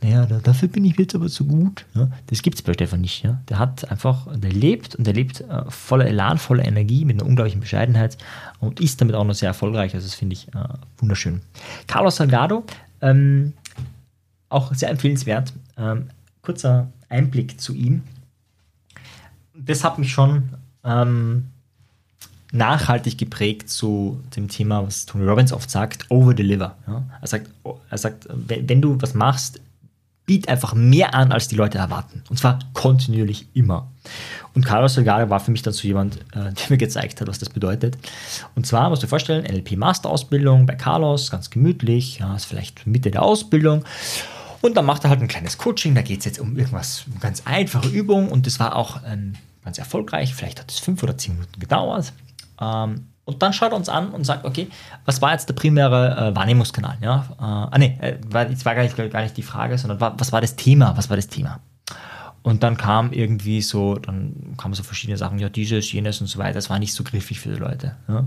naja, 0.00 0.26
dafür 0.26 0.68
bin 0.68 0.84
ich 0.84 0.96
jetzt 0.98 1.14
aber 1.14 1.28
zu 1.28 1.46
gut. 1.46 1.86
Das 2.26 2.42
gibt 2.42 2.56
es 2.56 2.62
bei 2.62 2.74
Stefan 2.74 3.00
nicht. 3.00 3.24
Ja? 3.24 3.40
Der 3.48 3.58
hat 3.58 3.90
einfach, 3.90 4.26
der 4.36 4.52
lebt 4.52 4.94
und 4.94 5.06
der 5.06 5.14
lebt 5.14 5.40
äh, 5.40 5.64
voller 5.68 6.06
Elan, 6.06 6.38
voller 6.38 6.64
Energie, 6.64 7.04
mit 7.04 7.18
einer 7.18 7.28
unglaublichen 7.28 7.60
Bescheidenheit 7.60 8.18
und 8.60 8.80
ist 8.80 9.00
damit 9.00 9.14
auch 9.14 9.24
noch 9.24 9.34
sehr 9.34 9.48
erfolgreich. 9.48 9.94
Also 9.94 10.06
das 10.06 10.14
finde 10.14 10.34
ich 10.34 10.48
äh, 10.48 10.68
wunderschön. 10.98 11.40
Carlos 11.86 12.16
Salgado, 12.16 12.64
ähm, 13.00 13.54
auch 14.48 14.74
sehr 14.74 14.90
empfehlenswert. 14.90 15.52
Ähm, 15.76 16.08
kurzer 16.42 16.92
Einblick 17.08 17.60
zu 17.60 17.74
ihm. 17.74 18.02
Das 19.56 19.84
hat 19.84 19.98
mich 19.98 20.12
schon 20.12 20.50
ähm, 20.84 21.46
nachhaltig 22.54 23.18
geprägt 23.18 23.68
zu 23.68 24.20
dem 24.36 24.48
Thema, 24.48 24.86
was 24.86 25.06
Tony 25.06 25.26
Robbins 25.26 25.52
oft 25.52 25.70
sagt, 25.70 26.10
over-deliver. 26.10 26.76
Ja? 26.86 27.04
Er 27.20 27.26
sagt, 27.26 27.50
er 27.90 27.98
sagt 27.98 28.28
wenn, 28.30 28.80
du 28.80 28.96
was 29.00 29.14
machst, 29.14 29.60
biet 30.26 30.48
einfach 30.48 30.74
mehr 30.74 31.14
an, 31.14 31.32
als 31.32 31.48
die 31.48 31.56
Leute 31.56 31.78
erwarten. 31.78 32.22
Und 32.30 32.38
zwar 32.38 32.58
kontinuierlich 32.72 33.46
immer. 33.52 33.88
Und 34.54 34.64
Carlos 34.64 34.94
Salgado 34.94 35.28
war 35.28 35.40
für 35.40 35.50
mich 35.50 35.62
dann 35.62 35.74
so 35.74 35.86
jemand, 35.86 36.16
äh, 36.16 36.22
der 36.32 36.70
mir 36.70 36.78
gezeigt 36.78 37.20
hat, 37.20 37.28
was 37.28 37.38
das 37.38 37.50
bedeutet. 37.50 37.98
Und 38.54 38.66
zwar 38.66 38.88
musst 38.88 39.02
du 39.02 39.06
dir 39.06 39.10
vorstellen, 39.10 39.44
NLP-Masterausbildung 39.44 40.66
bei 40.66 40.76
Carlos, 40.76 41.30
ganz 41.30 41.50
gemütlich, 41.50 42.20
ja, 42.20 42.34
ist 42.36 42.46
vielleicht 42.46 42.86
Mitte 42.86 43.10
der 43.10 43.22
Ausbildung. 43.22 43.84
Und 44.62 44.78
dann 44.78 44.86
macht 44.86 45.04
er 45.04 45.10
halt 45.10 45.20
ein 45.20 45.28
kleines 45.28 45.58
Coaching, 45.58 45.94
da 45.94 46.00
geht 46.00 46.20
es 46.20 46.24
jetzt 46.24 46.38
um 46.38 46.56
irgendwas, 46.56 47.04
um 47.12 47.20
ganz 47.20 47.42
einfache 47.44 47.88
Übungen 47.88 48.30
und 48.30 48.46
das 48.46 48.58
war 48.58 48.76
auch 48.76 49.00
ähm, 49.06 49.34
ganz 49.62 49.76
erfolgreich. 49.76 50.34
Vielleicht 50.34 50.58
hat 50.58 50.70
es 50.70 50.78
fünf 50.78 51.02
oder 51.02 51.18
zehn 51.18 51.34
Minuten 51.34 51.60
gedauert. 51.60 52.14
Ähm, 52.60 53.08
und 53.26 53.42
dann 53.42 53.52
schaut 53.52 53.72
er 53.72 53.76
uns 53.76 53.88
an 53.88 54.10
und 54.10 54.24
sagt, 54.24 54.44
okay, 54.44 54.68
was 55.06 55.22
war 55.22 55.32
jetzt 55.32 55.48
der 55.48 55.54
primäre 55.54 56.32
äh, 56.32 56.36
Wahrnehmungskanal? 56.36 56.98
Ja? 57.00 57.24
Äh, 57.38 57.42
ah, 57.42 57.78
nee, 57.78 57.96
äh, 58.00 58.18
war, 58.28 58.48
jetzt 58.48 58.64
war 58.64 58.74
gar 58.74 58.82
nicht, 58.82 58.96
gar 58.96 59.22
nicht 59.22 59.36
die 59.36 59.42
Frage, 59.42 59.78
sondern 59.78 60.00
war, 60.00 60.18
was 60.20 60.32
war 60.32 60.40
das 60.40 60.56
Thema? 60.56 60.96
Was 60.96 61.08
war 61.08 61.16
das 61.16 61.28
Thema? 61.28 61.60
Und 62.42 62.62
dann 62.62 62.76
kam 62.76 63.12
irgendwie 63.12 63.62
so, 63.62 63.94
dann 63.94 64.54
kamen 64.58 64.74
so 64.74 64.82
verschiedene 64.82 65.16
Sachen, 65.16 65.38
ja, 65.38 65.48
dieses, 65.48 65.90
jenes 65.90 66.20
und 66.20 66.26
so 66.26 66.38
weiter. 66.38 66.54
Das 66.54 66.68
war 66.68 66.78
nicht 66.78 66.92
so 66.92 67.02
griffig 67.02 67.40
für 67.40 67.48
die 67.48 67.58
Leute. 67.58 67.96
Ja. 68.06 68.26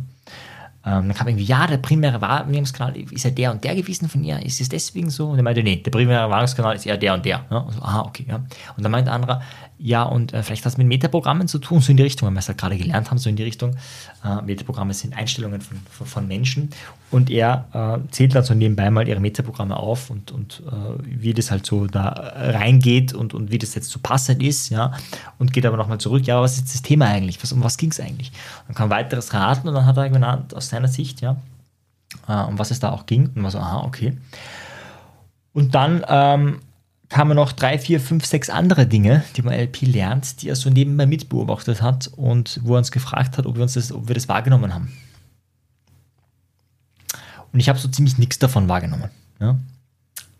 Ähm, 0.87 1.09
dann 1.09 1.13
kam 1.13 1.27
irgendwie, 1.27 1.43
ja, 1.43 1.67
der 1.67 1.77
primäre 1.77 2.21
Wahrnehmungskanal 2.21 2.95
ist 2.95 3.25
ja 3.25 3.29
der 3.29 3.51
und 3.51 3.61
der 3.61 3.75
gewesen 3.75 4.07
von 4.07 4.23
ihr. 4.23 4.41
Ist 4.45 4.61
es 4.61 4.69
deswegen 4.69 5.09
so? 5.09 5.29
Und 5.31 5.37
er 5.37 5.43
meinte, 5.43 5.61
nee, 5.61 5.75
der 5.75 5.91
primäre 5.91 6.29
Wahrnehmungskanal 6.29 6.77
ist 6.77 6.85
eher 6.85 6.95
der 6.95 7.13
und 7.13 7.25
der. 7.25 7.43
Ja. 7.51 7.57
Und 7.57 7.73
so, 7.73 7.81
aha, 7.81 8.03
okay. 8.03 8.25
Ja. 8.25 8.37
Und 8.77 8.83
dann 8.83 8.91
meinte 8.91 9.11
anderer, 9.11 9.41
ja, 9.79 10.03
und 10.03 10.33
äh, 10.33 10.41
vielleicht 10.41 10.65
hat 10.65 10.71
es 10.71 10.77
mit 10.77 10.87
Metaprogrammen 10.87 11.47
zu 11.47 11.59
tun, 11.59 11.81
so 11.81 11.91
in 11.91 11.97
die 11.97 12.03
Richtung, 12.03 12.27
weil 12.27 12.33
wir 12.33 12.39
es 12.39 12.47
halt 12.47 12.57
gerade 12.57 12.77
gelernt 12.77 13.11
haben, 13.11 13.17
so 13.17 13.29
in 13.29 13.35
die 13.35 13.43
Richtung. 13.43 13.75
Äh, 14.23 14.41
Metaprogramme 14.41 14.93
sind 14.93 15.15
Einstellungen 15.15 15.61
von, 15.61 15.77
von, 15.91 16.07
von 16.07 16.27
Menschen 16.27 16.69
und 17.11 17.29
er 17.29 17.65
äh, 17.73 18.11
zählt 18.11 18.33
dann 18.33 18.43
so 18.43 18.55
nebenbei 18.55 18.89
mal 18.89 19.07
ihre 19.07 19.19
Metaprogramme 19.19 19.77
auf 19.77 20.09
und, 20.09 20.31
und 20.31 20.63
äh, 20.67 20.71
wie 21.03 21.33
das 21.33 21.51
halt 21.51 21.65
so 21.65 21.85
da 21.85 22.33
reingeht 22.35 23.13
und, 23.13 23.35
und 23.35 23.51
wie 23.51 23.59
das 23.59 23.75
jetzt 23.75 23.91
so 23.91 23.99
passend 24.01 24.41
ist, 24.41 24.69
ja, 24.69 24.93
und 25.37 25.53
geht 25.53 25.65
aber 25.65 25.77
nochmal 25.77 25.99
zurück, 25.99 26.25
ja, 26.25 26.41
was 26.41 26.57
ist 26.57 26.73
das 26.73 26.81
Thema 26.81 27.05
eigentlich? 27.05 27.41
Was, 27.43 27.51
um 27.51 27.63
was 27.63 27.77
ging 27.77 27.91
es 27.91 27.99
eigentlich? 27.99 28.31
Dann 28.67 28.75
kam 28.75 28.89
weiteres 28.89 29.33
raten 29.33 29.67
und 29.67 29.75
dann 29.75 29.85
hat 29.85 29.97
er 29.97 30.09
genannt, 30.09 30.55
aus 30.55 30.69
seiner 30.77 30.87
Sicht, 30.87 31.21
ja, 31.21 31.37
äh, 32.27 32.43
um 32.43 32.59
was 32.59 32.71
es 32.71 32.79
da 32.79 32.91
auch 32.91 33.05
ging 33.05 33.29
und 33.35 33.43
war 33.43 33.51
so, 33.51 33.59
aha, 33.59 33.83
okay. 33.83 34.17
Und 35.53 35.75
dann 35.75 36.05
ähm, 36.07 36.59
kamen 37.09 37.35
noch 37.35 37.51
drei, 37.51 37.79
vier, 37.79 37.99
fünf, 37.99 38.25
sechs 38.25 38.49
andere 38.49 38.85
Dinge, 38.85 39.23
die 39.35 39.41
man 39.41 39.53
LP 39.53 39.81
lernt, 39.83 40.41
die 40.41 40.49
er 40.49 40.55
so 40.55 40.69
nebenbei 40.69 41.05
mitbeobachtet 41.05 41.81
hat 41.81 42.07
und 42.15 42.59
wo 42.63 42.75
er 42.75 42.79
uns 42.79 42.91
gefragt 42.91 43.37
hat, 43.37 43.45
ob 43.45 43.55
wir, 43.55 43.63
uns 43.63 43.73
das, 43.73 43.91
ob 43.91 44.07
wir 44.07 44.15
das 44.15 44.29
wahrgenommen 44.29 44.73
haben. 44.73 44.93
Und 47.53 47.59
ich 47.59 47.69
habe 47.69 47.79
so 47.79 47.87
ziemlich 47.87 48.17
nichts 48.17 48.39
davon 48.39 48.67
wahrgenommen. 48.69 49.09
Ja? 49.39 49.57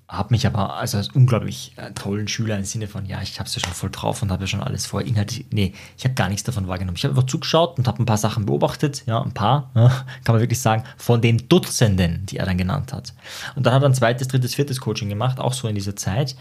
Habe 0.10 0.34
mich 0.34 0.48
aber 0.48 0.76
also 0.76 0.98
als 0.98 1.10
unglaublich 1.10 1.74
äh, 1.76 1.92
tollen 1.92 2.30
Schüler 2.30 2.58
im 2.58 2.64
Sinne 2.64 2.88
von, 2.88 3.06
ja, 3.06 3.22
ich 3.22 3.40
habe 3.40 3.48
es 3.48 3.56
ja 3.56 3.62
schon 3.62 3.74
voll 3.74 3.90
drauf 3.90 4.22
und 4.22 4.32
habe 4.32 4.44
ja 4.44 4.48
schon 4.48 4.62
alles 4.62 4.86
vorher 4.86 5.06
inhaltlich. 5.06 5.46
Nee, 5.52 5.74
ich 5.98 6.06
habe 6.06 6.16
gar 6.16 6.30
nichts 6.30 6.44
davon 6.44 6.70
wahrgenommen. 6.70 6.96
Ich 6.96 7.04
habe 7.04 7.14
einfach 7.14 7.26
zugeschaut 7.28 7.78
und 7.78 7.90
habe 7.90 8.02
ein 8.02 8.06
paar 8.06 8.18
Sachen 8.18 8.46
beobachtet, 8.46 9.04
ja, 9.06 9.22
ein 9.22 9.34
paar, 9.34 9.70
ja, 9.76 9.90
kann 10.24 10.36
man 10.36 10.40
wirklich 10.40 10.62
sagen, 10.62 10.84
von 10.96 11.22
den 11.22 11.50
Dutzenden, 11.50 12.26
die 12.26 12.38
er 12.38 12.46
dann 12.46 12.58
genannt 12.58 12.94
hat. 12.94 13.14
Und 13.56 13.66
dann 13.66 13.74
hat 13.74 13.84
er 13.84 13.90
ein 13.90 13.94
zweites, 13.94 14.30
drittes, 14.30 14.56
viertes 14.56 14.80
Coaching 14.80 15.10
gemacht, 15.10 15.40
auch 15.40 15.54
so 15.54 15.68
in 15.68 15.76
dieser 15.76 15.98
Zeit. 15.98 16.38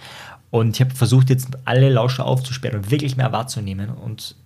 Und 0.53 0.77
ich 0.77 0.81
habe 0.81 0.95
versucht, 0.95 1.29
jetzt 1.29 1.49
alle 1.65 1.91
Lauscher 1.91 2.25
aufzusperren 2.25 2.79
und 2.79 2.91
wirklich 2.93 3.17
mehr 3.17 3.33
wahrzunehmen 3.33 3.91
und 3.91 4.37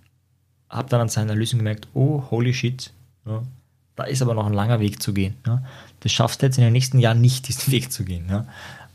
habe 0.67 0.89
dann 0.89 1.01
an 1.01 1.09
seiner 1.09 1.35
Lösung 1.35 1.59
gemerkt, 1.59 1.87
oh, 1.93 2.23
holy 2.31 2.55
shit, 2.55 2.91
ja, 3.27 3.43
da 3.95 4.03
ist 4.05 4.21
aber 4.21 4.33
noch 4.33 4.47
ein 4.47 4.53
langer 4.53 4.79
Weg 4.79 5.01
zu 5.01 5.13
gehen. 5.13 5.35
Ja. 5.45 5.63
Das 5.99 6.11
schaffst 6.11 6.41
du 6.41 6.45
jetzt 6.47 6.57
in 6.57 6.63
den 6.63 6.73
nächsten 6.73 6.97
Jahren 6.97 7.21
nicht, 7.21 7.47
diesen 7.47 7.71
Weg 7.71 7.91
zu 7.91 8.03
gehen. 8.03 8.25
Ja. 8.29 8.47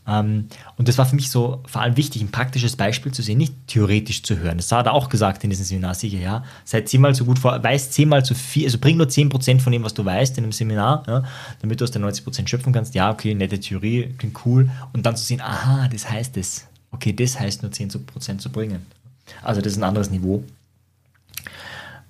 Ähm, 0.09 0.49
und 0.77 0.89
das 0.89 0.99
war 0.99 1.07
für 1.07 1.17
mich 1.17 1.31
so 1.31 1.63
vor 1.67 1.83
allem 1.83 1.97
wichtig, 1.97 2.23
ein 2.23 2.31
praktisches 2.31 2.77
Beispiel 2.77 3.13
zu 3.13 3.23
sehen, 3.23 3.39
nicht 3.39 3.55
theoretisch 3.67 4.23
zu 4.23 4.39
hören. 4.39 4.57
Das 4.57 4.71
hat 4.71 4.87
er 4.87 4.93
auch 4.93 5.09
gesagt 5.09 5.43
in 5.45 5.51
diesem 5.51 5.65
Seminar, 5.65 5.95
sicher, 5.95 6.19
ja. 6.19 6.45
Seid 6.65 6.89
zehnmal 6.89 7.15
so 7.15 7.25
gut 7.25 7.39
vor, 7.39 7.63
weiß 7.63 7.91
zehnmal 7.91 8.25
so 8.25 8.35
viel, 8.35 8.65
also 8.65 8.79
bring 8.79 8.97
nur 8.97 9.09
zehn 9.09 9.29
Prozent 9.29 9.63
von 9.63 9.73
dem, 9.73 9.83
was 9.83 9.95
du 9.95 10.05
weißt 10.05 10.39
in 10.39 10.45
einem 10.45 10.53
Seminar, 10.53 11.03
ja, 11.07 11.25
damit 11.61 11.81
du 11.81 11.85
aus 11.85 11.91
den 11.91 12.03
90 12.03 12.25
Prozent 12.25 12.49
schöpfen 12.49 12.73
kannst. 12.73 12.95
Ja, 12.95 13.11
okay, 13.11 13.35
nette 13.35 13.59
Theorie, 13.59 14.15
klingt 14.19 14.45
cool. 14.47 14.71
Und 14.93 15.05
dann 15.05 15.17
zu 15.17 15.25
sehen, 15.25 15.41
aha, 15.41 15.89
das 15.89 16.09
heißt 16.09 16.37
es. 16.37 16.67
Okay, 16.93 17.13
das 17.13 17.39
heißt 17.39 17.63
nur 17.63 17.73
10 17.73 18.07
Prozent 18.07 18.41
zu 18.41 18.51
bringen. 18.51 18.87
Also 19.43 19.61
das 19.61 19.73
ist 19.73 19.79
ein 19.79 19.85
anderes 19.85 20.11
Niveau. 20.11 20.45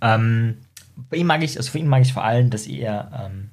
Ähm, 0.01 0.59
bei 1.11 1.16
ihm 1.16 1.26
mag 1.26 1.42
ich, 1.42 1.57
also 1.57 1.70
für 1.70 1.78
ihn 1.78 1.88
mag 1.88 2.03
ich 2.03 2.12
vor 2.12 2.24
allem, 2.24 2.51
dass 2.51 2.66
er 2.66 3.30
ähm, 3.30 3.51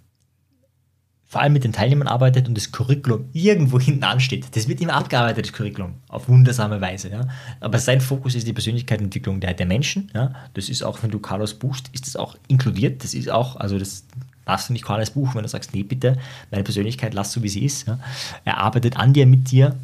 vor 1.34 1.42
allem 1.42 1.54
mit 1.54 1.64
den 1.64 1.74
Teilnehmern 1.74 2.08
arbeitet 2.08 2.48
und 2.48 2.56
das 2.56 2.72
Curriculum 2.72 3.28
irgendwo 3.34 3.80
hinten 3.88 4.04
ansteht. 4.04 4.46
Das 4.56 4.68
wird 4.68 4.80
immer 4.82 4.94
abgearbeitet, 4.94 5.48
das 5.48 5.54
Curriculum, 5.54 5.96
auf 6.08 6.30
wundersame 6.30 6.80
Weise. 6.80 7.10
Ja. 7.10 7.28
Aber 7.60 7.80
sein 7.80 8.02
Fokus 8.02 8.36
ist 8.36 8.46
die 8.46 8.54
Persönlichkeitsentwicklung 8.54 9.40
der, 9.40 9.56
der 9.56 9.66
Menschen. 9.66 10.12
Ja. 10.14 10.36
Das 10.54 10.70
ist 10.70 10.84
auch, 10.84 11.02
wenn 11.02 11.10
du 11.10 11.18
Carlos 11.18 11.56
buchst, 11.56 11.90
ist 11.92 12.06
das 12.06 12.18
auch 12.18 12.38
inkludiert. 12.48 13.04
Das 13.04 13.16
ist 13.16 13.32
auch, 13.32 13.56
also 13.56 13.80
das 13.80 14.04
darfst 14.46 14.70
du 14.70 14.74
nicht 14.74 14.86
Carlos 14.86 15.10
buchen, 15.10 15.34
wenn 15.34 15.42
du 15.42 15.50
sagst, 15.50 15.74
nee, 15.74 15.82
bitte, 15.82 16.20
meine 16.52 16.64
Persönlichkeit 16.64 17.16
lass 17.16 17.32
so, 17.32 17.42
wie 17.42 17.50
sie 17.50 17.66
ist. 17.66 17.88
Ja. 17.88 17.98
Er 18.46 18.60
arbeitet 18.60 18.98
an 18.98 19.14
dir, 19.14 19.26
mit 19.26 19.50
dir 19.50 19.76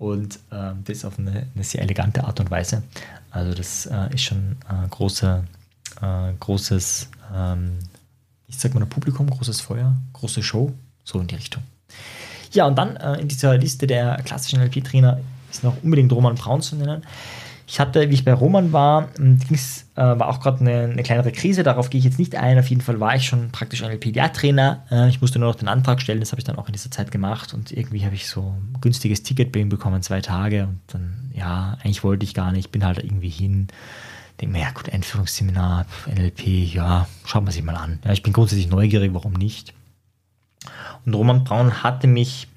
und 0.00 0.40
äh, 0.50 0.72
das 0.84 1.04
auf 1.04 1.20
eine, 1.20 1.46
eine, 1.54 1.62
sehr 1.62 1.82
elegante 1.82 2.24
Art 2.24 2.40
und 2.40 2.50
Weise. 2.50 2.82
Also 3.30 3.54
das 3.54 3.86
äh, 3.86 4.12
ist 4.12 4.22
schon 4.22 4.56
ein 4.66 4.90
großer, 4.90 5.44
äh, 6.02 6.32
großes 6.40 7.10
ähm, 7.32 7.78
ich 8.54 8.60
sag 8.60 8.74
mal, 8.74 8.86
Publikum, 8.86 9.28
großes 9.28 9.60
Feuer, 9.60 9.94
große 10.12 10.42
Show, 10.42 10.72
so 11.04 11.20
in 11.20 11.26
die 11.26 11.34
Richtung. 11.34 11.62
Ja, 12.52 12.66
und 12.66 12.76
dann 12.76 12.96
äh, 12.96 13.20
in 13.20 13.28
dieser 13.28 13.56
Liste 13.58 13.86
der 13.86 14.16
klassischen 14.24 14.60
LP-Trainer 14.60 15.18
ist 15.50 15.64
noch 15.64 15.76
unbedingt 15.82 16.12
Roman 16.12 16.36
Braun 16.36 16.62
zu 16.62 16.76
nennen. 16.76 17.02
Ich 17.66 17.80
hatte, 17.80 18.10
wie 18.10 18.14
ich 18.14 18.24
bei 18.24 18.32
Roman 18.32 18.72
war, 18.72 19.08
ähm, 19.18 19.38
ging's, 19.38 19.86
äh, 19.96 20.02
war 20.02 20.28
auch 20.28 20.40
gerade 20.40 20.60
eine, 20.60 20.92
eine, 20.92 21.02
kleinere 21.02 21.32
Krise, 21.32 21.62
darauf 21.62 21.88
gehe 21.88 21.98
ich 21.98 22.04
jetzt 22.04 22.18
nicht 22.18 22.36
ein. 22.36 22.58
Auf 22.58 22.68
jeden 22.68 22.82
Fall 22.82 23.00
war 23.00 23.16
ich 23.16 23.26
schon 23.26 23.50
praktisch 23.50 23.82
ein 23.82 23.90
LPDA-Trainer. 23.90 24.84
Äh, 24.90 25.08
ich 25.08 25.20
musste 25.20 25.38
nur 25.38 25.48
noch 25.48 25.56
den 25.56 25.68
Antrag 25.68 26.02
stellen, 26.02 26.20
das 26.20 26.32
habe 26.32 26.40
ich 26.40 26.44
dann 26.44 26.56
auch 26.56 26.66
in 26.66 26.74
dieser 26.74 26.90
Zeit 26.90 27.10
gemacht 27.10 27.54
und 27.54 27.72
irgendwie 27.72 28.04
habe 28.04 28.14
ich 28.14 28.28
so 28.28 28.42
ein 28.42 28.80
günstiges 28.80 29.22
Ticket 29.22 29.50
bei 29.50 29.60
ihm 29.60 29.70
bekommen, 29.70 30.02
zwei 30.02 30.20
Tage 30.20 30.64
und 30.64 30.80
dann, 30.88 31.30
ja, 31.34 31.78
eigentlich 31.82 32.04
wollte 32.04 32.24
ich 32.24 32.34
gar 32.34 32.52
nicht, 32.52 32.70
bin 32.70 32.84
halt 32.84 33.02
irgendwie 33.02 33.30
hin 33.30 33.68
denke 34.40 34.52
mir, 34.52 34.62
ja 34.62 34.70
gut, 34.70 34.92
Einführungsseminar, 34.92 35.86
NLP, 36.06 36.46
ja, 36.46 37.06
schaut 37.24 37.44
man 37.44 37.52
sich 37.52 37.62
mal 37.62 37.76
an. 37.76 37.98
Ja, 38.04 38.12
ich 38.12 38.22
bin 38.22 38.32
grundsätzlich 38.32 38.68
neugierig, 38.68 39.14
warum 39.14 39.32
nicht. 39.32 39.74
Und 41.04 41.14
Roman 41.14 41.44
Braun 41.44 41.82
hatte 41.82 42.06
mich 42.06 42.48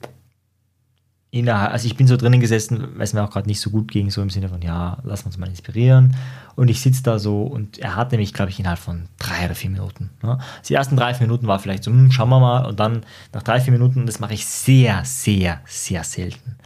innerhalb, 1.29 1.73
also 1.73 1.85
ich 1.87 1.97
bin 1.97 2.07
so 2.07 2.17
drinnen 2.17 2.39
gesessen, 2.39 2.95
weil 2.95 3.03
es 3.03 3.13
mir 3.13 3.23
auch 3.23 3.29
gerade 3.29 3.47
nicht 3.47 3.59
so 3.59 3.69
gut 3.69 3.91
ging, 3.91 4.09
so 4.09 4.21
im 4.21 4.29
Sinne 4.29 4.49
von, 4.49 4.61
ja, 4.61 4.97
lass 5.03 5.23
uns 5.23 5.37
mal 5.37 5.49
inspirieren. 5.49 6.15
Und 6.55 6.69
ich 6.69 6.81
sitze 6.81 7.03
da 7.03 7.19
so 7.19 7.43
und 7.43 7.77
er 7.77 7.95
hatte 7.95 8.17
mich, 8.17 8.33
glaube 8.33 8.49
ich, 8.49 8.59
innerhalb 8.59 8.79
von 8.79 9.07
drei 9.19 9.45
oder 9.45 9.53
vier 9.53 9.69
Minuten. 9.69 10.09
Ne? 10.23 10.39
Die 10.67 10.73
ersten 10.73 10.95
drei, 10.95 11.13
vier 11.13 11.27
Minuten 11.27 11.47
war 11.47 11.59
vielleicht 11.59 11.83
so, 11.83 11.91
hm, 11.91 12.11
schauen 12.11 12.29
wir 12.29 12.39
mal. 12.39 12.65
Und 12.65 12.79
dann 12.79 13.05
nach 13.33 13.43
drei, 13.43 13.59
vier 13.59 13.73
Minuten, 13.73 14.05
das 14.05 14.19
mache 14.19 14.33
ich 14.33 14.45
sehr, 14.47 15.03
sehr, 15.05 15.61
sehr 15.65 16.03
selten 16.03 16.57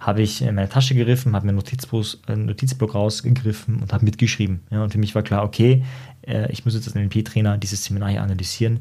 habe 0.00 0.22
ich 0.22 0.40
in 0.40 0.54
meine 0.54 0.68
Tasche 0.68 0.94
gegriffen, 0.94 1.34
habe 1.36 1.46
mir 1.46 1.52
einen 1.52 2.46
Notizblock 2.46 2.94
rausgegriffen 2.94 3.80
und 3.80 3.92
habe 3.92 4.04
mitgeschrieben. 4.04 4.62
Ja, 4.70 4.82
und 4.82 4.92
für 4.92 4.98
mich 4.98 5.14
war 5.14 5.22
klar, 5.22 5.44
okay, 5.44 5.84
äh, 6.26 6.50
ich 6.50 6.64
muss 6.64 6.74
jetzt 6.74 6.86
als 6.86 6.94
NLP-Trainer 6.94 7.58
dieses 7.58 7.84
Seminar 7.84 8.10
hier 8.10 8.22
analysieren. 8.22 8.80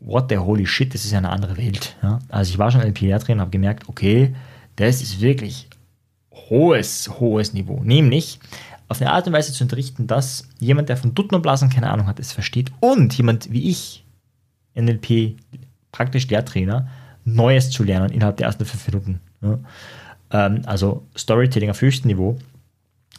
What 0.00 0.26
the 0.28 0.38
holy 0.38 0.66
shit, 0.66 0.92
das 0.92 1.04
ist 1.04 1.12
ja 1.12 1.18
eine 1.18 1.30
andere 1.30 1.56
Welt. 1.56 1.96
Ja? 2.02 2.18
Also 2.28 2.50
ich 2.50 2.58
war 2.58 2.70
schon 2.70 2.80
NLP-Trainer 2.80 3.34
und 3.34 3.40
habe 3.40 3.50
gemerkt, 3.50 3.88
okay, 3.88 4.34
das 4.74 5.00
ist 5.02 5.20
wirklich 5.20 5.68
hohes, 6.32 7.08
hohes 7.20 7.52
Niveau. 7.52 7.82
Nämlich 7.82 8.40
auf 8.88 9.00
eine 9.00 9.12
Art 9.12 9.26
und 9.26 9.32
Weise 9.32 9.52
zu 9.52 9.64
unterrichten, 9.64 10.06
dass 10.06 10.48
jemand, 10.58 10.88
der 10.88 10.96
von 10.96 11.14
Duttenblasen 11.14 11.70
keine 11.70 11.90
Ahnung 11.90 12.06
hat, 12.06 12.18
es 12.18 12.32
versteht 12.32 12.72
und 12.80 13.16
jemand 13.16 13.52
wie 13.52 13.70
ich, 13.70 14.04
NLP, 14.74 15.36
praktisch 15.92 16.28
Lehrtrainer, 16.28 16.88
Neues 17.24 17.70
zu 17.70 17.82
lernen 17.82 18.10
innerhalb 18.10 18.36
der 18.36 18.46
ersten 18.46 18.64
fünf 18.64 18.86
Minuten. 18.86 19.20
Ja? 19.42 19.58
Ähm, 20.30 20.62
also 20.66 21.06
Storytelling 21.16 21.70
auf 21.70 21.80
höchstem 21.80 22.08
Niveau. 22.08 22.38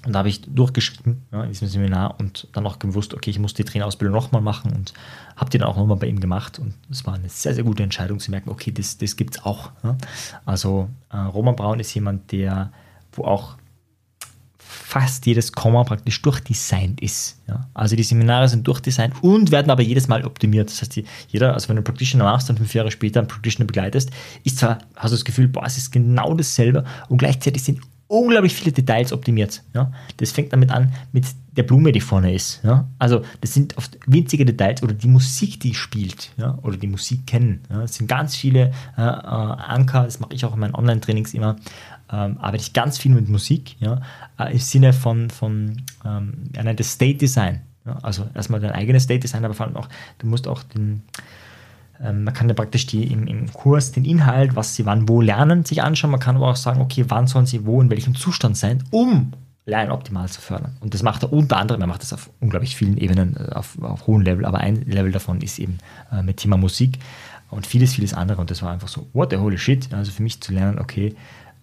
Und 0.06 0.14
da 0.14 0.20
habe 0.20 0.30
ich 0.30 0.42
durchgeschrieben 0.42 1.24
ja, 1.32 1.44
in 1.44 1.50
diesem 1.50 1.68
Seminar 1.68 2.20
und 2.20 2.48
dann 2.54 2.66
auch 2.66 2.80
gewusst, 2.80 3.14
okay, 3.14 3.30
ich 3.30 3.40
muss 3.40 3.54
die 3.56 3.64
Trainerausbildung 3.64 4.16
nochmal 4.16 4.42
machen 4.42 4.72
und 4.74 4.94
habe 5.36 5.50
die 5.50 5.58
dann 5.58 5.68
auch 5.68 5.76
nochmal 5.76 5.98
bei 5.98 6.08
ihm 6.08 6.20
gemacht. 6.20 6.60
Und 6.60 6.76
es 6.90 7.06
war 7.06 7.16
eine 7.16 7.30
sehr, 7.30 7.54
sehr 7.54 7.64
gute 7.64 7.84
Entscheidung 7.84 8.20
zu 8.20 8.32
merken, 8.32 8.50
okay, 8.50 8.72
das, 8.72 8.98
das 8.98 9.16
gibt 9.16 9.36
es 9.36 9.44
auch. 9.44 9.72
Ja. 9.84 9.98
Also 10.46 10.90
äh, 11.12 11.18
Roman 11.18 11.56
Braun 11.56 11.80
ist 11.80 11.94
jemand, 11.94 12.32
der, 12.32 12.72
wo 13.12 13.26
auch 13.26 13.58
fast 15.00 15.28
jedes 15.28 15.52
Komma 15.52 15.84
praktisch 15.84 16.22
durchdesignt 16.24 17.02
ist. 17.02 17.40
Ja? 17.48 17.68
Also 17.76 17.96
die 17.96 18.04
Seminare 18.04 18.50
sind 18.50 18.68
durchdesignt 18.68 19.14
und 19.22 19.52
werden 19.52 19.70
aber 19.70 19.84
jedes 19.84 20.08
Mal 20.08 20.26
optimiert. 20.26 20.72
Das 20.72 20.82
heißt, 20.82 20.96
die, 20.96 21.06
jeder, 21.30 21.54
also 21.54 21.70
wenn 21.70 21.76
du 21.76 21.82
einen 21.82 21.84
Practitioner 21.84 22.24
machst 22.24 22.50
und 22.50 22.58
fünf 22.58 22.74
Jahre 22.74 22.90
später 22.90 23.20
einen 23.20 23.28
Practitioner 23.28 23.68
begleitest, 23.68 24.10
ist 24.44 24.58
zwar, 24.58 24.80
hast 24.96 25.12
du 25.12 25.16
das 25.16 25.26
Gefühl, 25.26 25.50
boah, 25.50 25.66
es 25.66 25.78
ist 25.78 25.92
genau 25.92 26.34
dasselbe 26.34 26.84
und 27.10 27.20
gleichzeitig 27.20 27.64
sind 27.64 27.80
unglaublich 28.08 28.56
viele 28.56 28.72
Details 28.72 29.14
optimiert. 29.14 29.62
Ja? 29.76 29.92
Das 30.18 30.32
fängt 30.32 30.52
damit 30.52 30.72
an 30.72 30.94
mit 31.12 31.26
der 31.52 31.64
Blume, 31.64 31.92
die 31.92 32.02
vorne 32.02 32.34
ist. 32.34 32.62
Ja? 32.64 32.88
Also 32.98 33.22
das 33.42 33.54
sind 33.54 33.78
oft 33.78 34.00
winzige 34.08 34.46
Details 34.46 34.82
oder 34.82 34.94
die 34.94 35.08
Musik, 35.08 35.60
die 35.60 35.76
spielt 35.76 36.32
ja? 36.38 36.58
oder 36.64 36.78
die 36.78 36.88
Musik 36.88 37.28
kennen. 37.28 37.62
Ja? 37.70 37.82
Das 37.82 37.94
sind 37.96 38.08
ganz 38.08 38.36
viele 38.36 38.72
äh, 38.98 39.02
äh, 39.02 39.04
Anker, 39.04 40.06
das 40.06 40.20
mache 40.20 40.34
ich 40.34 40.44
auch 40.46 40.54
in 40.54 40.60
meinen 40.60 40.76
Online-Trainings 40.76 41.34
immer, 41.36 41.58
ähm, 42.12 42.38
arbeite 42.40 42.64
ich 42.64 42.74
ganz 42.74 42.98
viel 42.98 43.14
mit 43.14 43.30
Musik, 43.30 43.76
ja, 43.80 44.02
äh, 44.40 44.54
im 44.54 44.60
Sinne 44.60 44.94
von, 44.94 45.30
von 45.30 45.82
ähm, 46.06 46.44
er 46.54 46.64
nennt 46.64 46.80
es 46.80 46.94
State 46.94 47.18
Design. 47.18 47.62
Ja, 47.86 47.98
also 48.02 48.28
erstmal 48.34 48.60
dein 48.60 48.72
eigenes 48.72 49.04
State 49.04 49.20
Design, 49.20 49.46
aber 49.46 49.54
vor 49.54 49.66
allem 49.66 49.76
auch, 49.76 49.90
du 50.20 50.28
musst 50.28 50.48
auch 50.48 50.64
den, 50.64 51.04
ähm, 52.02 52.24
man 52.24 52.34
kann 52.34 52.48
ja 52.50 52.56
praktisch 52.56 52.86
die 52.86 53.12
im, 53.12 53.28
im 53.28 53.52
Kurs 53.52 53.92
den 53.92 54.06
Inhalt, 54.06 54.56
was 54.56 54.76
sie 54.76 54.86
wann 54.86 55.08
wo 55.08 55.22
lernen, 55.22 55.66
sich 55.66 55.82
anschauen. 55.82 56.12
Man 56.12 56.20
kann 56.20 56.36
aber 56.36 56.50
auch 56.50 56.56
sagen, 56.56 56.82
okay, 56.82 57.06
wann 57.08 57.28
sollen 57.28 57.46
sie 57.46 57.66
wo 57.66 57.82
in 57.82 57.90
welchem 57.90 58.16
Zustand 58.16 58.58
sein, 58.58 58.84
um 58.92 59.34
Lernen 59.66 59.92
optimal 59.92 60.30
zu 60.30 60.40
fördern. 60.40 60.78
Und 60.80 60.94
das 60.94 61.04
macht 61.04 61.24
er 61.24 61.34
unter 61.34 61.58
anderem, 61.58 61.82
er 61.82 61.88
macht 61.88 62.02
das 62.02 62.14
auf 62.14 62.30
unglaublich 62.40 62.78
vielen 62.78 62.98
Ebenen, 62.98 63.36
äh, 63.36 63.52
auf, 63.52 63.78
auf 63.82 64.08
hohem 64.08 64.22
Level, 64.22 64.46
aber 64.46 64.60
ein 64.60 64.84
Level 64.84 65.12
davon 65.12 65.42
ist 65.42 65.60
eben 65.60 65.80
äh, 66.10 66.24
mit 66.24 66.38
Thema 66.38 66.56
Musik 66.56 67.00
und 67.50 67.68
vieles, 67.68 67.94
vieles 67.94 68.14
andere. 68.14 68.40
Und 68.40 68.50
das 68.50 68.62
war 68.62 68.72
einfach 68.72 68.88
so, 68.88 69.08
what 69.14 69.30
the 69.32 69.38
holy 69.38 69.58
shit. 69.58 69.94
Also 69.94 70.12
für 70.12 70.24
mich 70.24 70.40
zu 70.42 70.54
lernen, 70.54 70.80
okay, 70.80 71.16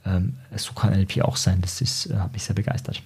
ähm, 0.04 0.34
so 0.56 0.72
kann 0.72 0.92
NLP 0.92 1.22
auch 1.22 1.36
sein. 1.36 1.60
Das 1.60 1.80
ist, 1.80 2.06
äh, 2.06 2.16
hat 2.16 2.32
mich 2.32 2.44
sehr 2.44 2.54
begeistert. 2.54 3.02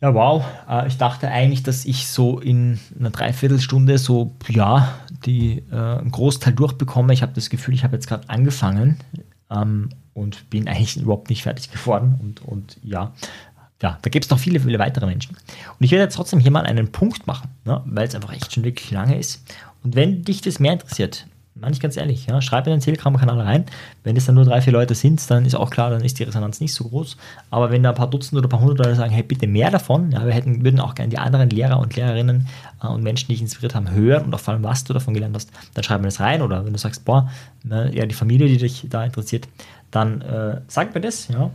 Ja, 0.00 0.14
wow. 0.14 0.44
Äh, 0.68 0.88
ich 0.88 0.98
dachte 0.98 1.28
eigentlich, 1.28 1.62
dass 1.62 1.84
ich 1.84 2.08
so 2.08 2.40
in 2.40 2.80
einer 2.98 3.10
Dreiviertelstunde 3.10 3.98
so, 3.98 4.34
ja, 4.48 4.94
die, 5.24 5.62
äh, 5.70 5.76
einen 5.76 6.10
Großteil 6.10 6.52
durchbekomme. 6.52 7.12
Ich 7.12 7.22
habe 7.22 7.32
das 7.34 7.50
Gefühl, 7.50 7.74
ich 7.74 7.84
habe 7.84 7.94
jetzt 7.94 8.08
gerade 8.08 8.28
angefangen 8.28 8.98
ähm, 9.50 9.90
und 10.12 10.50
bin 10.50 10.68
eigentlich 10.68 10.96
überhaupt 10.96 11.30
nicht 11.30 11.44
fertig 11.44 11.70
geworden. 11.70 12.18
Und, 12.20 12.42
und 12.42 12.78
ja, 12.82 13.12
ja, 13.80 13.98
da 14.02 14.10
gibt 14.10 14.24
es 14.24 14.30
noch 14.30 14.38
viele, 14.38 14.60
viele 14.60 14.78
weitere 14.78 15.06
Menschen. 15.06 15.36
Und 15.36 15.84
ich 15.84 15.92
werde 15.92 16.04
jetzt 16.04 16.14
trotzdem 16.14 16.40
hier 16.40 16.50
mal 16.50 16.66
einen 16.66 16.90
Punkt 16.90 17.26
machen, 17.26 17.50
ne, 17.64 17.80
weil 17.84 18.06
es 18.06 18.14
einfach 18.14 18.32
echt 18.32 18.52
schon 18.52 18.64
wirklich 18.64 18.90
lange 18.90 19.16
ist. 19.18 19.44
Und 19.84 19.94
wenn 19.94 20.22
dich 20.22 20.40
das 20.40 20.58
mehr 20.58 20.72
interessiert, 20.72 21.26
meine 21.54 21.72
ich 21.72 21.80
ganz 21.80 21.96
ehrlich, 21.96 22.26
ja, 22.26 22.40
schreib 22.40 22.66
in 22.66 22.72
den 22.72 22.80
Telegram-Kanal 22.80 23.40
rein. 23.40 23.66
Wenn 24.04 24.16
es 24.16 24.26
dann 24.26 24.34
nur 24.34 24.44
drei, 24.44 24.60
vier 24.60 24.72
Leute 24.72 24.94
sind, 24.94 25.30
dann 25.30 25.44
ist 25.44 25.54
auch 25.54 25.70
klar, 25.70 25.90
dann 25.90 26.02
ist 26.02 26.18
die 26.18 26.22
Resonanz 26.22 26.60
nicht 26.60 26.74
so 26.74 26.84
groß. 26.84 27.16
Aber 27.50 27.70
wenn 27.70 27.82
da 27.82 27.90
ein 27.90 27.94
paar 27.94 28.08
Dutzend 28.08 28.38
oder 28.38 28.46
ein 28.46 28.50
paar 28.50 28.60
hundert 28.60 28.78
Leute 28.78 28.96
sagen, 28.96 29.12
hey, 29.12 29.22
bitte 29.22 29.46
mehr 29.46 29.70
davon, 29.70 30.12
ja, 30.12 30.24
wir 30.24 30.32
hätten, 30.32 30.64
würden 30.64 30.80
auch 30.80 30.94
gerne 30.94 31.10
die 31.10 31.18
anderen 31.18 31.50
Lehrer 31.50 31.78
und 31.78 31.94
Lehrerinnen 31.94 32.48
äh, 32.82 32.86
und 32.86 33.02
Menschen, 33.02 33.26
die 33.28 33.34
dich 33.34 33.42
inspiriert 33.42 33.74
haben, 33.74 33.90
hören 33.90 34.24
und 34.24 34.34
auch 34.34 34.40
vor 34.40 34.54
allem, 34.54 34.64
was 34.64 34.84
du 34.84 34.92
davon 34.92 35.14
gelernt 35.14 35.36
hast, 35.36 35.50
dann 35.74 35.84
schreib 35.84 36.00
mir 36.00 36.08
das 36.08 36.20
rein. 36.20 36.42
Oder 36.42 36.64
wenn 36.64 36.72
du 36.72 36.78
sagst, 36.78 37.04
boah, 37.04 37.30
ne, 37.64 37.90
ja, 37.94 38.06
die 38.06 38.14
Familie, 38.14 38.48
die 38.48 38.56
dich 38.56 38.86
da 38.88 39.04
interessiert, 39.04 39.46
dann 39.90 40.22
äh, 40.22 40.60
sag 40.68 40.94
mir 40.94 41.00
das, 41.00 41.28
ja. 41.28 41.50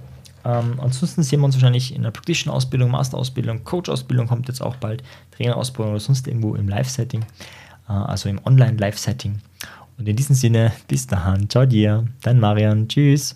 Ähm, 0.45 0.80
ansonsten 0.80 1.24
sehen 1.24 1.41
wir 1.41 1.45
uns 1.45 1.56
wahrscheinlich 1.56 1.93
in 1.93 2.04
der 2.04 2.12
Practitioner-Ausbildung, 2.12 2.91
Master-Ausbildung, 2.91 3.64
Coach-Ausbildung 3.66 4.28
kommt 4.28 4.48
jetzt 4.48 4.62
auch 4.62 4.76
bald, 4.78 5.04
Trainer-Ausbildung 5.32 5.91
oder 5.91 6.00
sonst 6.00 6.28
irgendwo 6.28 6.56
im 6.56 6.70
Live-Setting, 6.70 7.24
äh, 7.89 7.91
also 7.91 8.30
im 8.30 8.39
Online-Live-Setting. 8.45 9.41
Und 9.98 10.08
in 10.08 10.16
diesem 10.16 10.36
Sinne, 10.36 10.72
bis 10.88 11.08
dahin. 11.08 11.50
Ciao 11.50 11.66
dir, 11.66 12.06
dein 12.22 12.39
Marian. 12.39 12.88
Tschüss. 12.88 13.36